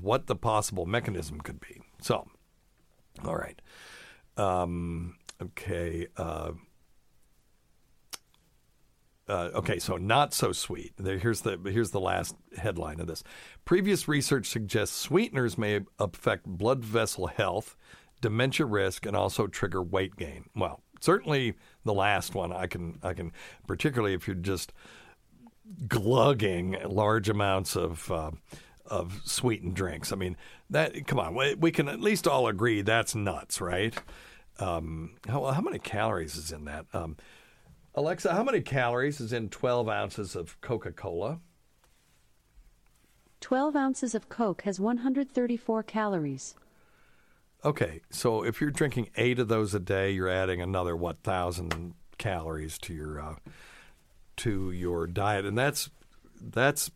what 0.00 0.26
the 0.26 0.36
possible 0.36 0.86
mechanism 0.86 1.40
could 1.40 1.60
be. 1.60 1.80
So, 2.00 2.28
all 3.24 3.36
right, 3.36 3.60
um, 4.36 5.16
okay. 5.40 6.06
Uh, 6.16 6.52
uh, 9.28 9.50
okay, 9.54 9.78
so 9.78 9.96
not 9.96 10.34
so 10.34 10.52
sweet. 10.52 10.92
Here's 10.98 11.42
the 11.42 11.58
here's 11.64 11.90
the 11.92 12.00
last 12.00 12.34
headline 12.56 13.00
of 13.00 13.06
this. 13.06 13.22
Previous 13.64 14.08
research 14.08 14.46
suggests 14.48 14.96
sweeteners 14.96 15.56
may 15.56 15.80
affect 15.98 16.44
blood 16.46 16.84
vessel 16.84 17.28
health, 17.28 17.76
dementia 18.20 18.66
risk, 18.66 19.06
and 19.06 19.16
also 19.16 19.46
trigger 19.46 19.82
weight 19.82 20.16
gain. 20.16 20.46
Well, 20.56 20.82
certainly 21.00 21.54
the 21.84 21.94
last 21.94 22.34
one 22.34 22.52
I 22.52 22.66
can 22.66 22.98
I 23.02 23.14
can 23.14 23.32
particularly 23.66 24.14
if 24.14 24.26
you're 24.26 24.34
just 24.34 24.72
glugging 25.86 26.76
large 26.84 27.28
amounts 27.28 27.76
of 27.76 28.10
uh, 28.10 28.32
of 28.86 29.20
sweetened 29.24 29.76
drinks. 29.76 30.12
I 30.12 30.16
mean 30.16 30.36
that 30.70 31.06
come 31.06 31.20
on 31.20 31.36
we, 31.36 31.54
we 31.54 31.70
can 31.70 31.88
at 31.88 32.00
least 32.00 32.26
all 32.26 32.48
agree 32.48 32.82
that's 32.82 33.14
nuts, 33.14 33.60
right? 33.60 33.94
Um, 34.58 35.14
how 35.28 35.44
how 35.46 35.60
many 35.60 35.78
calories 35.78 36.36
is 36.36 36.50
in 36.50 36.64
that? 36.64 36.86
Um, 36.92 37.16
Alexa, 37.94 38.32
how 38.32 38.42
many 38.42 38.60
calories 38.62 39.20
is 39.20 39.32
in 39.32 39.50
12 39.50 39.88
ounces 39.88 40.34
of 40.34 40.58
Coca 40.62 40.92
Cola? 40.92 41.40
12 43.40 43.76
ounces 43.76 44.14
of 44.14 44.28
Coke 44.28 44.62
has 44.62 44.80
134 44.80 45.82
calories. 45.82 46.54
Okay, 47.64 48.00
so 48.10 48.44
if 48.44 48.60
you're 48.60 48.70
drinking 48.70 49.10
eight 49.16 49.38
of 49.38 49.48
those 49.48 49.74
a 49.74 49.80
day, 49.80 50.10
you're 50.10 50.28
adding 50.28 50.60
another 50.60 50.96
what 50.96 51.22
thousand 51.22 51.94
calories 52.18 52.78
to 52.78 52.94
your 52.94 53.20
uh, 53.20 53.34
to 54.38 54.72
your 54.72 55.06
diet, 55.06 55.44
and 55.44 55.56
that's 55.56 55.90
that's 56.40 56.90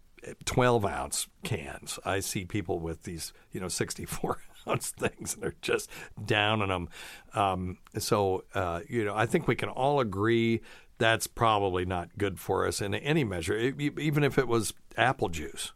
12 0.44 0.84
ounce 0.84 1.28
cans. 1.44 1.98
I 2.04 2.20
see 2.20 2.44
people 2.44 2.80
with 2.80 3.04
these, 3.04 3.32
you 3.52 3.60
know, 3.60 3.68
64 3.68 4.38
ounce 4.68 4.90
things, 4.98 5.34
and 5.34 5.42
they're 5.42 5.54
just 5.62 5.90
downing 6.24 6.68
them. 6.68 6.88
Um, 7.34 7.78
so, 7.98 8.44
uh, 8.54 8.80
you 8.88 9.04
know, 9.04 9.14
I 9.14 9.26
think 9.26 9.46
we 9.46 9.56
can 9.56 9.68
all 9.68 10.00
agree 10.00 10.60
that's 10.98 11.26
probably 11.26 11.84
not 11.84 12.16
good 12.16 12.40
for 12.40 12.66
us 12.66 12.80
in 12.80 12.94
any 12.94 13.24
measure, 13.24 13.56
it, 13.56 13.80
even 13.80 14.24
if 14.24 14.38
it 14.38 14.48
was 14.48 14.72
apple 14.96 15.28
juice 15.28 15.72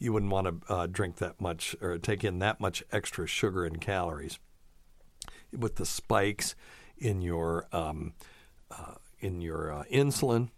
you 0.00 0.14
wouldn't 0.14 0.32
want 0.32 0.46
to 0.66 0.72
uh, 0.72 0.86
drink 0.86 1.16
that 1.16 1.40
much 1.40 1.76
or 1.80 1.98
take 1.98 2.24
in 2.24 2.40
that 2.40 2.58
much 2.58 2.82
extra 2.90 3.26
sugar 3.26 3.64
and 3.64 3.80
calories. 3.80 4.38
With 5.56 5.76
the 5.76 5.86
spikes 5.86 6.56
in 6.96 7.20
your 7.20 7.66
um, 7.70 8.14
uh, 8.70 8.94
in 9.20 9.42
your 9.42 9.72
uh, 9.72 9.84
insulin, 9.92 10.48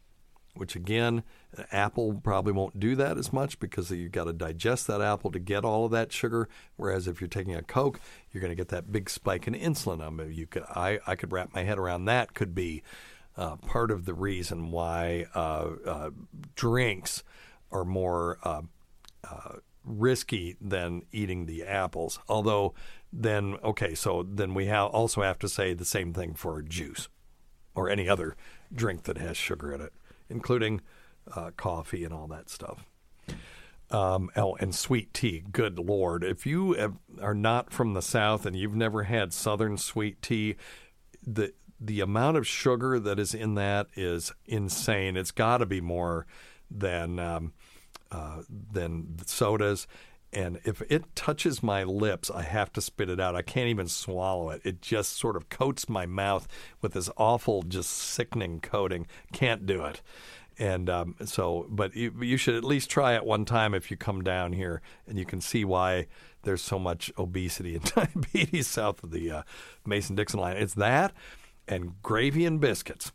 which 0.55 0.77
again, 0.77 1.23
apple 1.71 2.21
probably 2.23 2.53
won't 2.53 2.79
do 2.79 2.95
that 2.97 3.19
as 3.19 3.33
much 3.33 3.59
because 3.59 3.91
you've 3.91 4.13
got 4.13 4.25
to 4.25 4.33
digest 4.33 4.87
that 4.87 5.01
apple 5.01 5.31
to 5.31 5.39
get 5.39 5.65
all 5.65 5.85
of 5.85 5.93
that 5.93 6.13
sugar. 6.13 6.49
Whereas 6.77 7.09
if 7.09 7.21
you're 7.21 7.29
taking 7.29 7.55
a 7.55 7.63
Coke, 7.63 8.01
you're 8.31 8.41
going 8.41 8.51
to 8.53 8.57
get 8.57 8.69
that 8.69 8.93
big 8.93 9.09
spike 9.09 9.47
in 9.47 9.55
insulin. 9.55 10.05
I 10.05 10.11
mean, 10.11 10.33
you 10.33 10.47
could 10.47 10.65
I, 10.65 10.99
I 11.07 11.17
could 11.17 11.33
wrap 11.33 11.55
my 11.55 11.65
head 11.65 11.79
around 11.79 12.05
that. 12.07 12.35
Could 12.35 12.55
be 12.55 12.83
uh, 13.37 13.57
part 13.57 13.91
of 13.91 14.05
the 14.05 14.15
reason 14.15 14.71
why 14.71 15.27
uh, 15.35 15.69
uh, 15.87 16.11
drinks 16.55 17.23
are 17.71 17.85
more 17.85 18.39
uh, 18.43 18.63
uh, 19.25 19.57
risky 19.85 20.57
than 20.61 21.03
eating 21.13 21.47
the 21.47 21.65
apples. 21.65 22.19
Although, 22.29 22.75
then, 23.13 23.57
okay, 23.65 23.95
so 23.95 24.23
then 24.23 24.55
we 24.55 24.69
ha- 24.69 24.87
also 24.87 25.23
have 25.23 25.39
to 25.41 25.49
say 25.49 25.75
the 25.75 25.85
same 25.85 26.13
thing 26.13 26.35
for 26.35 26.61
juice 26.63 27.09
or 27.75 27.89
any 27.89 28.09
other 28.09 28.37
drink 28.73 29.05
that 29.05 29.19
has 29.19 29.37
sugar 29.37 29.73
in 29.73 29.81
it, 29.81 29.93
including 30.33 30.81
uh, 31.35 31.51
coffee 31.57 32.05
and 32.05 32.13
all 32.13 32.27
that 32.27 32.51
stuff. 32.51 32.85
Um, 33.91 34.31
oh, 34.37 34.57
and 34.57 34.75
sweet 34.75 35.13
tea. 35.13 35.45
Good 35.53 35.79
Lord. 35.79 36.25
If 36.25 36.47
you 36.47 36.73
have, 36.73 36.95
are 37.21 37.35
not 37.35 37.73
from 37.73 37.93
the 37.93 38.01
South 38.01 38.47
and 38.47 38.57
you've 38.57 38.75
never 38.75 39.03
had 39.03 39.35
Southern 39.35 39.77
sweet 39.77 40.23
tea, 40.23 40.57
the 41.25 41.53
the 41.79 42.01
amount 42.01 42.37
of 42.37 42.47
sugar 42.47 42.99
that 43.01 43.19
is 43.19 43.35
in 43.35 43.55
that 43.57 43.89
is 43.95 44.33
insane. 44.47 45.17
It's 45.17 45.33
got 45.33 45.59
to 45.59 45.67
be 45.67 45.81
more 45.81 46.27
than 46.71 47.19
um, 47.19 47.53
uh, 48.11 48.43
than 48.49 49.17
sodas. 49.27 49.87
And 50.33 50.61
if 50.65 50.81
it 50.91 51.15
touches 51.15 51.63
my 51.63 51.85
lips, 51.85 52.31
I 52.31 52.43
have 52.43 52.73
to 52.73 52.81
spit 52.81 53.11
it 53.11 53.21
out. 53.21 53.37
I 53.37 53.43
can't 53.43 53.69
even 53.69 53.87
swallow 53.87 54.49
it. 54.51 54.63
It 54.65 54.81
just 54.81 55.19
sort 55.19 55.37
of 55.37 55.51
coats 55.51 55.89
my 55.89 56.07
mouth 56.07 56.49
with 56.81 56.95
this 56.95 57.11
awful, 57.19 57.63
just 57.63 57.91
sickening 57.91 58.61
coating. 58.61 59.07
Can't 59.33 59.67
do 59.67 59.85
it. 59.85 60.01
And 60.59 60.89
um, 60.89 61.17
so, 61.25 61.67
but 61.69 61.95
you, 61.95 62.15
you 62.23 62.37
should 62.37 62.55
at 62.55 62.65
least 62.65 62.89
try 62.89 63.15
it 63.15 63.25
one 63.25 63.45
time 63.45 63.75
if 63.75 63.91
you 63.91 63.97
come 63.97 64.23
down 64.23 64.53
here, 64.53 64.81
and 65.07 65.19
you 65.19 65.25
can 65.25 65.41
see 65.41 65.65
why 65.65 66.07
there's 66.43 66.63
so 66.63 66.79
much 66.79 67.11
obesity 67.19 67.75
and 67.75 67.85
diabetes 67.95 68.69
south 68.69 69.03
of 69.03 69.11
the 69.11 69.31
uh, 69.31 69.43
Mason 69.87 70.15
Dixon 70.17 70.41
line. 70.41 70.57
It's 70.57 70.75
that 70.75 71.13
and 71.69 72.01
gravy 72.03 72.45
and 72.45 72.61
biscuits. 72.61 73.13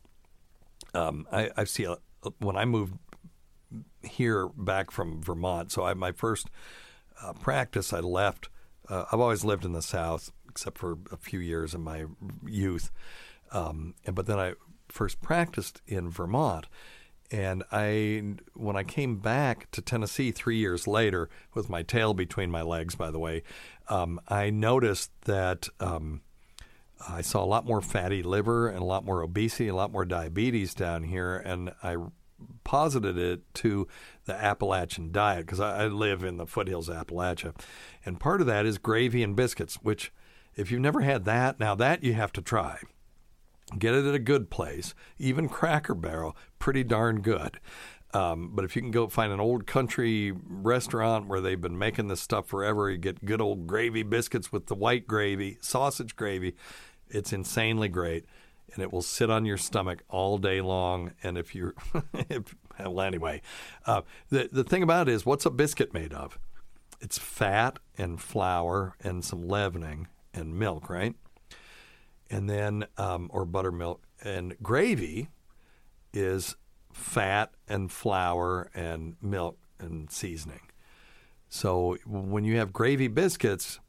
Um, 0.94 1.28
I, 1.32 1.52
I 1.56 1.64
see 1.66 1.84
a, 1.84 1.98
when 2.40 2.56
I 2.56 2.66
moved 2.66 2.96
here 4.02 4.48
back 4.48 4.92
from 4.92 5.22
Vermont. 5.22 5.72
So 5.72 5.84
I 5.84 5.94
my 5.94 6.12
first 6.12 6.50
uh, 7.22 7.34
practice 7.34 7.94
I 7.94 8.00
left. 8.00 8.50
Uh, 8.90 9.06
I've 9.12 9.20
always 9.20 9.44
lived 9.44 9.66
in 9.66 9.74
the 9.74 9.82
South, 9.82 10.32
except 10.50 10.78
for 10.78 10.98
a 11.12 11.18
few 11.18 11.40
years 11.40 11.74
in 11.74 11.82
my 11.82 12.06
youth. 12.46 12.92
Um, 13.52 13.96
and 14.06 14.16
but 14.16 14.26
then 14.26 14.40
I 14.40 14.54
first 14.90 15.22
practiced 15.22 15.82
in 15.88 16.10
Vermont, 16.10 16.68
and 17.32 17.64
I 17.72 18.36
when 18.54 18.76
I 18.76 18.84
came 18.84 19.18
back 19.18 19.70
to 19.72 19.82
Tennessee 19.82 20.32
three 20.32 20.58
years 20.58 20.88
later 20.88 21.30
with 21.54 21.70
my 21.70 21.84
tail 21.84 22.14
between 22.14 22.52
my 22.52 22.62
legs, 22.62 22.96
by 22.96 23.12
the 23.12 23.20
way, 23.20 23.44
um, 23.90 24.20
I 24.28 24.50
noticed 24.50 25.12
that. 25.26 25.70
Um, 25.80 26.22
I 27.08 27.22
saw 27.22 27.44
a 27.44 27.46
lot 27.46 27.64
more 27.64 27.80
fatty 27.80 28.24
liver 28.24 28.68
and 28.70 28.80
a 28.80 28.84
lot 28.84 29.06
more 29.06 29.22
obesity, 29.22 29.68
a 29.68 29.76
lot 29.76 29.92
more 29.92 30.04
diabetes 30.04 30.74
down 30.74 31.04
here, 31.04 31.38
and 31.38 31.72
I 31.84 31.98
posited 32.64 33.18
it 33.18 33.42
to 33.56 33.88
the 34.26 34.34
Appalachian 34.34 35.12
diet 35.12 35.46
because 35.46 35.60
I, 35.60 35.84
I, 35.84 35.88
live 35.88 36.24
in 36.24 36.38
the 36.38 36.46
foothills 36.46 36.90
of 36.90 36.96
Appalachia. 37.08 37.56
And 38.06 38.20
part 38.20 38.42
of 38.42 38.48
that 38.48 38.66
is 38.66 38.78
gravy 38.78 39.24
and 39.24 39.36
biscuits, 39.36 39.76
which, 39.76 40.12
if 40.56 40.72
you've 40.72 40.82
never 40.82 41.02
had 41.02 41.26
that, 41.26 41.60
now 41.60 41.76
that 41.76 42.04
you 42.04 42.14
have 42.14 42.32
to 42.34 42.42
try. 42.42 42.80
Get 43.78 43.96
it 43.96 44.06
at 44.06 44.16
a 44.16 44.20
good 44.20 44.50
place, 44.50 44.94
even 45.18 45.50
Cracker 45.50 45.96
Barrel, 45.96 46.38
pretty 46.58 46.84
darn 46.84 47.22
good. 47.22 47.60
Um, 48.14 48.52
but 48.54 48.64
if 48.64 48.76
you 48.76 48.82
can 48.82 48.92
go 48.92 49.08
find 49.08 49.34
an 49.34 49.42
old 49.42 49.68
country 49.68 50.32
restaurant 50.32 51.28
where 51.28 51.42
they've 51.42 51.60
been 51.60 51.78
making 51.78 52.08
this 52.08 52.22
stuff 52.22 52.48
forever, 52.48 52.90
you 52.90 52.98
get 52.98 53.26
good 53.26 53.42
old 53.42 53.68
gravy 53.68 54.04
biscuits 54.04 54.52
with 54.52 54.68
the 54.68 54.76
white 54.76 55.06
gravy, 55.06 55.58
sausage 55.62 56.16
gravy. 56.16 56.56
It's 57.10 57.34
insanely 57.34 57.90
great 57.90 58.26
and 58.74 58.84
it 58.84 58.92
will 58.92 59.02
sit 59.02 59.30
on 59.30 59.46
your 59.46 59.58
stomach 59.58 60.04
all 60.10 60.38
day 60.38 60.62
long. 60.62 61.14
And 61.24 61.38
if 61.38 61.56
you're, 61.56 61.74
if, 62.14 62.56
well, 62.80 63.02
anyway, 63.02 63.42
uh, 63.86 64.02
the 64.30 64.50
the 64.52 64.64
thing 64.64 64.84
about 64.84 65.08
it 65.08 65.14
is, 65.14 65.26
what's 65.26 65.46
a 65.46 65.50
biscuit 65.50 65.94
made 65.94 66.14
of? 66.14 66.38
It's 67.00 67.18
fat 67.18 67.80
and 67.98 68.20
flour 68.20 68.96
and 69.04 69.24
some 69.24 69.48
leavening 69.48 70.08
and 70.34 70.58
milk, 70.58 70.90
right? 70.90 71.16
And 72.30 72.50
then, 72.50 72.86
um, 72.98 73.30
or 73.32 73.46
buttermilk 73.46 74.02
and 74.24 74.56
gravy 74.62 75.30
is 76.14 76.56
fat 76.92 77.52
and 77.68 77.92
flour 77.92 78.70
and 78.74 79.16
milk 79.22 79.58
and 79.80 80.12
seasoning. 80.12 80.62
So 81.50 81.98
when 82.06 82.44
you 82.44 82.58
have 82.58 82.74
gravy 82.74 83.08
biscuits, 83.08 83.80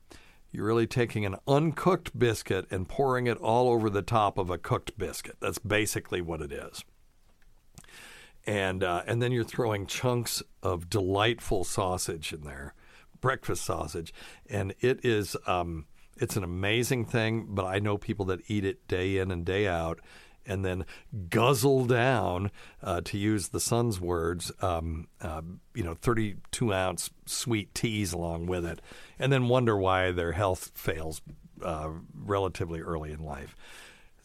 you're 0.51 0.67
really 0.67 0.87
taking 0.87 1.27
an 1.27 1.37
uncooked 1.47 2.19
biscuit 2.19 2.67
and 2.71 2.89
pouring 2.89 3.27
it 3.27 3.37
all 3.39 3.69
over 3.69 3.91
the 3.91 4.03
top 4.03 4.39
of 4.39 4.51
a 4.51 4.59
cooked 4.59 4.97
biscuit. 4.97 5.37
That's 5.41 5.59
basically 5.59 6.21
what 6.21 6.41
it 6.41 6.53
is. 6.53 6.85
And 8.47 8.83
uh, 8.83 9.03
and 9.07 9.21
then 9.21 9.31
you're 9.31 9.45
throwing 9.45 9.87
chunks 9.87 10.43
of 10.63 10.89
delightful 10.89 11.65
sausage 11.65 12.33
in 12.33 12.43
there, 12.43 12.73
breakfast 13.21 13.63
sausage, 13.65 14.15
and 14.49 14.75
it 14.81 15.05
is 15.05 15.37
um, 15.47 15.87
it's 16.17 16.37
an 16.37 16.45
amazing 16.45 17.05
thing. 17.05 17.47
But 17.51 17.67
I 17.67 17.79
know 17.79 17.99
people 17.99 18.25
that 18.27 18.41
eat 18.49 18.65
it 18.65 18.89
day 18.89 19.19
in 19.19 19.31
and 19.31 19.45
day 19.45 19.69
out, 19.69 20.01
and 20.49 20.65
then 20.65 20.85
guzzle 21.29 21.85
down, 21.85 22.51
uh, 22.83 23.01
to 23.03 23.19
use 23.19 23.49
the 23.49 23.61
son's 23.61 24.01
words, 24.01 24.51
um, 24.61 25.07
uh, 25.21 25.43
you 25.75 25.85
know, 25.85 25.95
32 25.95 26.73
ounce 26.73 27.11
sweet 27.27 27.75
teas 27.75 28.13
along 28.13 28.47
with 28.47 28.65
it, 28.65 28.81
and 29.19 29.33
then 29.33 29.49
wonder 29.49 29.77
why 29.77 30.11
their 30.11 30.33
health 30.33 30.73
fails 30.75 31.21
uh, 31.63 31.91
relatively 32.15 32.81
early 32.81 33.13
in 33.13 33.25
life. 33.25 33.55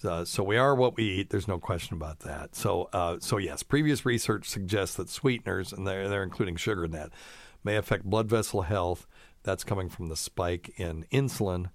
Uh, 0.04 0.26
so 0.26 0.44
we 0.44 0.58
are 0.58 0.76
what 0.76 0.98
we 0.98 1.04
eat. 1.06 1.30
There's 1.30 1.48
no 1.48 1.60
question 1.60 1.96
about 1.96 2.20
that. 2.20 2.56
So, 2.56 2.90
uh, 2.92 3.18
so 3.20 3.38
yes, 3.38 3.64
previous 3.64 4.06
research 4.06 4.50
suggests 4.50 4.96
that 4.98 5.10
sweeteners, 5.10 5.72
and 5.72 5.88
they're, 5.88 6.10
they're 6.10 6.24
including 6.24 6.58
sugar 6.58 6.86
in 6.86 6.92
that, 6.92 7.12
may 7.64 7.78
affect 7.78 8.04
blood 8.04 8.28
vessel 8.28 8.64
health. 8.64 9.08
That's 9.44 9.64
coming 9.64 9.90
from 9.90 10.10
the 10.10 10.16
spike 10.16 10.74
in 10.78 11.06
insulin 11.12 11.70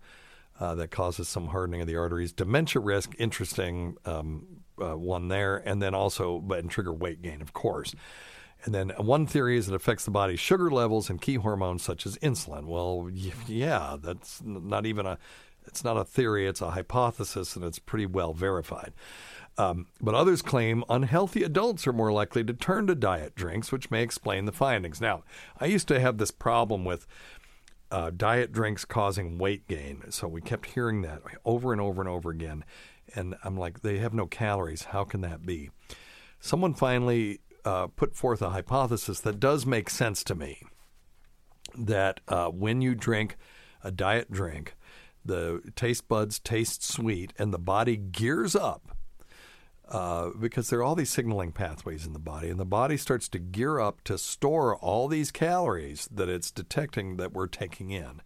uh, 0.61 0.74
that 0.74 0.90
causes 0.90 1.28
some 1.28 1.48
hardening 1.48 1.80
of 1.80 1.86
the 1.86 1.96
arteries. 1.96 2.32
Dementia 2.32 2.80
risk, 2.80 3.14
interesting 3.18 3.96
um, 4.04 4.46
uh, 4.80 4.96
one 4.96 5.28
there, 5.28 5.56
and 5.56 5.82
then 5.82 5.94
also 5.94 6.38
but 6.38 6.59
and 6.59 6.70
trigger 6.70 6.92
weight 6.92 7.22
gain, 7.22 7.40
of 7.40 7.52
course. 7.52 7.94
And 8.64 8.74
then 8.74 8.90
one 8.98 9.26
theory 9.26 9.56
is 9.56 9.68
it 9.68 9.74
affects 9.74 10.04
the 10.04 10.11
body's 10.11 10.40
sugar 10.40 10.70
levels 10.70 11.09
and 11.09 11.20
key 11.20 11.36
hormones 11.36 11.82
such 11.82 12.06
as 12.06 12.16
insulin. 12.18 12.66
Well, 12.66 13.09
yeah, 13.46 13.96
that's 14.02 14.42
not 14.44 14.84
even 14.84 15.06
a 15.06 15.18
it's 15.66 15.84
not 15.84 15.98
a 15.98 16.04
theory; 16.04 16.46
it's 16.46 16.62
a 16.62 16.70
hypothesis, 16.70 17.54
and 17.54 17.64
it's 17.64 17.78
pretty 17.78 18.06
well 18.06 18.32
verified. 18.32 18.94
Um, 19.59 19.86
but 20.00 20.14
others 20.14 20.40
claim 20.40 20.84
unhealthy 20.88 21.42
adults 21.42 21.86
are 21.86 21.92
more 21.92 22.12
likely 22.12 22.44
to 22.44 22.54
turn 22.54 22.86
to 22.86 22.94
diet 22.94 23.34
drinks, 23.34 23.72
which 23.72 23.90
may 23.90 24.02
explain 24.02 24.44
the 24.44 24.52
findings. 24.52 25.00
Now, 25.00 25.24
I 25.61 25.66
used 25.66 25.88
to 25.88 26.00
have 26.00 26.18
this 26.18 26.30
problem 26.30 26.84
with 26.84 27.06
uh, 27.91 28.11
diet 28.14 28.53
drinks 28.53 28.84
causing 28.84 29.39
weight 29.39 29.66
gain. 29.66 30.11
So 30.11 30.28
we 30.28 30.41
kept 30.41 30.66
hearing 30.66 31.03
that 31.03 31.22
over 31.45 31.72
and 31.72 31.80
over 31.80 32.01
and 32.01 32.09
over 32.09 32.30
again. 32.30 32.64
And 33.14 33.34
I'm 33.43 33.57
like, 33.57 33.80
they 33.80 33.99
have 33.99 34.12
no 34.12 34.26
calories. 34.26 34.84
How 34.84 35.05
can 35.05 35.22
that 35.22 35.47
be? 35.47 35.70
Someone 36.41 36.74
finally 36.74 37.41
uh, 37.64 37.89
put 37.89 38.14
forth 38.14 38.43
a 38.43 38.51
hypothesis 38.51 39.20
that 39.20 39.41
does 39.41 39.66
make 39.66 39.91
sense 39.91 40.22
to 40.24 40.34
me 40.34 40.62
that 41.76 42.20
uh, 42.28 42.49
when 42.49 42.80
you 42.80 42.95
drink 42.95 43.36
a 43.82 43.91
diet 43.91 44.30
drink, 44.30 44.74
the 45.24 45.61
taste 45.76 46.09
buds 46.09 46.39
taste 46.39 46.82
sweet 46.82 47.32
and 47.39 47.53
the 47.53 47.59
body 47.59 47.97
gears 47.97 48.55
up 48.55 48.97
uh, 49.91 50.30
because 50.39 50.68
there 50.68 50.80
are 50.80 50.82
all 50.82 50.95
these 50.95 51.11
signaling 51.11 51.53
pathways 51.53 52.07
in 52.07 52.12
the 52.12 52.18
body, 52.18 52.49
and 52.49 52.61
the 52.61 52.64
body 52.64 52.97
starts 52.97 53.28
to 53.30 53.39
gear 53.39 53.80
up 53.80 54.03
to 54.05 54.18
store 54.18 54.76
all 54.76 55.09
these 55.09 55.30
calories 55.30 56.09
that 56.12 56.28
it's 56.28 56.51
detecting 56.51 57.16
that 57.16 57.32
we're 57.32 57.47
taking 57.47 57.91
in. 57.91 58.20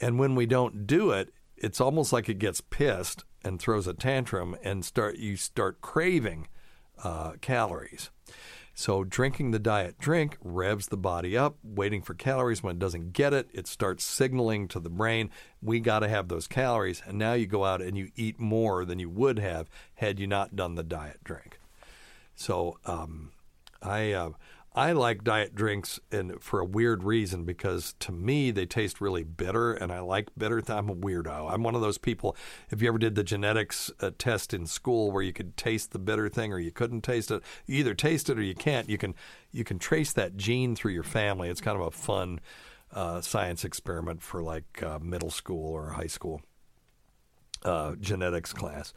And 0.00 0.18
when 0.18 0.34
we 0.34 0.46
don't 0.46 0.86
do 0.86 1.10
it, 1.10 1.32
it's 1.56 1.80
almost 1.80 2.12
like 2.12 2.28
it 2.28 2.38
gets 2.38 2.60
pissed 2.60 3.24
and 3.44 3.60
throws 3.60 3.86
a 3.86 3.94
tantrum, 3.94 4.56
and 4.64 4.84
start 4.84 5.16
you 5.16 5.36
start 5.36 5.80
craving 5.80 6.48
uh, 7.02 7.32
calories. 7.40 8.10
So 8.74 9.04
drinking 9.04 9.52
the 9.52 9.60
diet 9.60 9.98
drink 9.98 10.36
revs 10.42 10.88
the 10.88 10.96
body 10.96 11.36
up, 11.36 11.56
waiting 11.62 12.02
for 12.02 12.14
calories. 12.14 12.62
When 12.62 12.74
it 12.74 12.80
doesn't 12.80 13.12
get 13.12 13.32
it, 13.32 13.48
it 13.52 13.68
starts 13.68 14.04
signaling 14.04 14.66
to 14.68 14.80
the 14.80 14.90
brain, 14.90 15.30
we 15.62 15.78
got 15.78 16.00
to 16.00 16.08
have 16.08 16.26
those 16.26 16.48
calories. 16.48 17.00
And 17.06 17.16
now 17.16 17.34
you 17.34 17.46
go 17.46 17.64
out 17.64 17.80
and 17.80 17.96
you 17.96 18.10
eat 18.16 18.40
more 18.40 18.84
than 18.84 18.98
you 18.98 19.08
would 19.08 19.38
have 19.38 19.70
had 19.94 20.18
you 20.18 20.26
not 20.26 20.56
done 20.56 20.74
the 20.74 20.82
diet 20.82 21.22
drink. 21.22 21.60
So 22.34 22.78
um, 22.84 23.30
I 23.80 24.12
uh, 24.12 24.30
I 24.76 24.90
like 24.90 25.22
diet 25.22 25.54
drinks 25.54 26.00
and 26.10 26.42
for 26.42 26.58
a 26.58 26.64
weird 26.64 27.04
reason 27.04 27.44
because 27.44 27.94
to 28.00 28.10
me 28.10 28.50
they 28.50 28.66
taste 28.66 29.00
really 29.00 29.22
bitter 29.22 29.72
and 29.72 29.92
I 29.92 30.00
like 30.00 30.30
bitter. 30.36 30.60
I'm 30.66 30.88
a 30.88 30.96
weirdo. 30.96 31.52
I'm 31.52 31.62
one 31.62 31.76
of 31.76 31.80
those 31.80 31.96
people. 31.96 32.36
If 32.70 32.82
you 32.82 32.88
ever 32.88 32.98
did 32.98 33.14
the 33.14 33.22
genetics 33.22 33.92
uh, 34.00 34.10
test 34.18 34.52
in 34.52 34.66
school 34.66 35.12
where 35.12 35.22
you 35.22 35.32
could 35.32 35.56
taste 35.56 35.92
the 35.92 36.00
bitter 36.00 36.28
thing 36.28 36.52
or 36.52 36.58
you 36.58 36.72
couldn't 36.72 37.02
taste 37.02 37.30
it, 37.30 37.42
you 37.66 37.78
either 37.78 37.94
taste 37.94 38.28
it 38.28 38.36
or 38.36 38.42
you 38.42 38.54
can't. 38.54 38.88
You 38.88 38.98
can 38.98 39.14
you 39.52 39.62
can 39.62 39.78
trace 39.78 40.12
that 40.14 40.36
gene 40.36 40.74
through 40.74 40.92
your 40.92 41.04
family. 41.04 41.48
It's 41.48 41.60
kind 41.60 41.80
of 41.80 41.86
a 41.86 41.92
fun 41.92 42.40
uh, 42.92 43.20
science 43.20 43.64
experiment 43.64 44.22
for 44.22 44.42
like 44.42 44.82
uh, 44.82 44.98
middle 45.00 45.30
school 45.30 45.72
or 45.72 45.90
high 45.90 46.08
school 46.08 46.42
uh, 47.64 47.94
genetics 48.00 48.52
class. 48.52 48.92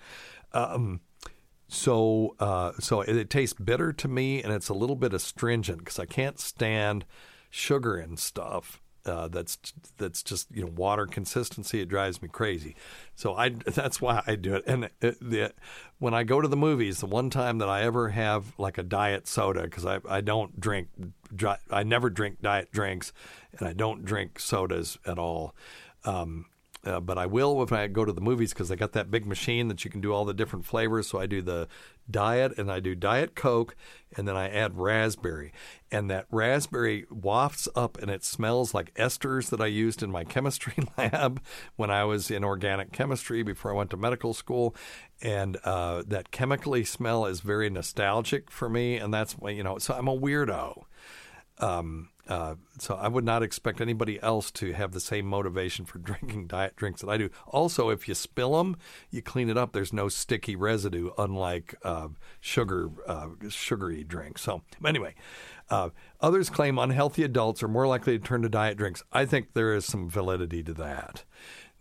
Um, 0.53 1.01
so 1.67 2.35
uh, 2.39 2.71
so 2.79 3.01
it, 3.01 3.15
it, 3.15 3.29
tastes 3.29 3.53
bitter 3.59 3.91
to 3.93 4.07
me, 4.07 4.41
and 4.41 4.53
it's 4.53 4.69
a 4.69 4.73
little 4.73 4.95
bit 4.95 5.13
astringent 5.13 5.79
because 5.79 5.99
I 5.99 6.05
can't 6.05 6.39
stand 6.39 7.05
sugar 7.49 7.97
and 7.97 8.17
stuff. 8.17 8.81
Uh, 9.05 9.27
that's 9.27 9.57
that's 9.97 10.23
just 10.23 10.47
you 10.53 10.63
know 10.63 10.71
water 10.75 11.05
consistency. 11.05 11.81
It 11.81 11.89
drives 11.89 12.21
me 12.21 12.29
crazy. 12.29 12.75
So 13.15 13.35
I 13.35 13.49
that's 13.65 14.01
why 14.01 14.23
I 14.25 14.35
do 14.35 14.55
it. 14.55 14.63
And 14.65 14.89
it, 15.01 15.17
the, 15.21 15.53
when 15.99 16.13
I 16.13 16.23
go 16.23 16.39
to 16.39 16.47
the 16.47 16.57
movies, 16.57 16.99
the 16.99 17.05
one 17.05 17.29
time 17.29 17.57
that 17.57 17.69
I 17.69 17.83
ever 17.83 18.09
have 18.09 18.57
like 18.57 18.77
a 18.77 18.83
diet 18.83 19.27
soda 19.27 19.63
because 19.63 19.85
I 19.85 19.99
I 20.07 20.21
don't 20.21 20.59
drink 20.59 20.89
I 21.69 21.83
never 21.83 22.09
drink 22.09 22.41
diet 22.41 22.71
drinks, 22.71 23.11
and 23.59 23.67
I 23.67 23.73
don't 23.73 24.05
drink 24.05 24.39
sodas 24.39 24.97
at 25.05 25.19
all. 25.19 25.53
Um, 26.05 26.45
uh, 26.83 26.99
but 26.99 27.17
I 27.17 27.25
will 27.25 27.61
if 27.63 27.71
I 27.71 27.87
go 27.87 28.05
to 28.05 28.13
the 28.13 28.21
movies 28.21 28.53
because 28.53 28.71
I 28.71 28.75
got 28.75 28.93
that 28.93 29.11
big 29.11 29.25
machine 29.25 29.67
that 29.67 29.83
you 29.83 29.91
can 29.91 30.01
do 30.01 30.13
all 30.13 30.25
the 30.25 30.33
different 30.33 30.65
flavors. 30.65 31.07
So 31.07 31.19
I 31.19 31.25
do 31.25 31.41
the 31.41 31.67
diet 32.09 32.57
and 32.57 32.71
I 32.71 32.79
do 32.79 32.95
diet 32.95 33.35
coke 33.35 33.75
and 34.15 34.27
then 34.27 34.37
I 34.37 34.49
add 34.49 34.77
raspberry. 34.77 35.51
And 35.91 36.09
that 36.09 36.25
raspberry 36.31 37.05
wafts 37.09 37.67
up 37.75 37.97
and 37.97 38.09
it 38.09 38.23
smells 38.23 38.73
like 38.73 38.93
esters 38.93 39.49
that 39.49 39.61
I 39.61 39.65
used 39.65 40.01
in 40.01 40.11
my 40.11 40.23
chemistry 40.35 40.75
lab 40.97 41.41
when 41.75 41.91
I 41.91 42.03
was 42.03 42.31
in 42.31 42.43
organic 42.43 42.91
chemistry 42.91 43.43
before 43.43 43.71
I 43.71 43.75
went 43.75 43.89
to 43.91 43.97
medical 43.97 44.33
school. 44.33 44.75
And 45.21 45.57
uh, 45.63 46.03
that 46.07 46.31
chemically 46.31 46.85
smell 46.85 47.25
is 47.25 47.41
very 47.41 47.69
nostalgic 47.69 48.51
for 48.51 48.69
me. 48.69 48.97
And 48.97 49.13
that's, 49.13 49.33
why, 49.33 49.49
you 49.49 49.63
know, 49.63 49.77
so 49.77 49.93
I'm 49.93 50.07
a 50.07 50.17
weirdo. 50.17 50.83
Um, 51.59 52.09
uh, 52.27 52.55
so 52.79 52.95
I 52.95 53.07
would 53.07 53.23
not 53.23 53.43
expect 53.43 53.81
anybody 53.81 54.21
else 54.21 54.51
to 54.51 54.73
have 54.73 54.91
the 54.91 54.99
same 54.99 55.25
motivation 55.25 55.85
for 55.85 55.97
drinking 55.99 56.47
diet 56.47 56.75
drinks 56.75 57.01
that 57.01 57.09
I 57.09 57.17
do. 57.17 57.29
Also, 57.47 57.89
if 57.89 58.07
you 58.07 58.15
spill 58.15 58.57
them, 58.57 58.77
you 59.09 59.21
clean 59.21 59.49
it 59.49 59.57
up. 59.57 59.73
There's 59.73 59.93
no 59.93 60.09
sticky 60.09 60.55
residue, 60.55 61.11
unlike 61.17 61.75
uh, 61.83 62.09
sugar 62.39 62.89
uh, 63.07 63.29
sugary 63.49 64.03
drinks. 64.03 64.41
So 64.41 64.61
anyway, 64.85 65.15
uh, 65.69 65.89
others 66.21 66.49
claim 66.49 66.77
unhealthy 66.77 67.23
adults 67.23 67.63
are 67.63 67.67
more 67.67 67.87
likely 67.87 68.17
to 68.17 68.23
turn 68.23 68.41
to 68.41 68.49
diet 68.49 68.77
drinks. 68.77 69.03
I 69.11 69.25
think 69.25 69.53
there 69.53 69.73
is 69.73 69.85
some 69.85 70.09
validity 70.09 70.63
to 70.63 70.73
that 70.73 71.23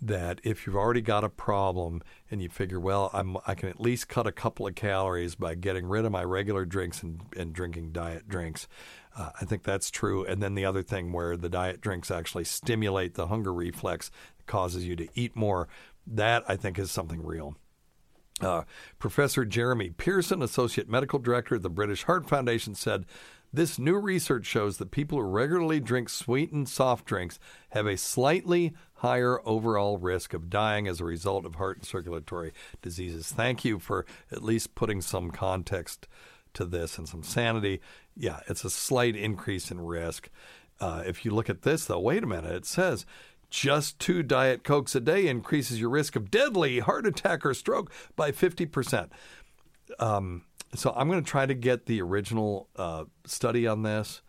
that 0.01 0.41
if 0.45 0.67
you've 0.67 0.77
already 0.77 1.01
got 1.01 1.25
a 1.25 1.29
problem 1.29 2.03
and 2.31 2.43
you 2.43 2.49
figure, 2.49 2.79
well, 2.79 3.11
I'm, 3.13 3.37
I 3.47 3.55
can 3.55 3.69
at 3.69 3.81
least 3.81 4.09
cut 4.09 4.27
a 4.27 4.33
couple 4.33 4.67
of 4.67 4.75
calories 4.75 5.35
by 5.35 5.55
getting 5.55 5.87
rid 5.87 6.05
of 6.05 6.13
my 6.13 6.23
regular 6.23 6.65
drinks 6.65 7.03
and, 7.03 7.21
and 7.37 7.53
drinking 7.53 7.93
diet 7.93 8.29
drinks, 8.29 8.69
uh, 9.17 9.31
I 9.41 9.45
think 9.45 9.63
that's 9.63 9.91
true. 9.91 10.25
And 10.25 10.43
then 10.43 10.55
the 10.55 10.65
other 10.65 10.83
thing 10.83 11.13
where 11.13 11.37
the 11.37 11.49
diet 11.49 11.81
drinks 11.81 12.11
actually 12.11 12.45
stimulate 12.45 13.15
the 13.15 13.29
hunger 13.29 13.53
reflex, 13.53 14.11
causes 14.47 14.85
you 14.85 14.95
to 14.97 15.09
eat 15.15 15.35
more, 15.35 15.69
that 16.07 16.45
I 16.47 16.57
think 16.57 16.79
is 16.79 16.91
something 16.91 17.25
real. 17.25 17.57
Uh, 18.41 18.63
Professor 18.99 19.47
Jeremy 19.47 19.91
Pearson, 19.91 20.43
Associate 20.43 20.89
Medical 20.89 21.19
Director 21.19 21.55
of 21.55 21.63
the 21.63 21.71
British 21.71 22.05
Heart 22.05 22.29
Foundation, 22.29 22.75
said 22.75 23.07
this 23.53 23.79
new 23.79 23.97
research 23.97 24.45
shows 24.45 24.77
that 24.77 24.91
people 24.91 25.19
who 25.19 25.25
regularly 25.25 25.81
drink 25.81 26.11
sweetened 26.11 26.69
soft 26.69 27.07
drinks 27.07 27.39
have 27.71 27.87
a 27.87 27.97
slightly 27.97 28.75
higher 28.97 29.41
overall 29.47 29.97
risk 29.97 30.35
of 30.35 30.51
dying 30.51 30.87
as 30.87 31.01
a 31.01 31.05
result 31.05 31.47
of 31.47 31.55
heart 31.55 31.79
and 31.79 31.87
circulatory 31.87 32.53
diseases. 32.83 33.33
Thank 33.33 33.65
you 33.65 33.79
for 33.79 34.05
at 34.31 34.43
least 34.43 34.75
putting 34.75 35.01
some 35.01 35.31
context 35.31 36.07
to 36.57 36.65
this 36.65 36.99
and 36.99 37.09
some 37.09 37.23
sanity. 37.23 37.81
Yeah, 38.17 38.41
it's 38.49 38.65
a 38.65 38.71
slight 38.71 39.17
increase 39.17 39.71
in 39.71 39.81
risk. 39.81 40.29
Uh, 40.81 41.03
if 41.07 41.25
you 41.25 41.31
look 41.31 41.49
at 41.49 41.63
this, 41.63 41.87
though, 41.87 42.01
wait 42.01 42.23
a 42.23 42.27
minute, 42.27 42.53
it 42.53 42.67
says 42.67 43.07
just 43.51 43.99
two 43.99 44.23
Diet 44.23 44.65
Cokes 44.65 44.95
a 44.95 45.01
day 45.01 45.29
increases 45.29 45.81
your 45.81 45.91
risk 45.91 46.17
of 46.17 46.31
deadly 46.31 46.81
heart 46.81 47.07
attack 47.07 47.47
or 47.47 47.55
stroke 47.55 47.91
by 48.17 48.33
50%. 48.33 49.09
Um, 49.99 50.45
so 50.75 50.93
I'm 50.97 51.09
going 51.09 51.23
to 51.23 51.31
try 51.31 51.47
to 51.47 51.55
get 51.55 51.87
the 51.87 52.03
original 52.03 52.69
uh, 52.77 53.05
study 53.25 53.67
on 53.67 53.83
this. 53.83 54.21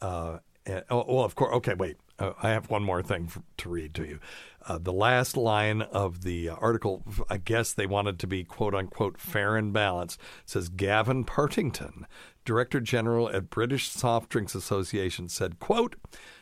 Uh, 0.00 0.38
and, 0.66 0.84
oh, 0.90 1.04
well, 1.08 1.24
of 1.24 1.34
course. 1.34 1.54
Okay, 1.56 1.74
wait. 1.74 1.96
uh, 2.22 2.32
I 2.42 2.50
have 2.50 2.70
one 2.70 2.84
more 2.84 3.02
thing 3.02 3.26
for, 3.26 3.42
to 3.58 3.68
read 3.68 3.94
to 3.94 4.04
you. 4.04 4.20
Uh, 4.66 4.78
the 4.78 4.92
last 4.92 5.36
line 5.36 5.82
of 5.82 6.22
the 6.22 6.48
article, 6.48 7.02
I 7.28 7.38
guess 7.38 7.72
they 7.72 7.86
wanted 7.86 8.18
to 8.20 8.26
be 8.26 8.44
quote 8.44 8.74
unquote 8.74 9.18
fair 9.18 9.56
and 9.56 9.72
balanced, 9.72 10.20
says 10.44 10.68
Gavin 10.68 11.24
Partington, 11.24 12.06
Director 12.44 12.80
General 12.80 13.28
at 13.28 13.50
British 13.50 13.88
Soft 13.90 14.28
Drinks 14.28 14.54
Association, 14.54 15.28
said, 15.28 15.58
quote, 15.58 15.96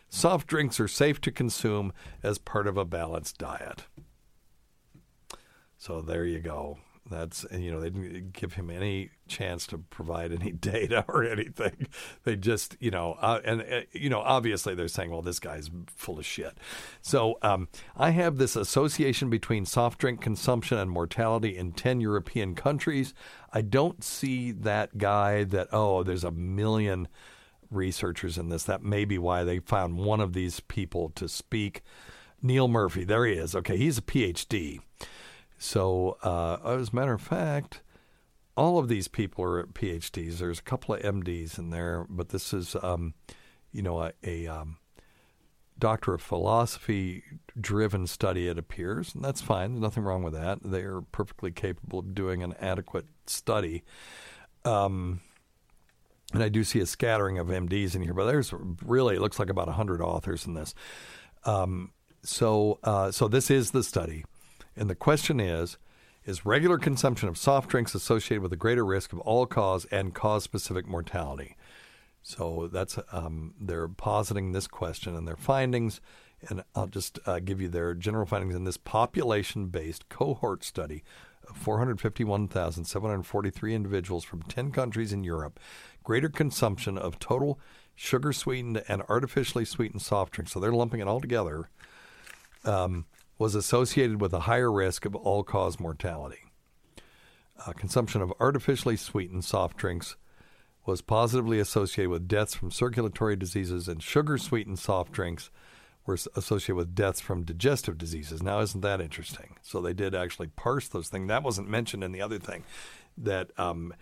soft 0.09 0.47
drinks 0.47 0.81
are 0.81 0.89
safe 0.89 1.21
to 1.23 1.31
consume 1.31 1.93
as 2.23 2.37
part 2.39 2.66
of 2.66 2.77
a 2.77 2.85
balanced 2.85 3.39
diet. 3.39 3.85
So 5.79 6.03
there 6.03 6.27
you 6.27 6.41
go. 6.41 6.79
That's 7.09 7.45
you 7.51 7.73
know 7.73 7.81
they 7.81 7.91
didn't 7.91 8.33
give 8.33 8.55
him 8.55 8.71
any 8.71 9.11
chance 9.27 9.67
to 9.69 9.79
provide 9.79 10.33
any 10.33 10.53
data 10.73 11.05
or 11.09 11.25
anything. 11.25 11.87
They 12.25 12.37
just 12.37 12.77
you 12.81 12.91
know 12.91 13.17
uh, 13.21 13.41
and 13.45 13.63
uh, 13.63 13.81
you 13.93 14.11
know 14.11 14.21
obviously 14.21 14.75
they're 14.75 14.89
saying 14.89 15.11
well 15.11 15.23
this 15.23 15.41
guy's 15.41 15.71
full 15.89 16.19
of 16.19 16.27
shit. 16.27 16.57
So 17.01 17.39
um, 17.43 17.69
I 17.97 18.11
have 18.11 18.37
this 18.37 18.55
association 18.55 19.31
between 19.31 19.65
soft 19.65 19.99
drink 19.99 20.21
consumption 20.21 20.79
and 20.79 20.91
mortality 20.91 21.57
in 21.57 21.73
ten 21.73 22.01
European 22.01 22.55
countries. 22.55 23.15
I 23.53 23.63
don't 23.63 24.05
see 24.05 24.53
that 24.53 24.99
guy 24.99 25.45
that 25.45 25.69
oh 25.73 26.03
there's 26.03 26.25
a 26.25 26.31
million 26.31 27.09
researchers 27.71 28.37
in 28.37 28.49
this. 28.49 28.65
That 28.65 28.83
may 28.83 29.05
be 29.05 29.19
why 29.19 29.45
they 29.45 29.59
found 29.61 29.97
one 29.97 30.21
of 30.21 30.33
these 30.33 30.61
people 30.61 31.11
to 31.11 31.29
speak. 31.29 31.83
Neil 32.43 32.69
Murphy, 32.69 33.05
there 33.05 33.27
he 33.27 33.35
is. 33.35 33.55
Okay, 33.55 33.77
he's 33.77 33.99
a 33.99 34.03
PhD. 34.03 34.81
So, 35.63 36.17
uh, 36.23 36.57
as 36.65 36.89
a 36.89 36.97
matter 36.97 37.13
of 37.13 37.21
fact, 37.21 37.83
all 38.57 38.79
of 38.79 38.89
these 38.89 39.09
people 39.09 39.45
are 39.45 39.63
PhDs. 39.65 40.39
There's 40.39 40.59
a 40.59 40.63
couple 40.63 40.95
of 40.95 41.03
MDs 41.03 41.59
in 41.59 41.69
there, 41.69 42.07
but 42.09 42.31
this 42.31 42.55
is, 42.55 42.75
um, 42.83 43.13
you 43.71 43.83
know, 43.83 44.03
a, 44.03 44.13
a 44.25 44.47
um, 44.47 44.79
doctor 45.79 46.15
of 46.15 46.23
philosophy 46.23 47.25
driven 47.61 48.07
study, 48.07 48.49
it 48.49 48.57
appears. 48.57 49.15
And 49.15 49.23
that's 49.23 49.43
fine. 49.43 49.73
There's 49.73 49.83
nothing 49.83 50.03
wrong 50.03 50.23
with 50.23 50.33
that. 50.33 50.63
They 50.65 50.81
are 50.81 51.03
perfectly 51.13 51.51
capable 51.51 51.99
of 51.99 52.15
doing 52.15 52.43
an 52.43 52.55
adequate 52.59 53.05
study. 53.27 53.85
Um, 54.65 55.21
and 56.33 56.43
I 56.43 56.49
do 56.49 56.65
see 56.65 56.81
a 56.81 56.87
scattering 56.87 57.37
of 57.37 57.49
MDs 57.49 57.95
in 57.95 58.01
here, 58.01 58.15
but 58.15 58.25
there's 58.25 58.55
really, 58.83 59.17
it 59.17 59.21
looks 59.21 59.39
like 59.39 59.51
about 59.51 59.67
100 59.67 60.01
authors 60.01 60.47
in 60.47 60.55
this. 60.55 60.75
Um, 61.45 61.93
so, 62.23 62.79
uh, 62.83 63.11
so 63.11 63.29
this 63.29 63.51
is 63.51 63.73
the 63.73 63.83
study. 63.83 64.25
And 64.77 64.89
the 64.89 64.95
question 64.95 65.41
is 65.41 65.79
Is 66.25 66.47
regular 66.47 66.79
consumption 66.79 67.29
of 67.29 67.39
soft 67.39 67.71
drinks 67.71 67.95
associated 67.95 68.43
with 68.43 68.53
a 68.53 68.57
greater 68.57 68.85
risk 68.85 69.12
of 69.12 69.18
all 69.21 69.47
cause 69.47 69.85
and 69.87 70.14
cause 70.14 70.45
specific 70.45 70.87
mortality? 70.87 71.57
So 72.23 72.68
that's 72.73 72.99
um, 73.12 73.55
they're 73.61 73.89
positing 73.89 74.53
this 74.53 74.66
question 74.66 75.16
and 75.16 75.27
their 75.27 75.37
findings. 75.37 76.01
And 76.49 76.64
I'll 76.75 76.87
just 76.87 77.18
uh, 77.27 77.41
give 77.41 77.61
you 77.61 77.68
their 77.68 77.93
general 77.95 78.25
findings 78.25 78.55
in 78.55 78.64
this 78.64 78.79
population 78.79 79.66
based 79.66 80.09
cohort 80.09 80.64
study 80.64 81.05
of 81.49 81.57
451,743 81.57 83.75
individuals 83.75 84.25
from 84.25 84.43
10 84.43 84.73
countries 84.73 85.12
in 85.12 85.23
Europe. 85.25 85.61
Greater 86.03 86.31
consumption 86.31 86.97
of 86.97 87.18
total 87.18 87.61
sugar 87.95 88.33
sweetened 88.33 88.83
and 88.89 89.03
artificially 89.09 89.66
sweetened 89.66 90.03
soft 90.03 90.33
drinks. 90.33 90.53
So 90.53 90.61
they're 90.61 90.73
lumping 90.73 91.01
it 91.01 91.09
all 91.09 91.21
together. 91.21 91.68
Um, 92.64 93.05
was 93.41 93.55
associated 93.55 94.20
with 94.20 94.34
a 94.34 94.41
higher 94.41 94.70
risk 94.70 95.07
of 95.07 95.16
all 95.16 95.43
cause 95.43 95.80
mortality. 95.80 96.41
Uh, 97.66 97.72
consumption 97.72 98.20
of 98.20 98.30
artificially 98.38 98.99
sweetened 98.99 99.47
soft 99.47 99.78
drinks 99.78 100.16
was 100.84 101.01
positively 101.01 101.59
associated 101.59 102.11
with 102.11 102.28
deaths 102.28 102.55
from 102.55 102.70
circulatory 102.70 103.36
diseases, 103.36 103.88
and 103.88 104.03
sugar 104.03 104.36
sweetened 104.36 104.78
soft 104.78 105.11
drinks 105.11 105.51
were 106.05 106.18
associated 106.36 106.74
with 106.74 106.95
deaths 106.95 107.20
from 107.22 107.43
digestive 107.43 107.97
diseases. 107.97 108.43
Now, 108.43 108.61
isn't 108.61 108.82
that 108.82 109.01
interesting? 109.01 109.57
So 109.62 109.80
they 109.80 109.95
did 109.95 110.14
actually 110.14 110.49
parse 110.49 110.88
those 110.88 111.09
things. 111.09 111.28
That 111.28 111.43
wasn't 111.43 111.70
mentioned 111.70 112.05
in 112.05 112.12
the 112.12 112.20
other 112.20 112.38
thing 112.38 112.64
that 113.16 113.59
um, 113.59 113.95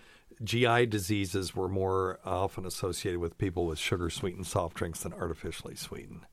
GI 0.42 0.86
diseases 0.86 1.54
were 1.54 1.68
more 1.68 2.18
often 2.24 2.66
associated 2.66 3.20
with 3.20 3.38
people 3.38 3.66
with 3.66 3.78
sugar 3.78 4.10
sweetened 4.10 4.48
soft 4.48 4.76
drinks 4.76 5.04
than 5.04 5.12
artificially 5.12 5.76
sweetened. 5.76 6.26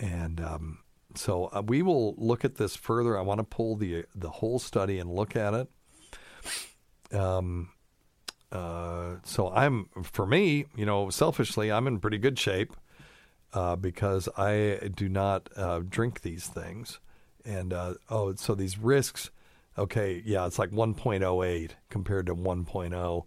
And 0.00 0.40
um, 0.40 0.78
so 1.14 1.46
uh, 1.52 1.62
we 1.66 1.82
will 1.82 2.14
look 2.16 2.44
at 2.44 2.56
this 2.56 2.76
further. 2.76 3.18
I 3.18 3.22
want 3.22 3.38
to 3.38 3.44
pull 3.44 3.76
the 3.76 4.04
the 4.14 4.30
whole 4.30 4.58
study 4.58 4.98
and 4.98 5.10
look 5.10 5.36
at 5.36 5.54
it. 5.54 5.68
Um, 7.16 7.70
uh, 8.52 9.16
so 9.24 9.50
I'm 9.50 9.88
for 10.02 10.26
me, 10.26 10.66
you 10.76 10.86
know, 10.86 11.10
selfishly, 11.10 11.70
I'm 11.72 11.86
in 11.86 11.98
pretty 12.00 12.18
good 12.18 12.38
shape 12.38 12.74
uh, 13.52 13.76
because 13.76 14.28
I 14.36 14.90
do 14.94 15.08
not 15.08 15.48
uh, 15.56 15.80
drink 15.80 16.22
these 16.22 16.46
things, 16.46 16.98
and 17.44 17.72
uh, 17.72 17.94
oh, 18.10 18.34
so 18.34 18.54
these 18.54 18.78
risks. 18.78 19.30
Okay, 19.76 20.20
yeah, 20.26 20.44
it's 20.44 20.58
like 20.58 20.70
1.08 20.70 21.70
compared 21.88 22.26
to 22.26 22.34
1.0 22.34 23.24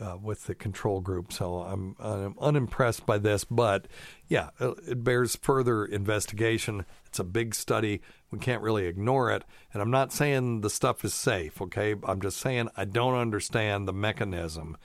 uh, 0.00 0.16
with 0.20 0.44
the 0.44 0.54
control 0.54 1.00
group. 1.00 1.32
So 1.32 1.60
I'm, 1.60 1.96
I'm 1.98 2.34
unimpressed 2.40 3.06
by 3.06 3.18
this, 3.18 3.44
but 3.44 3.86
yeah, 4.28 4.50
it 4.58 5.04
bears 5.04 5.36
further 5.36 5.84
investigation. 5.84 6.86
It's 7.06 7.18
a 7.18 7.24
big 7.24 7.54
study. 7.54 8.00
We 8.30 8.38
can't 8.38 8.62
really 8.62 8.86
ignore 8.86 9.30
it. 9.30 9.44
And 9.72 9.82
I'm 9.82 9.90
not 9.90 10.12
saying 10.12 10.60
the 10.60 10.70
stuff 10.70 11.04
is 11.04 11.14
safe, 11.14 11.60
okay? 11.60 11.94
I'm 12.04 12.20
just 12.20 12.38
saying 12.38 12.68
I 12.76 12.84
don't 12.84 13.14
understand 13.14 13.86
the 13.86 13.92
mechanism. 13.92 14.76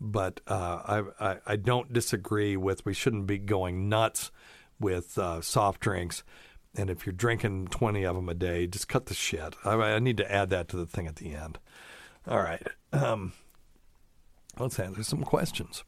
But 0.00 0.40
uh, 0.48 1.02
I, 1.20 1.30
I, 1.30 1.36
I, 1.46 1.56
don't 1.56 1.92
disagree 1.92 2.56
with 2.56 2.84
we 2.84 2.92
shouldn't 2.92 3.28
be 3.28 3.38
going 3.38 3.88
nuts 3.88 4.32
with 4.80 5.16
uh, 5.16 5.40
soft 5.42 5.80
drinks. 5.80 6.24
And 6.74 6.90
if 6.90 7.06
you're 7.06 7.12
drinking 7.12 7.68
20 7.68 8.02
of 8.04 8.16
them 8.16 8.28
a 8.28 8.34
day, 8.34 8.66
just 8.66 8.88
cut 8.88 9.06
the 9.06 9.14
shit. 9.14 9.54
I, 9.64 9.74
I 9.74 9.98
need 10.00 10.16
to 10.16 10.30
add 10.30 10.50
that 10.50 10.66
to 10.68 10.76
the 10.76 10.86
thing 10.86 11.06
at 11.06 11.16
the 11.16 11.34
end. 11.34 11.60
All 12.26 12.40
right. 12.40 12.66
Um, 12.92 13.32
Let's 14.58 14.78
answer 14.78 15.02
some 15.02 15.22
questions. 15.22 15.84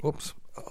Whoops. 0.00 0.34
Oh. 0.58 0.62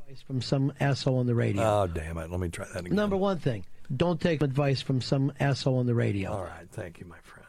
Advice 0.00 0.22
from 0.22 0.40
some 0.40 0.72
asshole 0.80 1.18
on 1.18 1.26
the 1.26 1.34
radio. 1.34 1.62
Oh, 1.62 1.86
damn 1.86 2.18
it. 2.18 2.30
Let 2.30 2.40
me 2.40 2.48
try 2.48 2.66
that 2.72 2.80
again. 2.80 2.96
Number 2.96 3.16
one 3.16 3.38
thing 3.38 3.64
don't 3.94 4.20
take 4.20 4.42
advice 4.42 4.80
from 4.80 5.00
some 5.00 5.32
asshole 5.38 5.78
on 5.78 5.86
the 5.86 5.94
radio. 5.94 6.32
All 6.32 6.42
right. 6.42 6.68
Thank 6.70 7.00
you, 7.00 7.06
my 7.06 7.18
friend. 7.22 7.46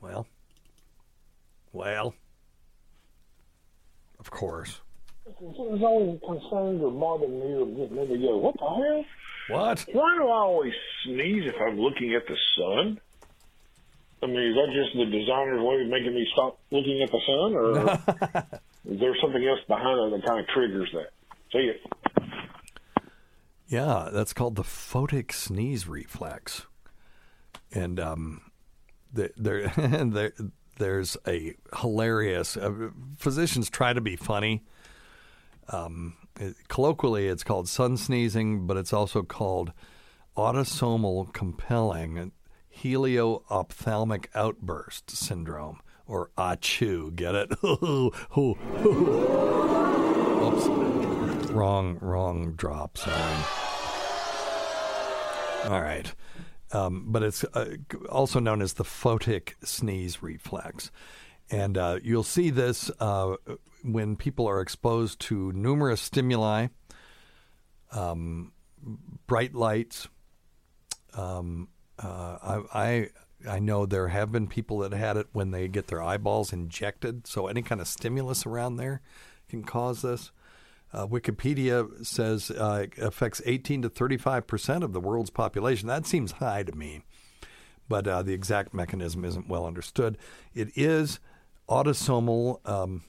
Well, 0.00 0.26
well, 1.72 2.14
of 4.20 4.30
course. 4.30 4.80
There's 5.40 5.82
always 5.82 6.20
concerns 6.24 6.80
or 6.82 6.92
bother 6.92 7.26
me 7.26 7.54
or 7.54 7.66
get 7.66 7.90
me 7.90 8.06
to 8.06 8.18
go, 8.18 8.36
what 8.36 8.54
the 8.54 8.66
hell? 8.66 9.04
What? 9.48 9.86
Why 9.92 10.16
do 10.16 10.28
I 10.28 10.38
always 10.38 10.72
sneeze 11.04 11.44
if 11.46 11.54
I'm 11.60 11.78
looking 11.78 12.14
at 12.14 12.26
the 12.28 12.36
sun? 12.56 13.00
I 14.26 14.28
mean, 14.28 14.42
is 14.42 14.54
that 14.56 14.72
just 14.74 14.96
the 14.96 15.04
designer's 15.04 15.62
way 15.62 15.80
of 15.80 15.86
making 15.86 16.12
me 16.12 16.26
stop 16.32 16.58
looking 16.72 17.00
at 17.00 17.12
the 17.12 17.20
sun, 17.26 17.54
or 17.54 18.58
is 18.92 18.98
there 18.98 19.14
something 19.22 19.46
else 19.46 19.60
behind 19.68 20.12
it 20.12 20.16
that 20.16 20.26
kind 20.26 20.40
of 20.40 20.48
triggers 20.48 20.90
that? 20.94 21.10
See 21.52 21.70
it. 21.70 21.80
Yeah, 23.68 24.08
that's 24.12 24.32
called 24.32 24.56
the 24.56 24.64
photic 24.64 25.32
sneeze 25.32 25.86
reflex, 25.86 26.66
and 27.72 28.00
um, 28.00 28.50
there, 29.12 29.30
there, 29.76 30.32
there's 30.78 31.16
a 31.24 31.54
hilarious. 31.78 32.56
Uh, 32.56 32.90
physicians 33.16 33.70
try 33.70 33.92
to 33.92 34.00
be 34.00 34.16
funny. 34.16 34.64
Um, 35.68 36.16
it, 36.40 36.56
colloquially, 36.66 37.28
it's 37.28 37.44
called 37.44 37.68
sun 37.68 37.96
sneezing, 37.96 38.66
but 38.66 38.76
it's 38.76 38.92
also 38.92 39.22
called 39.22 39.72
autosomal 40.36 41.32
compelling 41.32 42.32
helio-ophthalmic 42.82 44.30
outburst 44.34 45.10
syndrome, 45.10 45.80
or 46.06 46.30
ACHOO. 46.36 47.10
Get 47.14 47.34
it? 47.34 47.52
Oops. 50.44 50.66
Wrong, 51.50 51.98
wrong 52.00 52.52
drop. 52.52 52.98
Sorry. 52.98 53.44
All 55.64 55.80
right. 55.80 56.14
Um, 56.72 57.06
but 57.08 57.22
it's 57.22 57.44
uh, 57.44 57.76
also 58.10 58.40
known 58.40 58.60
as 58.60 58.74
the 58.74 58.84
photic 58.84 59.54
sneeze 59.64 60.22
reflex. 60.22 60.90
And 61.50 61.78
uh, 61.78 62.00
you'll 62.02 62.22
see 62.24 62.50
this 62.50 62.90
uh, 63.00 63.36
when 63.82 64.16
people 64.16 64.48
are 64.48 64.60
exposed 64.60 65.20
to 65.20 65.52
numerous 65.52 66.00
stimuli, 66.00 66.68
um, 67.92 68.52
bright 69.26 69.54
lights, 69.54 70.08
um, 71.14 71.68
uh, 71.98 72.38
I, 72.42 72.60
I 72.74 73.08
I 73.48 73.58
know 73.58 73.86
there 73.86 74.08
have 74.08 74.32
been 74.32 74.46
people 74.46 74.78
that 74.78 74.92
had 74.92 75.16
it 75.16 75.28
when 75.32 75.50
they 75.50 75.68
get 75.68 75.88
their 75.88 76.02
eyeballs 76.02 76.52
injected. 76.52 77.26
So 77.26 77.46
any 77.46 77.62
kind 77.62 77.80
of 77.80 77.86
stimulus 77.86 78.46
around 78.46 78.76
there 78.76 79.02
can 79.48 79.62
cause 79.62 80.02
this. 80.02 80.32
Uh, 80.92 81.06
Wikipedia 81.06 82.04
says 82.04 82.50
uh, 82.50 82.84
it 82.84 82.98
affects 82.98 83.42
18 83.44 83.82
to 83.82 83.88
35 83.88 84.46
percent 84.46 84.84
of 84.84 84.92
the 84.92 85.00
world's 85.00 85.30
population. 85.30 85.88
That 85.88 86.06
seems 86.06 86.32
high 86.32 86.62
to 86.62 86.72
me, 86.72 87.02
but 87.88 88.06
uh, 88.06 88.22
the 88.22 88.32
exact 88.32 88.72
mechanism 88.72 89.24
isn't 89.24 89.48
well 89.48 89.66
understood. 89.66 90.16
It 90.54 90.70
is 90.76 91.20
autosomal 91.68 92.66
um, 92.68 93.02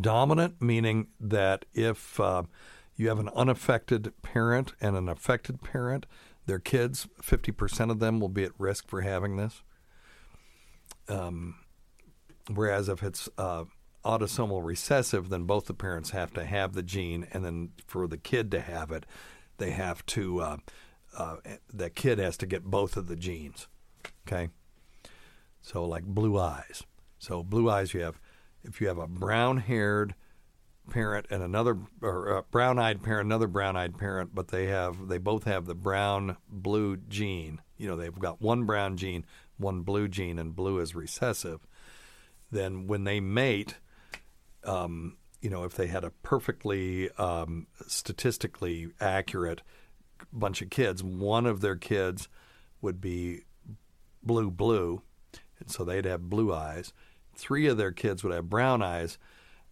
Dominant, 0.00 0.60
meaning 0.60 1.08
that 1.20 1.64
if 1.72 2.18
uh, 2.18 2.42
you 2.96 3.08
have 3.08 3.20
an 3.20 3.28
unaffected 3.36 4.12
parent 4.22 4.74
and 4.80 4.96
an 4.96 5.08
affected 5.08 5.62
parent, 5.62 6.06
their 6.46 6.58
kids, 6.58 7.08
50% 7.22 7.90
of 7.90 7.98
them 7.98 8.20
will 8.20 8.28
be 8.28 8.44
at 8.44 8.52
risk 8.58 8.88
for 8.88 9.02
having 9.02 9.36
this. 9.36 9.62
Um, 11.08 11.56
whereas 12.52 12.88
if 12.88 13.02
it's 13.02 13.28
uh, 13.36 13.64
autosomal 14.04 14.64
recessive, 14.64 15.28
then 15.28 15.44
both 15.44 15.66
the 15.66 15.74
parents 15.74 16.10
have 16.10 16.32
to 16.34 16.44
have 16.44 16.72
the 16.72 16.82
gene, 16.82 17.26
and 17.32 17.44
then 17.44 17.70
for 17.86 18.06
the 18.06 18.16
kid 18.16 18.50
to 18.52 18.60
have 18.60 18.90
it, 18.92 19.04
they 19.58 19.70
have 19.70 20.06
to, 20.06 20.40
uh, 20.40 20.56
uh, 21.16 21.36
the 21.72 21.90
kid 21.90 22.18
has 22.18 22.36
to 22.38 22.46
get 22.46 22.64
both 22.64 22.96
of 22.96 23.08
the 23.08 23.16
genes. 23.16 23.66
Okay? 24.26 24.48
So, 25.62 25.84
like 25.84 26.04
blue 26.04 26.38
eyes. 26.38 26.84
So, 27.18 27.42
blue 27.42 27.68
eyes, 27.68 27.92
you 27.92 28.00
have, 28.02 28.20
if 28.62 28.80
you 28.80 28.86
have 28.86 28.98
a 28.98 29.08
brown 29.08 29.58
haired, 29.58 30.14
parent 30.90 31.26
and 31.30 31.42
another 31.42 31.78
or 32.02 32.44
brown-eyed 32.50 33.02
parent, 33.02 33.26
another 33.26 33.46
brown-eyed 33.46 33.98
parent, 33.98 34.34
but 34.34 34.48
they 34.48 34.66
have 34.66 35.08
they 35.08 35.18
both 35.18 35.44
have 35.44 35.66
the 35.66 35.74
brown 35.74 36.36
blue 36.48 36.96
gene. 36.96 37.60
You 37.76 37.88
know, 37.88 37.96
they've 37.96 38.18
got 38.18 38.40
one 38.40 38.64
brown 38.64 38.96
gene, 38.96 39.24
one 39.58 39.82
blue 39.82 40.08
gene, 40.08 40.38
and 40.38 40.54
blue 40.54 40.78
is 40.78 40.94
recessive. 40.94 41.60
Then 42.50 42.86
when 42.86 43.04
they 43.04 43.20
mate, 43.20 43.76
um, 44.64 45.16
you 45.40 45.50
know, 45.50 45.64
if 45.64 45.74
they 45.74 45.86
had 45.88 46.04
a 46.04 46.10
perfectly 46.10 47.10
um, 47.12 47.66
statistically 47.86 48.88
accurate 49.00 49.62
bunch 50.32 50.62
of 50.62 50.70
kids, 50.70 51.02
one 51.02 51.46
of 51.46 51.60
their 51.60 51.76
kids 51.76 52.28
would 52.80 53.00
be 53.00 53.42
blue 54.22 54.50
blue, 54.50 55.02
and 55.58 55.70
so 55.70 55.84
they'd 55.84 56.04
have 56.04 56.30
blue 56.30 56.52
eyes. 56.52 56.92
Three 57.34 57.66
of 57.66 57.76
their 57.76 57.92
kids 57.92 58.24
would 58.24 58.32
have 58.32 58.48
brown 58.48 58.82
eyes. 58.82 59.18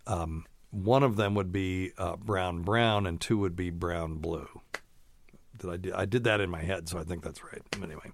Um, 0.07 0.45
one 0.75 1.03
of 1.03 1.17
them 1.17 1.35
would 1.35 1.53
be 1.53 1.93
uh, 1.99 2.17
brown 2.17 2.63
brown 2.63 3.07
and 3.07 3.21
two 3.21 3.39
would 3.39 3.57
be 3.57 3.71
brown 3.71 4.17
blue. 4.17 4.49
Did 5.59 5.71
I, 5.71 5.77
do, 5.77 5.93
I 5.95 6.05
did 6.05 6.25
that 6.25 6.41
in 6.41 6.51
my 6.51 6.63
head, 6.63 6.89
so 6.89 6.99
I 6.99 7.05
think 7.05 7.23
that's 7.23 7.45
right. 7.45 7.63
Anyway, 7.81 8.11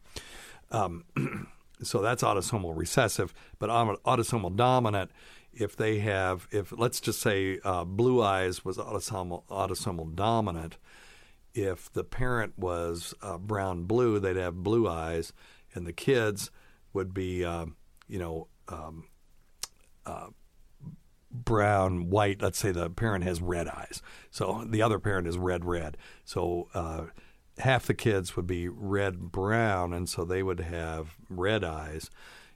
um, 0.70 1.04
so 1.82 2.02
that's 2.02 2.22
autosomal 2.22 2.76
recessive, 2.76 3.32
but 3.58 3.70
autosomal 3.70 4.54
dominant. 4.54 5.10
If 5.52 5.74
they 5.74 5.98
have, 5.98 6.46
if 6.52 6.72
let's 6.76 7.00
just 7.00 7.20
say 7.20 7.58
uh, 7.64 7.84
blue 7.84 8.22
eyes 8.22 8.64
was 8.64 8.76
autosomal 8.76 9.44
autosomal 9.50 10.14
dominant, 10.14 10.76
if 11.54 11.90
the 11.92 12.04
parent 12.04 12.58
was 12.58 13.14
uh, 13.22 13.38
brown 13.38 13.84
blue, 13.84 14.20
they'd 14.20 14.36
have 14.36 14.62
blue 14.62 14.86
eyes, 14.86 15.32
and 15.74 15.86
the 15.86 15.92
kids 15.92 16.50
would 16.92 17.12
be, 17.14 17.44
uh, 17.44 17.66
you 18.06 18.18
know, 18.18 18.46
um, 18.68 19.06
uh, 20.06 20.28
brown, 21.30 22.10
white. 22.10 22.42
Let's 22.42 22.58
say 22.58 22.72
the 22.72 22.90
parent 22.90 23.24
has 23.24 23.40
red 23.40 23.68
eyes, 23.68 24.02
so 24.30 24.64
the 24.66 24.82
other 24.82 24.98
parent 24.98 25.26
is 25.26 25.38
red, 25.38 25.64
red. 25.64 25.96
So 26.24 26.68
uh, 26.74 27.06
half 27.58 27.86
the 27.86 27.94
kids 27.94 28.36
would 28.36 28.46
be 28.46 28.68
red, 28.68 29.32
brown, 29.32 29.92
and 29.92 30.08
so 30.08 30.24
they 30.24 30.42
would 30.42 30.60
have 30.60 31.16
red 31.28 31.64
eyes, 31.64 32.10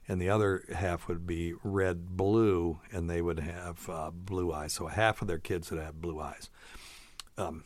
and 0.07 0.21
the 0.21 0.29
other 0.29 0.63
half 0.73 1.07
would 1.07 1.25
be 1.25 1.53
red, 1.63 2.17
blue, 2.17 2.79
and 2.91 3.09
they 3.09 3.21
would 3.21 3.39
have 3.39 3.89
uh, 3.89 4.11
blue 4.11 4.51
eyes. 4.51 4.73
So 4.73 4.87
half 4.87 5.21
of 5.21 5.27
their 5.27 5.39
kids 5.39 5.71
would 5.71 5.81
have 5.81 6.01
blue 6.01 6.19
eyes. 6.19 6.49
Um, 7.37 7.65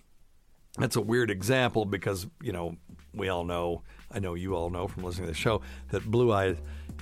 that's 0.78 0.95
a 0.95 1.01
weird 1.01 1.32
example 1.32 1.86
because 1.86 2.28
you 2.41 2.51
know 2.51 2.78
we 3.14 3.30
all 3.30 3.43
know 3.43 3.84
I 4.12 4.20
know 4.20 4.34
you 4.34 4.55
all 4.55 4.70
know 4.70 4.88
from 4.88 5.03
listening 5.03 5.28
to 5.28 5.34
the 5.34 5.38
show 5.38 5.62
that 5.89 6.10
blue 6.10 6.32
eye 6.32 6.55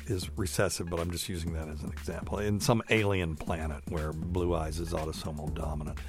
is 0.08 0.30
recessive, 0.38 0.90
but 0.90 1.00
I'm 1.00 1.12
just 1.12 1.30
using 1.30 1.54
that 1.54 1.68
as 1.68 1.82
an 1.82 1.90
example. 1.90 2.40
In 2.40 2.60
some 2.60 2.82
alien 2.90 3.36
planet 3.36 3.82
where 3.90 4.14
blue 4.14 4.56
eyes 4.56 4.80
is 4.80 4.94
autosomal 4.94 5.54
dominant. 5.54 6.00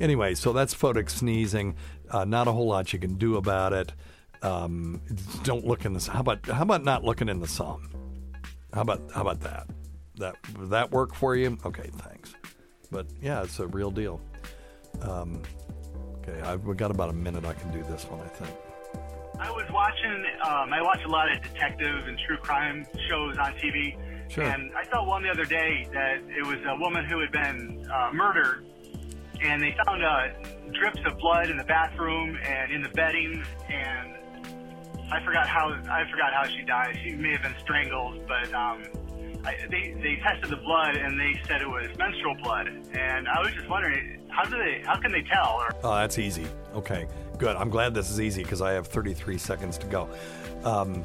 Anyway, 0.00 0.34
so 0.34 0.52
that's 0.52 0.74
photic 0.74 1.10
sneezing. 1.10 1.76
Uh, 2.10 2.24
not 2.24 2.48
a 2.48 2.52
whole 2.52 2.66
lot 2.66 2.92
you 2.92 2.98
can 2.98 3.14
do 3.14 3.36
about 3.36 3.72
it. 3.72 3.92
Um, 4.42 5.00
don't 5.42 5.66
look 5.66 5.84
in 5.84 5.94
the. 5.94 6.10
How 6.10 6.20
about 6.20 6.46
how 6.46 6.62
about 6.62 6.84
not 6.84 7.02
looking 7.02 7.28
in 7.28 7.40
the 7.40 7.48
sun? 7.48 7.88
How 8.72 8.82
about 8.82 9.00
how 9.12 9.22
about 9.22 9.40
that? 9.40 9.68
That 10.16 10.36
that 10.68 10.90
work 10.90 11.14
for 11.14 11.34
you? 11.34 11.56
Okay, 11.64 11.90
thanks. 11.96 12.34
But 12.90 13.06
yeah, 13.22 13.42
it's 13.42 13.58
a 13.58 13.66
real 13.66 13.90
deal. 13.90 14.20
Um, 15.00 15.42
okay, 16.18 16.40
I've 16.42 16.76
got 16.76 16.90
about 16.90 17.10
a 17.10 17.14
minute. 17.14 17.44
I 17.44 17.54
can 17.54 17.72
do 17.72 17.82
this 17.84 18.04
one. 18.04 18.20
I 18.20 18.28
think. 18.28 18.54
I 19.38 19.50
was 19.50 19.66
watching. 19.72 20.24
Um, 20.44 20.72
I 20.72 20.80
watch 20.82 21.00
a 21.04 21.08
lot 21.08 21.30
of 21.30 21.42
detective 21.42 22.06
and 22.06 22.18
true 22.26 22.36
crime 22.36 22.86
shows 23.08 23.36
on 23.38 23.52
TV, 23.54 23.96
sure. 24.28 24.44
and 24.44 24.70
I 24.76 24.88
saw 24.90 25.04
one 25.04 25.22
the 25.22 25.30
other 25.30 25.44
day 25.44 25.88
that 25.92 26.22
it 26.28 26.46
was 26.46 26.58
a 26.66 26.76
woman 26.76 27.04
who 27.04 27.20
had 27.20 27.32
been 27.32 27.86
uh, 27.92 28.10
murdered, 28.12 28.64
and 29.40 29.62
they 29.62 29.74
found 29.86 30.04
uh, 30.04 30.28
drips 30.72 31.00
of 31.06 31.18
blood 31.18 31.50
in 31.50 31.56
the 31.56 31.64
bathroom 31.64 32.38
and 32.44 32.72
in 32.72 32.82
the 32.82 32.88
bedding, 32.90 33.44
and 33.68 34.14
I 35.10 35.22
forgot 35.24 35.48
how 35.48 35.70
I 35.90 36.04
forgot 36.10 36.32
how 36.32 36.46
she 36.46 36.62
died. 36.62 36.96
She 37.02 37.12
may 37.12 37.32
have 37.32 37.42
been 37.42 37.56
strangled, 37.60 38.26
but 38.28 38.52
um, 38.54 38.84
I, 39.44 39.56
they 39.68 39.94
they 40.00 40.16
tested 40.22 40.50
the 40.50 40.62
blood 40.64 40.96
and 40.96 41.18
they 41.18 41.40
said 41.46 41.60
it 41.60 41.68
was 41.68 41.88
menstrual 41.98 42.36
blood, 42.42 42.68
and 42.68 43.28
I 43.28 43.40
was 43.40 43.52
just 43.52 43.68
wondering 43.68 44.20
how 44.28 44.44
do 44.44 44.56
they 44.56 44.82
how 44.84 45.00
can 45.00 45.10
they 45.12 45.22
tell? 45.22 45.56
Or, 45.58 45.70
oh, 45.82 45.94
that's 45.96 46.18
easy. 46.18 46.46
Okay. 46.74 47.06
Good. 47.38 47.56
I'm 47.56 47.70
glad 47.70 47.94
this 47.94 48.10
is 48.10 48.20
easy 48.20 48.42
because 48.42 48.62
I 48.62 48.72
have 48.72 48.86
33 48.86 49.38
seconds 49.38 49.78
to 49.78 49.86
go. 49.86 50.08
Um, 50.64 51.04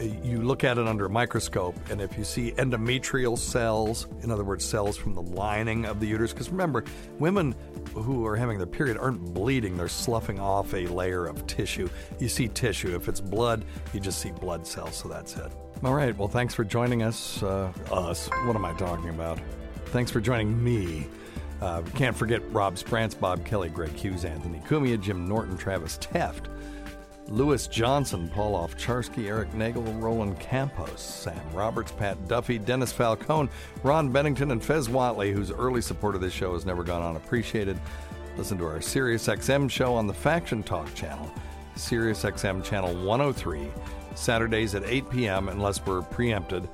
you 0.00 0.42
look 0.42 0.64
at 0.64 0.78
it 0.78 0.86
under 0.86 1.06
a 1.06 1.10
microscope, 1.10 1.74
and 1.90 2.00
if 2.00 2.18
you 2.18 2.24
see 2.24 2.52
endometrial 2.52 3.38
cells, 3.38 4.06
in 4.22 4.30
other 4.30 4.44
words, 4.44 4.64
cells 4.64 4.96
from 4.96 5.14
the 5.14 5.22
lining 5.22 5.86
of 5.86 6.00
the 6.00 6.06
uterus, 6.06 6.32
because 6.32 6.50
remember, 6.50 6.84
women 7.18 7.54
who 7.94 8.26
are 8.26 8.36
having 8.36 8.58
their 8.58 8.66
period 8.66 8.98
aren't 8.98 9.20
bleeding, 9.32 9.76
they're 9.76 9.88
sloughing 9.88 10.38
off 10.38 10.74
a 10.74 10.86
layer 10.86 11.26
of 11.26 11.46
tissue. 11.46 11.88
You 12.18 12.28
see 12.28 12.48
tissue. 12.48 12.94
If 12.94 13.08
it's 13.08 13.20
blood, 13.20 13.64
you 13.94 14.00
just 14.00 14.20
see 14.20 14.32
blood 14.32 14.66
cells, 14.66 14.96
so 14.96 15.08
that's 15.08 15.36
it. 15.36 15.50
All 15.82 15.94
right. 15.94 16.16
Well, 16.16 16.28
thanks 16.28 16.54
for 16.54 16.64
joining 16.64 17.02
us. 17.02 17.42
Uh, 17.42 17.72
us. 17.90 18.28
What 18.28 18.56
am 18.56 18.64
I 18.64 18.72
talking 18.74 19.10
about? 19.10 19.38
Thanks 19.86 20.10
for 20.10 20.20
joining 20.20 20.62
me 20.62 21.06
uh, 21.60 21.82
can't 21.94 22.16
forget 22.16 22.42
Rob 22.52 22.78
Sprance, 22.78 23.14
Bob 23.14 23.44
Kelly, 23.44 23.68
Greg 23.68 23.92
Hughes, 23.92 24.24
Anthony 24.24 24.60
Cumia, 24.60 25.00
Jim 25.00 25.28
Norton, 25.28 25.56
Travis 25.56 25.98
Teft, 25.98 26.48
Lewis 27.28 27.66
Johnson, 27.66 28.28
Paul 28.28 28.68
Ovcharski, 28.68 29.26
Eric 29.26 29.52
Nagel, 29.52 29.82
Roland 29.94 30.38
Campos, 30.38 31.00
Sam 31.00 31.40
Roberts, 31.52 31.90
Pat 31.90 32.28
Duffy, 32.28 32.58
Dennis 32.58 32.92
Falcone, 32.92 33.48
Ron 33.82 34.12
Bennington, 34.12 34.52
and 34.52 34.62
Fez 34.62 34.88
Whatley, 34.88 35.32
whose 35.32 35.50
early 35.50 35.80
support 35.80 36.14
of 36.14 36.20
this 36.20 36.32
show 36.32 36.52
has 36.52 36.64
never 36.64 36.84
gone 36.84 37.02
unappreciated. 37.02 37.78
Listen 38.36 38.58
to 38.58 38.66
our 38.66 38.78
SiriusXM 38.78 39.70
show 39.70 39.94
on 39.94 40.06
the 40.06 40.14
Faction 40.14 40.62
Talk 40.62 40.94
channel, 40.94 41.30
SiriusXM 41.76 42.62
channel 42.62 42.94
103, 43.04 43.68
Saturdays 44.14 44.74
at 44.74 44.84
8 44.84 45.10
p.m., 45.10 45.48
unless 45.48 45.84
we're 45.84 46.02
preempted 46.02 46.68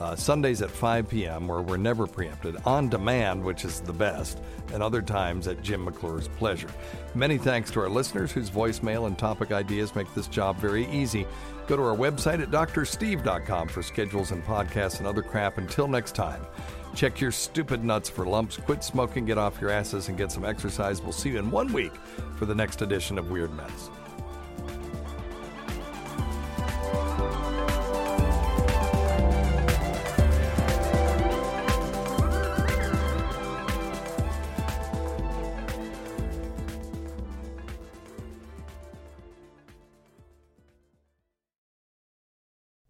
uh, 0.00 0.14
Sundays 0.16 0.62
at 0.62 0.70
5 0.70 1.08
p.m., 1.08 1.48
where 1.48 1.62
we're 1.62 1.76
never 1.76 2.06
preempted, 2.06 2.56
on 2.64 2.88
demand, 2.88 3.42
which 3.42 3.64
is 3.64 3.80
the 3.80 3.92
best, 3.92 4.40
and 4.72 4.82
other 4.82 5.02
times 5.02 5.48
at 5.48 5.62
Jim 5.62 5.84
McClure's 5.84 6.28
pleasure. 6.28 6.70
Many 7.14 7.38
thanks 7.38 7.70
to 7.72 7.80
our 7.80 7.88
listeners 7.88 8.32
whose 8.32 8.50
voicemail 8.50 9.06
and 9.06 9.18
topic 9.18 9.52
ideas 9.52 9.94
make 9.94 10.12
this 10.14 10.28
job 10.28 10.56
very 10.58 10.86
easy. 10.90 11.26
Go 11.66 11.76
to 11.76 11.82
our 11.82 11.96
website 11.96 12.40
at 12.40 12.50
doctorsteve.com 12.50 13.68
for 13.68 13.82
schedules 13.82 14.30
and 14.30 14.42
podcasts 14.44 14.98
and 14.98 15.06
other 15.06 15.22
crap. 15.22 15.58
Until 15.58 15.88
next 15.88 16.14
time, 16.14 16.46
check 16.94 17.20
your 17.20 17.32
stupid 17.32 17.84
nuts 17.84 18.08
for 18.08 18.24
lumps, 18.24 18.56
quit 18.56 18.82
smoking, 18.82 19.26
get 19.26 19.38
off 19.38 19.60
your 19.60 19.70
asses, 19.70 20.08
and 20.08 20.16
get 20.16 20.32
some 20.32 20.44
exercise. 20.44 21.02
We'll 21.02 21.12
see 21.12 21.30
you 21.30 21.38
in 21.38 21.50
one 21.50 21.72
week 21.72 21.92
for 22.36 22.46
the 22.46 22.54
next 22.54 22.82
edition 22.82 23.18
of 23.18 23.30
Weird 23.30 23.54
Medicine. 23.54 23.97